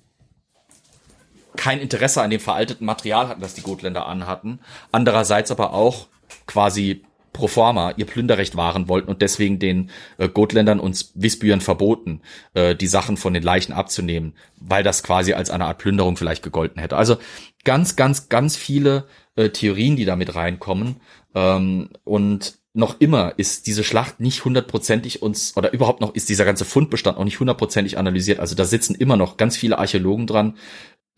[1.57, 4.61] kein Interesse an dem veralteten Material hatten, das die Gotländer anhatten.
[4.93, 6.07] Andererseits aber auch
[6.47, 7.03] quasi
[7.39, 12.21] pro forma ihr Plünderrecht wahren wollten und deswegen den äh, Gotländern und Wisbüern verboten,
[12.55, 16.43] äh, die Sachen von den Leichen abzunehmen, weil das quasi als eine Art Plünderung vielleicht
[16.43, 16.97] gegolten hätte.
[16.97, 17.17] Also
[17.65, 19.05] ganz, ganz, ganz viele
[19.37, 20.97] äh, Theorien, die damit reinkommen.
[21.35, 26.45] Ähm, und noch immer ist diese Schlacht nicht hundertprozentig uns, oder überhaupt noch ist dieser
[26.45, 28.41] ganze Fundbestand auch nicht hundertprozentig analysiert.
[28.41, 30.57] Also da sitzen immer noch ganz viele Archäologen dran,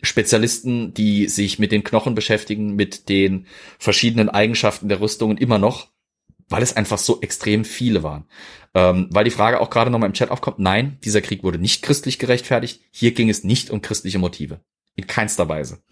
[0.03, 3.47] Spezialisten, die sich mit den Knochen beschäftigen, mit den
[3.79, 5.89] verschiedenen Eigenschaften der Rüstungen immer noch,
[6.51, 8.27] weil es einfach so extrem viele waren.
[8.75, 11.83] Ähm, weil die Frage auch gerade nochmal im Chat aufkommt, nein, dieser Krieg wurde nicht
[11.83, 12.83] christlich gerechtfertigt.
[12.91, 14.61] Hier ging es nicht um christliche Motive.
[14.95, 15.83] In keinster Weise.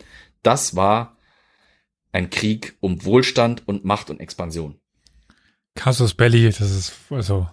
[0.42, 1.16] Das war
[2.12, 4.78] ein Krieg um Wohlstand und Macht und Expansion.
[5.74, 7.48] Casus Belli, das ist also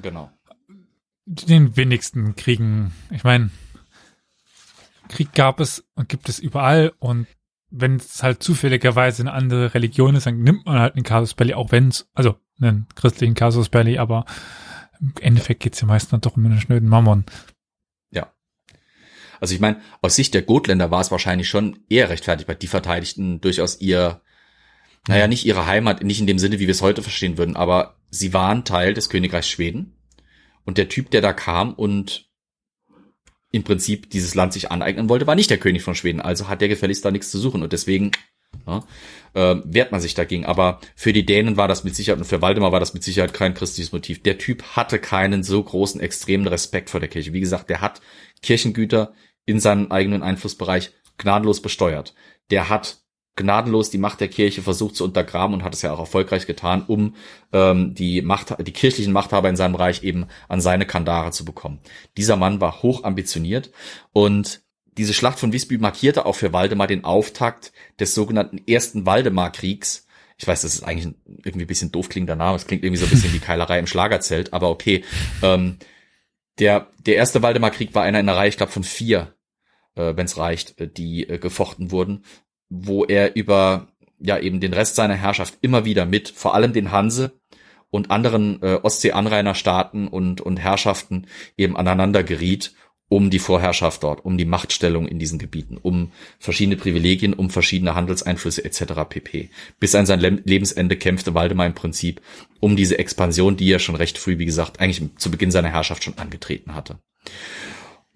[0.00, 0.30] genau
[1.28, 2.92] den wenigsten Kriegen.
[3.10, 3.50] Ich meine,
[5.08, 7.26] Krieg gab es und gibt es überall und
[7.70, 11.54] wenn es halt zufälligerweise eine andere Religion ist, dann nimmt man halt einen Casus Belli,
[11.54, 14.24] auch wenn es, also einen christlichen Casus Belli, aber
[15.00, 17.24] im Endeffekt geht's ja meist dann doch um einen schnöden Mammon.
[18.10, 18.32] Ja.
[19.40, 22.66] Also ich meine, aus Sicht der Gotländer war es wahrscheinlich schon eher rechtfertigt, weil die
[22.66, 24.22] verteidigten durchaus ihr,
[25.06, 27.96] naja, nicht ihre Heimat, nicht in dem Sinne, wie wir es heute verstehen würden, aber
[28.10, 29.94] sie waren Teil des Königreichs Schweden.
[30.64, 32.27] Und der Typ, der da kam und
[33.50, 36.20] im Prinzip dieses Land sich aneignen wollte, war nicht der König von Schweden.
[36.20, 38.12] Also hat der gefälligst da nichts zu suchen und deswegen
[38.66, 38.84] ja,
[39.34, 40.44] äh, wehrt man sich dagegen.
[40.44, 43.32] Aber für die Dänen war das mit Sicherheit und für Waldemar war das mit Sicherheit
[43.32, 44.22] kein christliches Motiv.
[44.22, 47.32] Der Typ hatte keinen so großen, extremen Respekt vor der Kirche.
[47.32, 48.00] Wie gesagt, der hat
[48.42, 49.14] Kirchengüter
[49.46, 52.14] in seinem eigenen Einflussbereich gnadenlos besteuert.
[52.50, 52.98] Der hat
[53.38, 56.84] gnadenlos die Macht der Kirche versucht zu untergraben und hat es ja auch erfolgreich getan,
[56.86, 57.14] um
[57.52, 61.78] ähm, die Macht, die kirchlichen Machthaber in seinem Reich eben an seine Kandare zu bekommen.
[62.18, 63.70] Dieser Mann war hoch ambitioniert
[64.12, 64.60] und
[64.98, 70.06] diese Schlacht von Visby markierte auch für Waldemar den Auftakt des sogenannten ersten Waldemar-Kriegs.
[70.36, 72.56] Ich weiß, das ist eigentlich irgendwie ein bisschen doof klingender Name.
[72.56, 75.04] Es klingt irgendwie so ein bisschen wie Keilerei im Schlagerzelt, aber okay.
[75.42, 75.78] Ähm,
[76.58, 79.34] der, der erste Waldemar-Krieg war einer in der Reihe, ich glaube, von vier,
[79.94, 82.24] äh, wenn es reicht, äh, die äh, gefochten wurden
[82.68, 83.88] wo er über
[84.20, 87.38] ja eben den Rest seiner Herrschaft immer wieder mit vor allem den Hanse
[87.90, 91.26] und anderen äh, Ostseeanrainerstaaten und und Herrschaften
[91.56, 92.74] eben aneinander geriet
[93.08, 97.94] um die Vorherrschaft dort, um die Machtstellung in diesen Gebieten, um verschiedene Privilegien, um verschiedene
[97.94, 98.84] Handelseinflüsse etc.
[99.08, 99.50] pp.
[99.80, 102.20] Bis an sein Lebensende kämpfte Waldemar im Prinzip
[102.60, 106.04] um diese Expansion, die er schon recht früh, wie gesagt, eigentlich zu Beginn seiner Herrschaft
[106.04, 106.98] schon angetreten hatte.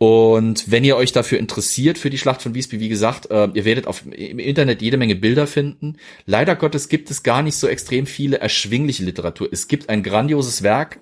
[0.02, 3.64] Und wenn ihr euch dafür interessiert, für die Schlacht von Wiesby, wie gesagt, äh, ihr
[3.64, 5.94] werdet auf, im Internet jede Menge Bilder finden.
[6.26, 9.48] Leider Gottes gibt es gar nicht so extrem viele erschwingliche Literatur.
[9.52, 10.98] Es gibt ein grandioses Werk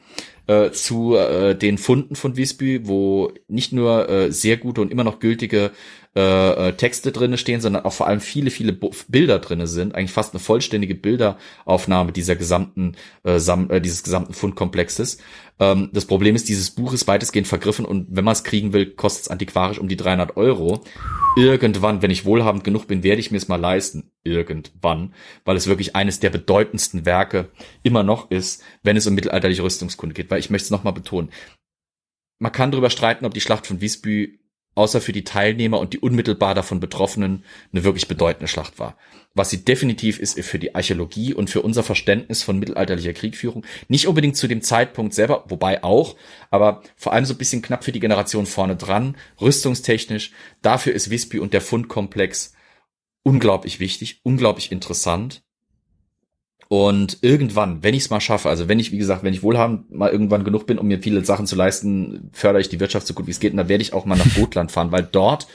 [0.51, 5.05] äh, zu äh, den Funden von Wiesby, wo nicht nur äh, sehr gute und immer
[5.05, 5.71] noch gültige
[6.17, 9.95] äh, äh, Texte drinne stehen, sondern auch vor allem viele, viele Bo Bilder drinne sind.
[9.95, 15.19] Eigentlich fast eine vollständige Bilderaufnahme dieser gesamten, äh, äh, dieses gesamten Fundkomplexes.
[15.61, 18.87] Ähm, das Problem ist, dieses Buch ist weitestgehend vergriffen und wenn man es kriegen will,
[18.87, 20.83] kostet es antiquarisch um die 300 Euro.
[21.37, 24.11] Irgendwann, wenn ich wohlhabend genug bin, werde ich mir es mal leisten.
[24.25, 25.15] Irgendwann,
[25.45, 27.51] weil es wirklich eines der bedeutendsten Werke
[27.85, 30.31] immer noch ist, wenn es um mittelalterliche Rüstungskunde geht.
[30.31, 31.31] Weil ich möchte es nochmal betonen.
[32.39, 34.41] Man kann darüber streiten, ob die Schlacht von Wiesby
[34.75, 38.97] außer für die Teilnehmer und die unmittelbar davon Betroffenen eine wirklich bedeutende Schlacht war.
[39.35, 43.65] Was sie definitiv ist für die Archäologie und für unser Verständnis von mittelalterlicher Kriegführung.
[43.89, 46.17] Nicht unbedingt zu dem Zeitpunkt selber, wobei auch,
[46.51, 50.33] aber vor allem so ein bisschen knapp für die Generation vorne dran, rüstungstechnisch.
[50.63, 52.55] Dafür ist Visby und der Fundkomplex
[53.23, 55.43] unglaublich wichtig, unglaublich interessant.
[56.73, 59.91] Und irgendwann, wenn ich es mal schaffe, also wenn ich, wie gesagt, wenn ich wohlhabend
[59.91, 63.13] mal irgendwann genug bin, um mir viele Sachen zu leisten, fördere ich die Wirtschaft so
[63.13, 63.51] gut wie es geht.
[63.51, 65.49] Und dann werde ich auch mal nach Gotland fahren, weil dort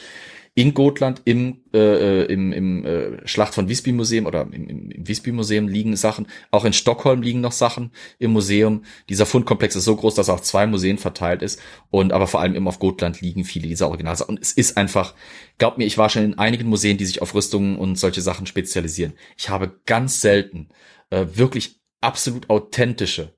[0.55, 4.91] in Gotland im, äh, äh, im, im äh, Schlacht von Visby Museum oder im, im,
[4.91, 6.27] im Visby Museum liegen Sachen.
[6.51, 8.83] Auch in Stockholm liegen noch Sachen im Museum.
[9.07, 11.61] Dieser Fundkomplex ist so groß, dass er auf zwei Museen verteilt ist.
[11.91, 14.35] Und aber vor allem eben auf Gotland liegen viele dieser Originalsachen.
[14.35, 15.13] Und es ist einfach,
[15.59, 18.47] glaub mir, ich war schon in einigen Museen, die sich auf Rüstungen und solche Sachen
[18.47, 19.13] spezialisieren.
[19.37, 20.67] Ich habe ganz selten
[21.09, 23.35] äh, wirklich absolut authentische,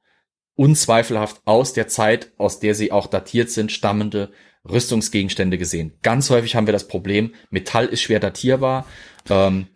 [0.56, 4.32] unzweifelhaft aus der Zeit, aus der sie auch datiert sind, stammende
[4.68, 5.94] Rüstungsgegenstände gesehen.
[6.02, 8.86] Ganz häufig haben wir das Problem, Metall ist schwer datierbar,
[9.30, 9.68] ähm,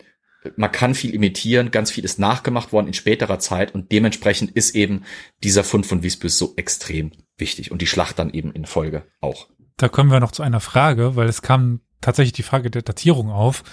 [0.55, 4.76] man kann viel imitieren, ganz viel ist nachgemacht worden in späterer Zeit und dementsprechend ist
[4.76, 5.03] eben
[5.43, 9.49] dieser Fund von Wiesbüs so extrem wichtig und die Schlacht dann eben in Folge auch.
[9.77, 13.30] Da kommen wir noch zu einer Frage, weil es kam tatsächlich die Frage der Datierung
[13.30, 13.63] auf,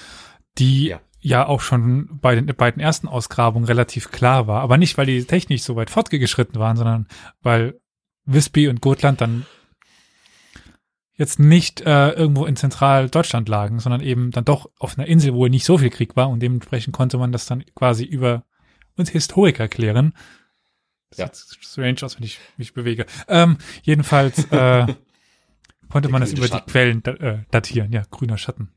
[0.58, 4.62] die ja ja auch schon bei den beiden ersten Ausgrabungen relativ klar war.
[4.62, 7.06] Aber nicht, weil die technisch so weit fortgeschritten waren, sondern
[7.42, 7.78] weil
[8.24, 9.46] Visby und Gotland dann
[11.14, 15.46] jetzt nicht äh, irgendwo in Zentraldeutschland lagen, sondern eben dann doch auf einer Insel, wo
[15.48, 18.44] nicht so viel Krieg war und dementsprechend konnte man das dann quasi über
[18.96, 20.14] uns Historiker klären.
[21.10, 21.30] Das ja.
[21.32, 23.06] sieht strange aus, wenn ich mich bewege.
[23.26, 24.86] Ähm, jedenfalls äh,
[25.90, 26.64] konnte man das über Schatten.
[26.66, 27.92] die Quellen äh, datieren.
[27.92, 28.72] Ja, grüner Schatten.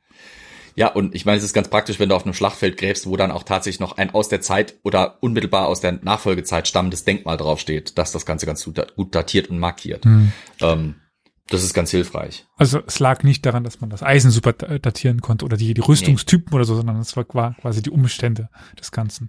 [0.75, 3.17] Ja, und ich meine, es ist ganz praktisch, wenn du auf einem Schlachtfeld gräbst, wo
[3.17, 7.37] dann auch tatsächlich noch ein aus der Zeit oder unmittelbar aus der Nachfolgezeit stammendes Denkmal
[7.37, 10.05] draufsteht, dass das Ganze ganz gut datiert und markiert.
[10.05, 10.31] Mhm.
[10.61, 10.95] Ähm,
[11.51, 12.45] das ist ganz hilfreich.
[12.55, 15.81] Also es lag nicht daran, dass man das Eisen super datieren konnte oder die, die
[15.81, 16.55] Rüstungstypen nee.
[16.55, 18.49] oder so, sondern es war quasi die Umstände
[18.79, 19.27] des Ganzen.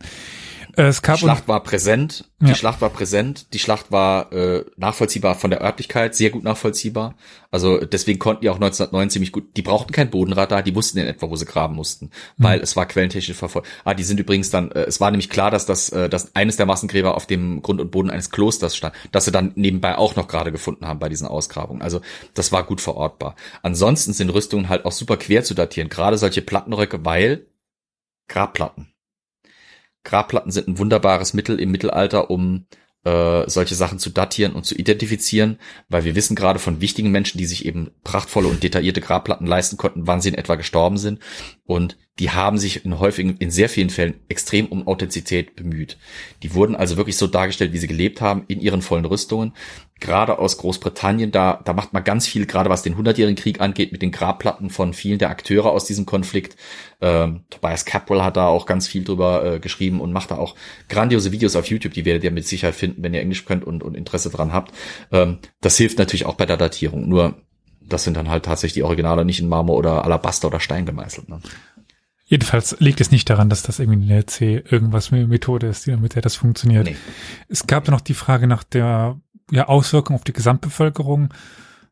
[0.76, 2.54] Äh, es gab die Schlacht war präsent, die ja.
[2.56, 7.14] Schlacht war präsent, die Schlacht war äh, nachvollziehbar von der Örtlichkeit, sehr gut nachvollziehbar.
[7.52, 11.06] Also deswegen konnten die auch 1909 ziemlich gut, die brauchten kein Bodenradar, die wussten in
[11.06, 12.44] etwa, wo sie graben mussten, mhm.
[12.44, 13.68] weil es war quellentechnisch verfolgt.
[13.84, 16.56] Ah, die sind übrigens dann, äh, es war nämlich klar, dass das, äh, dass eines
[16.56, 20.16] der Massengräber auf dem Grund und Boden eines Klosters stand, dass sie dann nebenbei auch
[20.16, 21.80] noch gerade gefunden haben bei diesen Ausgrabungen.
[21.80, 22.00] Also
[22.34, 23.36] das war gut verortbar.
[23.62, 27.46] Ansonsten sind Rüstungen halt auch super quer zu datieren, gerade solche Plattenröcke, weil
[28.28, 28.91] Grabplatten.
[30.04, 32.66] Grabplatten sind ein wunderbares Mittel im Mittelalter, um
[33.04, 35.58] äh, solche Sachen zu datieren und zu identifizieren,
[35.88, 39.76] weil wir wissen gerade von wichtigen Menschen, die sich eben prachtvolle und detaillierte Grabplatten leisten
[39.76, 41.20] konnten, wann sie in etwa gestorben sind.
[41.64, 45.98] Und die haben sich in häufigen, in sehr vielen Fällen extrem um Authentizität bemüht.
[46.42, 49.54] Die wurden also wirklich so dargestellt, wie sie gelebt haben, in ihren vollen Rüstungen
[50.02, 53.92] gerade aus Großbritannien, da, da macht man ganz viel, gerade was den Hundertjährigen Krieg angeht,
[53.92, 56.56] mit den Grabplatten von vielen der Akteure aus diesem Konflikt.
[57.00, 60.56] Ähm, Tobias Capwell hat da auch ganz viel drüber äh, geschrieben und macht da auch
[60.88, 63.82] grandiose Videos auf YouTube, die werdet ihr mit Sicherheit finden, wenn ihr Englisch könnt und,
[63.82, 64.72] und Interesse dran habt.
[65.12, 67.08] Ähm, das hilft natürlich auch bei der Datierung.
[67.08, 67.36] Nur,
[67.80, 71.28] das sind dann halt tatsächlich die Originale nicht in Marmor oder Alabaster oder Stein gemeißelt.
[71.28, 71.40] Ne?
[72.32, 76.14] Jedenfalls liegt es nicht daran, dass das irgendwie eine C irgendwas mit Methode ist, mit
[76.14, 76.86] der das funktioniert.
[76.86, 76.96] Nee.
[77.50, 81.34] Es gab noch die Frage nach der ja, Auswirkungen auf die Gesamtbevölkerung.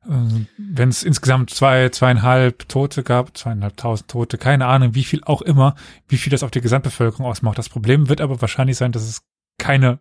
[0.09, 5.43] Ähm, Wenn es insgesamt zwei, zweieinhalb Tote gab, zweieinhalbtausend Tote, keine Ahnung, wie viel auch
[5.43, 5.75] immer,
[6.09, 7.59] wie viel das auf die Gesamtbevölkerung ausmacht.
[7.59, 9.21] Das Problem wird aber wahrscheinlich sein, dass es
[9.59, 9.99] keine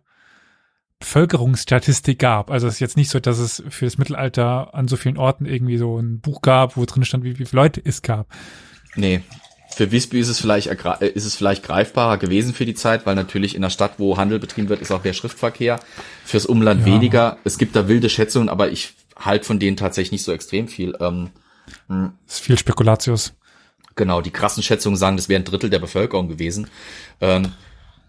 [1.00, 2.50] Bevölkerungsstatistik gab.
[2.50, 5.44] Also es ist jetzt nicht so, dass es für das Mittelalter an so vielen Orten
[5.44, 8.26] irgendwie so ein Buch gab, wo drin stand, wie, wie viele Leute es gab.
[8.96, 9.22] Nee,
[9.74, 13.14] für Visby ist es vielleicht äh, ist es vielleicht greifbarer gewesen für die Zeit, weil
[13.14, 15.80] natürlich in der Stadt, wo Handel betrieben wird, ist auch mehr Schriftverkehr.
[16.24, 16.86] Fürs Umland ja.
[16.86, 17.38] weniger.
[17.44, 20.96] Es gibt da wilde Schätzungen, aber ich halt von denen tatsächlich nicht so extrem viel.
[21.00, 21.30] Ähm,
[21.88, 22.12] hm.
[22.26, 23.34] ist viel Spekulatius.
[23.96, 26.68] Genau, die krassen Schätzungen sagen, das wäre ein Drittel der Bevölkerung gewesen.
[27.20, 27.52] Ähm,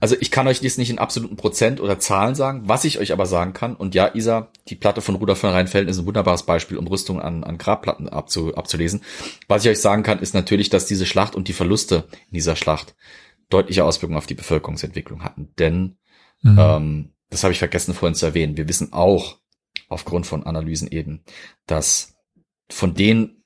[0.01, 3.13] also ich kann euch dies nicht in absoluten Prozent oder Zahlen sagen, was ich euch
[3.13, 3.75] aber sagen kann.
[3.75, 7.21] Und ja, Isa, die Platte von Rudolf von Rheinfelden ist ein wunderbares Beispiel, um Rüstung
[7.21, 9.03] an, an Grabplatten abzu, abzulesen.
[9.47, 12.55] Was ich euch sagen kann, ist natürlich, dass diese Schlacht und die Verluste in dieser
[12.55, 12.95] Schlacht
[13.51, 15.53] deutliche Auswirkungen auf die Bevölkerungsentwicklung hatten.
[15.59, 15.97] Denn,
[16.41, 16.57] mhm.
[16.59, 19.37] ähm, das habe ich vergessen vorhin zu erwähnen, wir wissen auch
[19.87, 21.23] aufgrund von Analysen eben,
[21.67, 22.15] dass
[22.71, 23.43] von den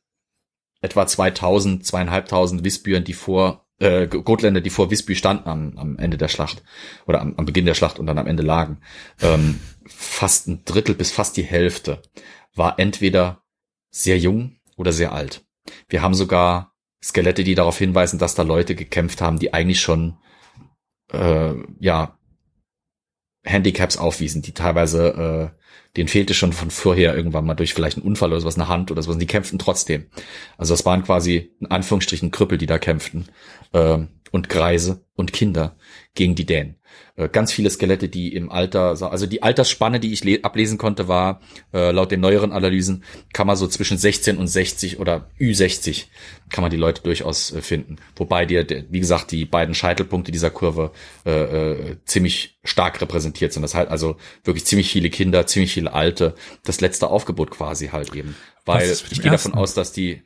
[0.79, 6.17] etwa 2000, zweieinhalbtausend Wissbüren, die vor äh, Gotländer, die vor Visby standen am, am Ende
[6.17, 6.63] der Schlacht
[7.05, 8.79] oder am, am Beginn der Schlacht und dann am Ende lagen,
[9.21, 12.01] ähm, fast ein Drittel bis fast die Hälfte
[12.55, 13.43] war entweder
[13.91, 15.45] sehr jung oder sehr alt.
[15.89, 16.73] Wir haben sogar
[17.03, 20.17] Skelette, die darauf hinweisen, dass da Leute gekämpft haben, die eigentlich schon
[21.11, 22.17] äh, ja
[23.43, 25.64] Handicaps aufwiesen, die teilweise, äh,
[25.97, 28.91] denen fehlte schon von vorher irgendwann mal durch vielleicht einen Unfall oder sowas eine Hand
[28.91, 30.05] oder sowas, und die kämpften trotzdem.
[30.57, 33.27] Also das waren quasi in Anführungsstrichen Krüppel, die da kämpften.
[33.73, 33.99] Äh,
[34.35, 35.77] und Greise und Kinder
[36.13, 36.75] gegen die Dänen.
[37.15, 41.39] Äh, ganz viele Skelette, die im Alter, also die Altersspanne, die ich ablesen konnte, war
[41.73, 46.07] äh, laut den neueren Analysen, kann man so zwischen 16 und 60 oder Ü60
[46.49, 47.95] kann man die Leute durchaus äh, finden.
[48.17, 50.91] Wobei dir, wie gesagt, die beiden Scheitelpunkte dieser Kurve
[51.23, 53.61] äh, ziemlich stark repräsentiert sind.
[53.63, 56.35] Das heißt also wirklich ziemlich viele Kinder, ziemlich viele Alte.
[56.65, 58.35] Das letzte Aufgebot quasi halt eben.
[58.65, 60.23] Weil ich gehe davon aus, dass die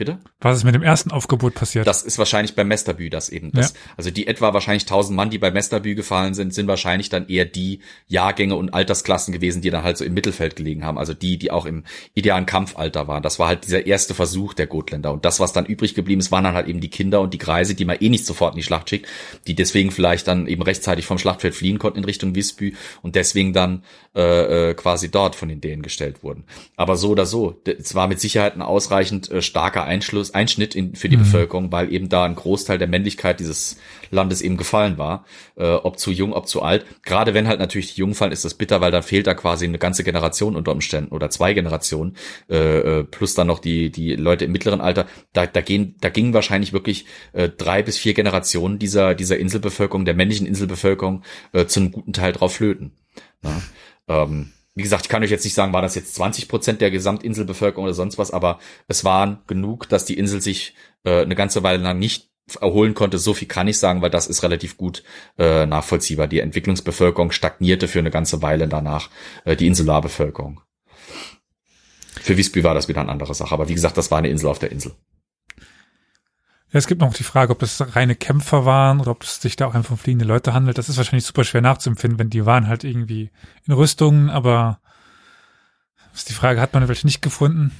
[0.00, 0.18] Bitte?
[0.40, 1.86] Was ist mit dem ersten Aufgebot passiert?
[1.86, 3.52] Das ist wahrscheinlich bei Mesterbü das eben.
[3.52, 3.78] Das, ja.
[3.98, 7.44] Also die etwa wahrscheinlich 1000 Mann, die bei Mesterbü gefallen sind, sind wahrscheinlich dann eher
[7.44, 10.96] die Jahrgänge und Altersklassen gewesen, die dann halt so im Mittelfeld gelegen haben.
[10.96, 13.22] Also die, die auch im idealen Kampfalter waren.
[13.22, 15.12] Das war halt dieser erste Versuch der Gotländer.
[15.12, 17.38] Und das, was dann übrig geblieben ist, waren dann halt eben die Kinder und die
[17.38, 19.06] Greise, die man eh nicht sofort in die Schlacht schickt,
[19.46, 23.52] die deswegen vielleicht dann eben rechtzeitig vom Schlachtfeld fliehen konnten in Richtung Visby und deswegen
[23.52, 23.84] dann
[24.16, 26.44] äh, äh, quasi dort von den Dänen gestellt wurden.
[26.76, 30.94] Aber so oder so, es war mit Sicherheit ein ausreichend äh, starker Einschluss, Einschnitt in,
[30.94, 31.22] für die mhm.
[31.22, 33.76] Bevölkerung, weil eben da ein Großteil der Männlichkeit dieses
[34.10, 35.24] Landes eben gefallen war,
[35.56, 36.86] äh, ob zu jung, ob zu alt.
[37.02, 39.64] Gerade wenn halt natürlich die Jungen fallen, ist das bitter, weil dann fehlt da quasi
[39.64, 42.16] eine ganze Generation unter Umständen oder zwei Generationen,
[42.48, 45.06] äh, äh, plus dann noch die die Leute im mittleren Alter.
[45.32, 50.04] Da, da gehen, da gingen wahrscheinlich wirklich äh, drei bis vier Generationen dieser dieser Inselbevölkerung,
[50.04, 51.22] der männlichen Inselbevölkerung,
[51.52, 52.92] äh, zu einem guten Teil drauf flöten.
[53.42, 53.60] Na?
[54.08, 56.90] Ähm, wie gesagt, ich kann euch jetzt nicht sagen, war das jetzt 20 Prozent der
[56.90, 60.74] Gesamtinselbevölkerung oder sonst was, aber es waren genug, dass die Insel sich
[61.04, 62.30] äh, eine ganze Weile lang nicht
[62.60, 63.18] erholen konnte.
[63.18, 65.02] So viel kann ich sagen, weil das ist relativ gut
[65.38, 66.28] äh, nachvollziehbar.
[66.28, 69.10] Die Entwicklungsbevölkerung stagnierte für eine ganze Weile danach,
[69.44, 70.60] äh, die Insularbevölkerung.
[72.20, 74.48] Für Visby war das wieder eine andere Sache, aber wie gesagt, das war eine Insel
[74.48, 74.92] auf der Insel.
[76.72, 79.66] Es gibt noch die Frage, ob das reine Kämpfer waren oder ob es sich da
[79.66, 80.78] auch einfach um fliegende Leute handelt.
[80.78, 83.30] Das ist wahrscheinlich super schwer nachzuempfinden, wenn die waren halt irgendwie
[83.66, 84.78] in Rüstungen, aber
[86.14, 87.72] ist die Frage, hat man welche nicht gefunden?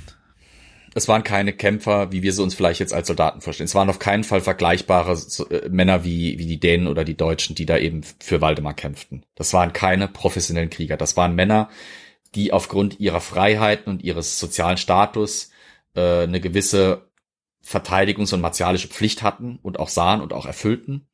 [0.92, 3.66] Es waren keine Kämpfer, wie wir sie uns vielleicht jetzt als Soldaten vorstellen.
[3.66, 5.16] Es waren auf keinen Fall vergleichbare
[5.50, 9.24] äh, Männer wie, wie die Dänen oder die Deutschen, die da eben für Waldemar kämpften.
[9.36, 10.96] Das waren keine professionellen Krieger.
[10.96, 11.68] Das waren Männer,
[12.34, 15.50] die aufgrund ihrer Freiheiten und ihres sozialen Status
[15.94, 17.09] äh, eine gewisse
[17.64, 21.06] verteidigungs- und martialische Pflicht hatten und auch sahen und auch erfüllten.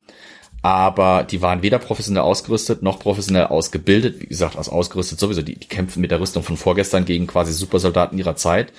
[0.61, 4.21] Aber die waren weder professionell ausgerüstet noch professionell ausgebildet.
[4.21, 5.41] Wie gesagt, als ausgerüstet sowieso.
[5.41, 8.73] Die, die kämpfen mit der Rüstung von vorgestern gegen quasi Supersoldaten ihrer Zeit.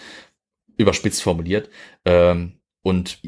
[0.77, 1.71] Überspitzt formuliert.
[2.05, 3.21] Ähm, und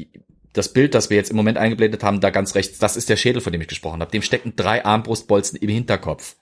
[0.53, 3.15] das Bild, das wir jetzt im Moment eingeblendet haben, da ganz rechts, das ist der
[3.15, 4.11] Schädel, von dem ich gesprochen habe.
[4.11, 6.35] Dem stecken drei Armbrustbolzen im Hinterkopf.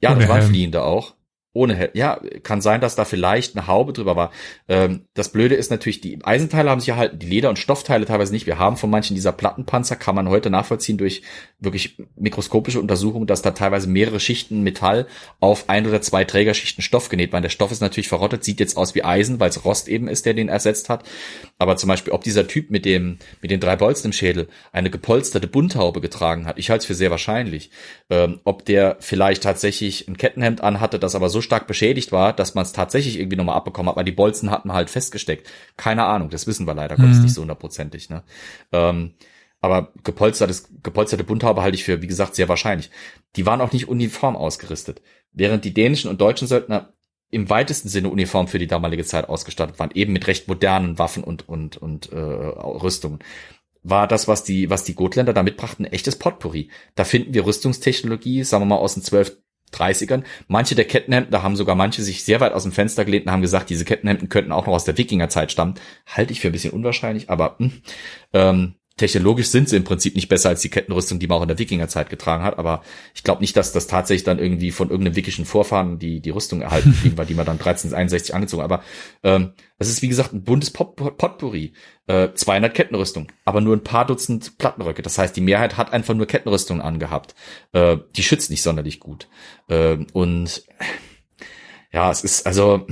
[0.00, 1.14] Ja, das waren Fliehende auch.
[1.54, 1.90] Ohne Helm.
[1.92, 4.30] Ja, kann sein, dass da vielleicht eine Haube drüber war.
[4.68, 8.32] Ähm, das Blöde ist natürlich, die Eisenteile haben sich erhalten, die Leder- und Stoffteile teilweise
[8.32, 8.46] nicht.
[8.46, 11.22] Wir haben von manchen dieser Plattenpanzer, kann man heute nachvollziehen durch
[11.58, 15.06] wirklich mikroskopische Untersuchungen, dass da teilweise mehrere Schichten Metall
[15.40, 17.42] auf ein oder zwei Trägerschichten Stoff genäht waren.
[17.42, 20.24] Der Stoff ist natürlich verrottet, sieht jetzt aus wie Eisen, weil es Rost eben ist,
[20.24, 21.04] der den ersetzt hat.
[21.62, 24.90] Aber zum Beispiel, ob dieser Typ mit dem, mit den drei Bolzen im Schädel eine
[24.90, 27.70] gepolsterte Bunthaube getragen hat, ich halte es für sehr wahrscheinlich.
[28.10, 32.56] Ähm, ob der vielleicht tatsächlich ein Kettenhemd anhatte, das aber so stark beschädigt war, dass
[32.56, 35.48] man es tatsächlich irgendwie nochmal abbekommen hat, weil die Bolzen hatten halt festgesteckt.
[35.76, 37.22] Keine Ahnung, das wissen wir leider Gottes mhm.
[37.22, 38.10] nicht so hundertprozentig.
[38.10, 38.24] Ne?
[38.72, 39.14] Ähm,
[39.60, 42.90] aber gepolstertes, gepolsterte Bunthaube halte ich für, wie gesagt, sehr wahrscheinlich.
[43.36, 45.00] Die waren auch nicht uniform ausgerüstet.
[45.32, 46.92] Während die dänischen und deutschen Söldner
[47.32, 51.24] im weitesten Sinne uniform für die damalige Zeit ausgestattet waren, eben mit recht modernen Waffen
[51.24, 53.18] und, und, und äh, Rüstungen
[53.82, 56.70] war das, was die, was die Gotländer da mitbrachten, echtes Potpourri.
[56.94, 59.36] Da finden wir Rüstungstechnologie, sagen wir mal, aus den 12,
[59.72, 60.22] 30ern.
[60.46, 63.32] Manche der Kettenhemden, da haben sogar manche sich sehr weit aus dem Fenster gelehnt und
[63.32, 65.74] haben gesagt, diese Kettenhemden könnten auch noch aus der Wikingerzeit stammen.
[66.06, 67.82] Halte ich für ein bisschen unwahrscheinlich, aber mh, hm,
[68.34, 71.48] ähm, technologisch sind sie im Prinzip nicht besser als die Kettenrüstung, die man auch in
[71.48, 72.82] der Wikingerzeit getragen hat, aber
[73.14, 76.60] ich glaube nicht, dass das tatsächlich dann irgendwie von irgendeinem wikischen Vorfahren die, die Rüstung
[76.60, 78.82] erhalten blieben, weil die man dann 1361 angezogen Aber
[79.22, 81.72] ähm, das ist, wie gesagt, ein buntes Pot Potpourri.
[82.08, 85.02] Äh, 200 Kettenrüstung, aber nur ein paar Dutzend Plattenröcke.
[85.02, 87.34] Das heißt, die Mehrheit hat einfach nur Kettenrüstung angehabt.
[87.72, 89.28] Äh, die schützt nicht sonderlich gut.
[89.68, 90.64] Äh, und
[91.92, 92.86] ja, es ist also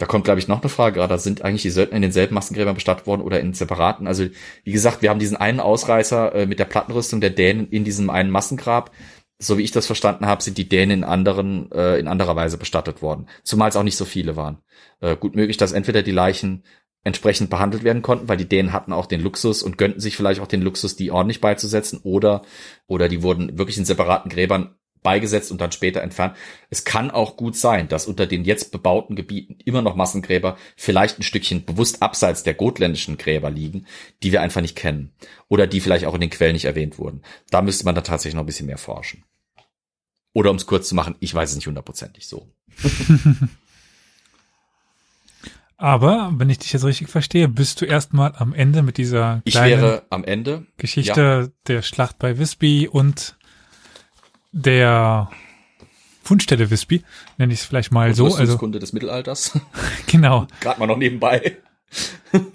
[0.00, 1.18] da kommt, glaube ich, noch eine Frage gerade.
[1.18, 4.06] Sind eigentlich die Söldner in denselben Massengräbern bestattet worden oder in separaten?
[4.06, 4.24] Also,
[4.64, 8.08] wie gesagt, wir haben diesen einen Ausreißer äh, mit der Plattenrüstung der Dänen in diesem
[8.08, 8.92] einen Massengrab.
[9.38, 12.56] So wie ich das verstanden habe, sind die Dänen in anderen, äh, in anderer Weise
[12.56, 13.28] bestattet worden.
[13.42, 14.62] Zumal es auch nicht so viele waren.
[15.00, 16.64] Äh, gut möglich, dass entweder die Leichen
[17.04, 20.40] entsprechend behandelt werden konnten, weil die Dänen hatten auch den Luxus und gönnten sich vielleicht
[20.40, 22.42] auch den Luxus, die ordentlich beizusetzen, oder,
[22.86, 26.36] oder die wurden wirklich in separaten Gräbern beigesetzt und dann später entfernt.
[26.68, 31.18] Es kann auch gut sein, dass unter den jetzt bebauten Gebieten immer noch Massengräber vielleicht
[31.18, 33.86] ein Stückchen bewusst abseits der gotländischen Gräber liegen,
[34.22, 35.12] die wir einfach nicht kennen
[35.48, 37.22] oder die vielleicht auch in den Quellen nicht erwähnt wurden.
[37.50, 39.24] Da müsste man da tatsächlich noch ein bisschen mehr forschen.
[40.32, 42.48] Oder um es kurz zu machen, ich weiß es nicht hundertprozentig so.
[45.76, 49.54] Aber, wenn ich dich jetzt richtig verstehe, bist du erstmal am Ende mit dieser ich
[49.54, 51.48] wäre am Ende Geschichte ja.
[51.68, 53.38] der Schlacht bei Visby und
[54.52, 55.30] der
[56.22, 57.02] Fundstelle Visby,
[57.38, 58.34] nenne ich es vielleicht mal so.
[58.34, 59.58] Also Kunde des Mittelalters.
[60.06, 60.46] genau.
[60.60, 61.58] Gerade mal noch nebenbei.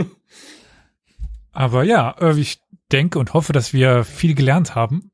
[1.52, 2.60] Aber ja, ich
[2.92, 5.12] denke und hoffe, dass wir viel gelernt haben.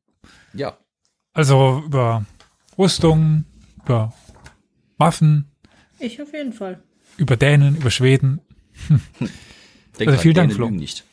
[0.53, 0.77] Ja.
[1.33, 2.25] Also über
[2.77, 3.45] Rüstung,
[3.83, 4.13] über
[4.97, 5.51] Waffen.
[5.99, 6.83] Ich auf jeden Fall
[7.17, 8.41] über Dänen, über Schweden.
[9.99, 10.69] Denk also vielen Dank, Flo.
[10.69, 11.05] Nicht.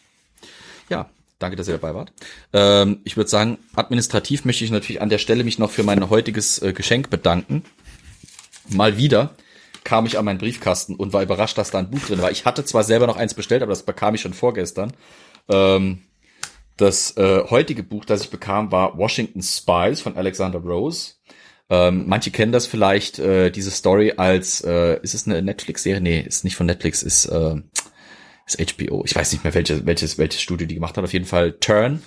[1.39, 2.13] Danke, dass ihr dabei wart.
[2.53, 6.11] Ähm, ich würde sagen, administrativ möchte ich natürlich an der Stelle mich noch für mein
[6.11, 7.65] heutiges äh, Geschenk bedanken.
[8.69, 9.35] Mal wieder
[9.85, 12.31] kam ich an meinen Briefkasten und war überrascht, dass da ein Buch drin war.
[12.31, 14.93] Ich hatte zwar selber noch eins bestellt, aber das bekam ich schon vorgestern.
[15.49, 16.03] Ähm,
[16.77, 21.15] das äh, heutige Buch, das ich bekam, war Washington Spies von Alexander Rose.
[21.71, 26.01] Ähm, manche kennen das vielleicht, äh, diese Story als, äh, ist es eine Netflix-Serie?
[26.01, 27.57] Nee, ist nicht von Netflix, ist, äh,
[28.49, 29.05] ist HBO.
[29.05, 31.05] Ich weiß nicht mehr, welches, welches, welches Studio die gemacht hat.
[31.05, 32.03] Auf jeden Fall Turn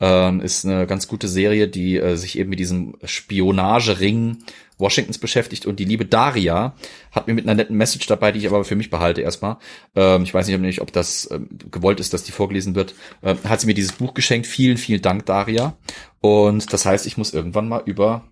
[0.00, 4.38] ähm, ist eine ganz gute Serie, die äh, sich eben mit diesem Spionagering
[4.78, 5.66] Washingtons beschäftigt.
[5.66, 6.74] Und die liebe Daria
[7.12, 9.58] hat mir mit einer netten Message dabei, die ich aber für mich behalte erstmal.
[9.94, 12.94] Ähm, ich weiß nicht, ob das ähm, gewollt ist, dass die vorgelesen wird.
[13.22, 14.46] Ähm, hat sie mir dieses Buch geschenkt.
[14.46, 15.76] Vielen, vielen Dank, Daria.
[16.20, 18.24] Und das heißt, ich muss irgendwann mal über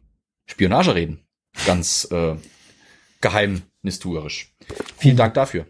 [0.47, 1.20] Spionage reden.
[1.66, 2.35] Ganz äh,
[3.20, 4.52] geheimnistuerisch.
[4.98, 5.66] Vielen Dank dafür.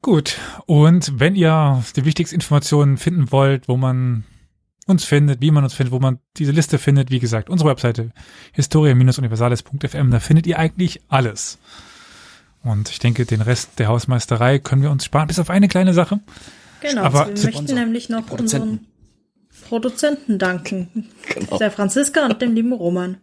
[0.00, 4.24] Gut, und wenn ihr die wichtigsten Informationen finden wollt, wo man
[4.86, 8.10] uns findet, wie man uns findet, wo man diese Liste findet, wie gesagt, unsere Webseite
[8.52, 11.58] historia-universales.fm, da findet ihr eigentlich alles.
[12.62, 15.94] Und ich denke, den Rest der Hausmeisterei können wir uns sparen, bis auf eine kleine
[15.94, 16.20] Sache.
[16.80, 18.86] Genau, Aber wir möchten nämlich noch unseren
[19.68, 21.08] Produzenten danken.
[21.34, 21.58] Genau.
[21.58, 23.18] Der Franziska und dem lieben Roman.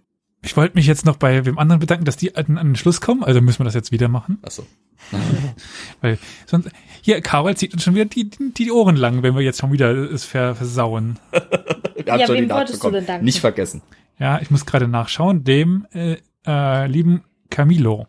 [0.45, 3.01] Ich wollte mich jetzt noch bei dem anderen bedanken, dass die an, an den Schluss
[3.01, 4.37] kommen, also müssen wir das jetzt wieder machen.
[4.43, 4.65] Ach so.
[6.01, 6.69] Weil sonst,
[7.01, 9.71] hier, Karol zieht uns schon wieder die, die, die Ohren lang, wenn wir jetzt schon
[9.71, 11.17] wieder es versauen.
[11.31, 13.25] wir ja, wem wolltest du denn danken?
[13.25, 13.81] Nicht vergessen.
[14.19, 18.07] Ja, ich muss gerade nachschauen, dem äh, äh, lieben Camilo.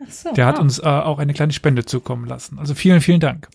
[0.00, 2.58] Ach so, Der hat uns äh, auch eine kleine Spende zukommen lassen.
[2.58, 3.48] Also vielen, vielen Dank.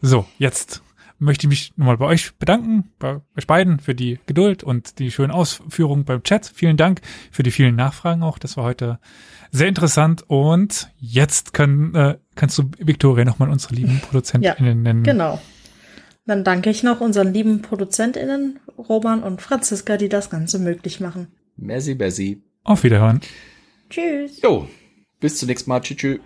[0.00, 0.82] So, jetzt
[1.22, 5.10] möchte ich mich nochmal bei euch bedanken, bei euch beiden für die Geduld und die
[5.10, 6.50] schönen Ausführungen beim Chat.
[6.52, 7.00] Vielen Dank
[7.30, 8.38] für die vielen Nachfragen auch.
[8.38, 8.98] Das war heute
[9.52, 10.24] sehr interessant.
[10.26, 15.04] Und jetzt können, äh, kannst du Victoria nochmal unsere lieben ProduzentInnen ja, nennen.
[15.04, 15.40] Genau.
[16.26, 21.28] Dann danke ich noch unseren lieben ProduzentInnen, Roman und Franziska, die das Ganze möglich machen.
[21.56, 22.42] Merci, merci.
[22.64, 23.20] Auf Wiederhören.
[23.90, 24.40] Tschüss.
[24.40, 24.68] Jo,
[25.20, 25.80] bis zum nächsten Mal.
[25.80, 25.96] Tschüss.
[25.96, 26.20] tschüss.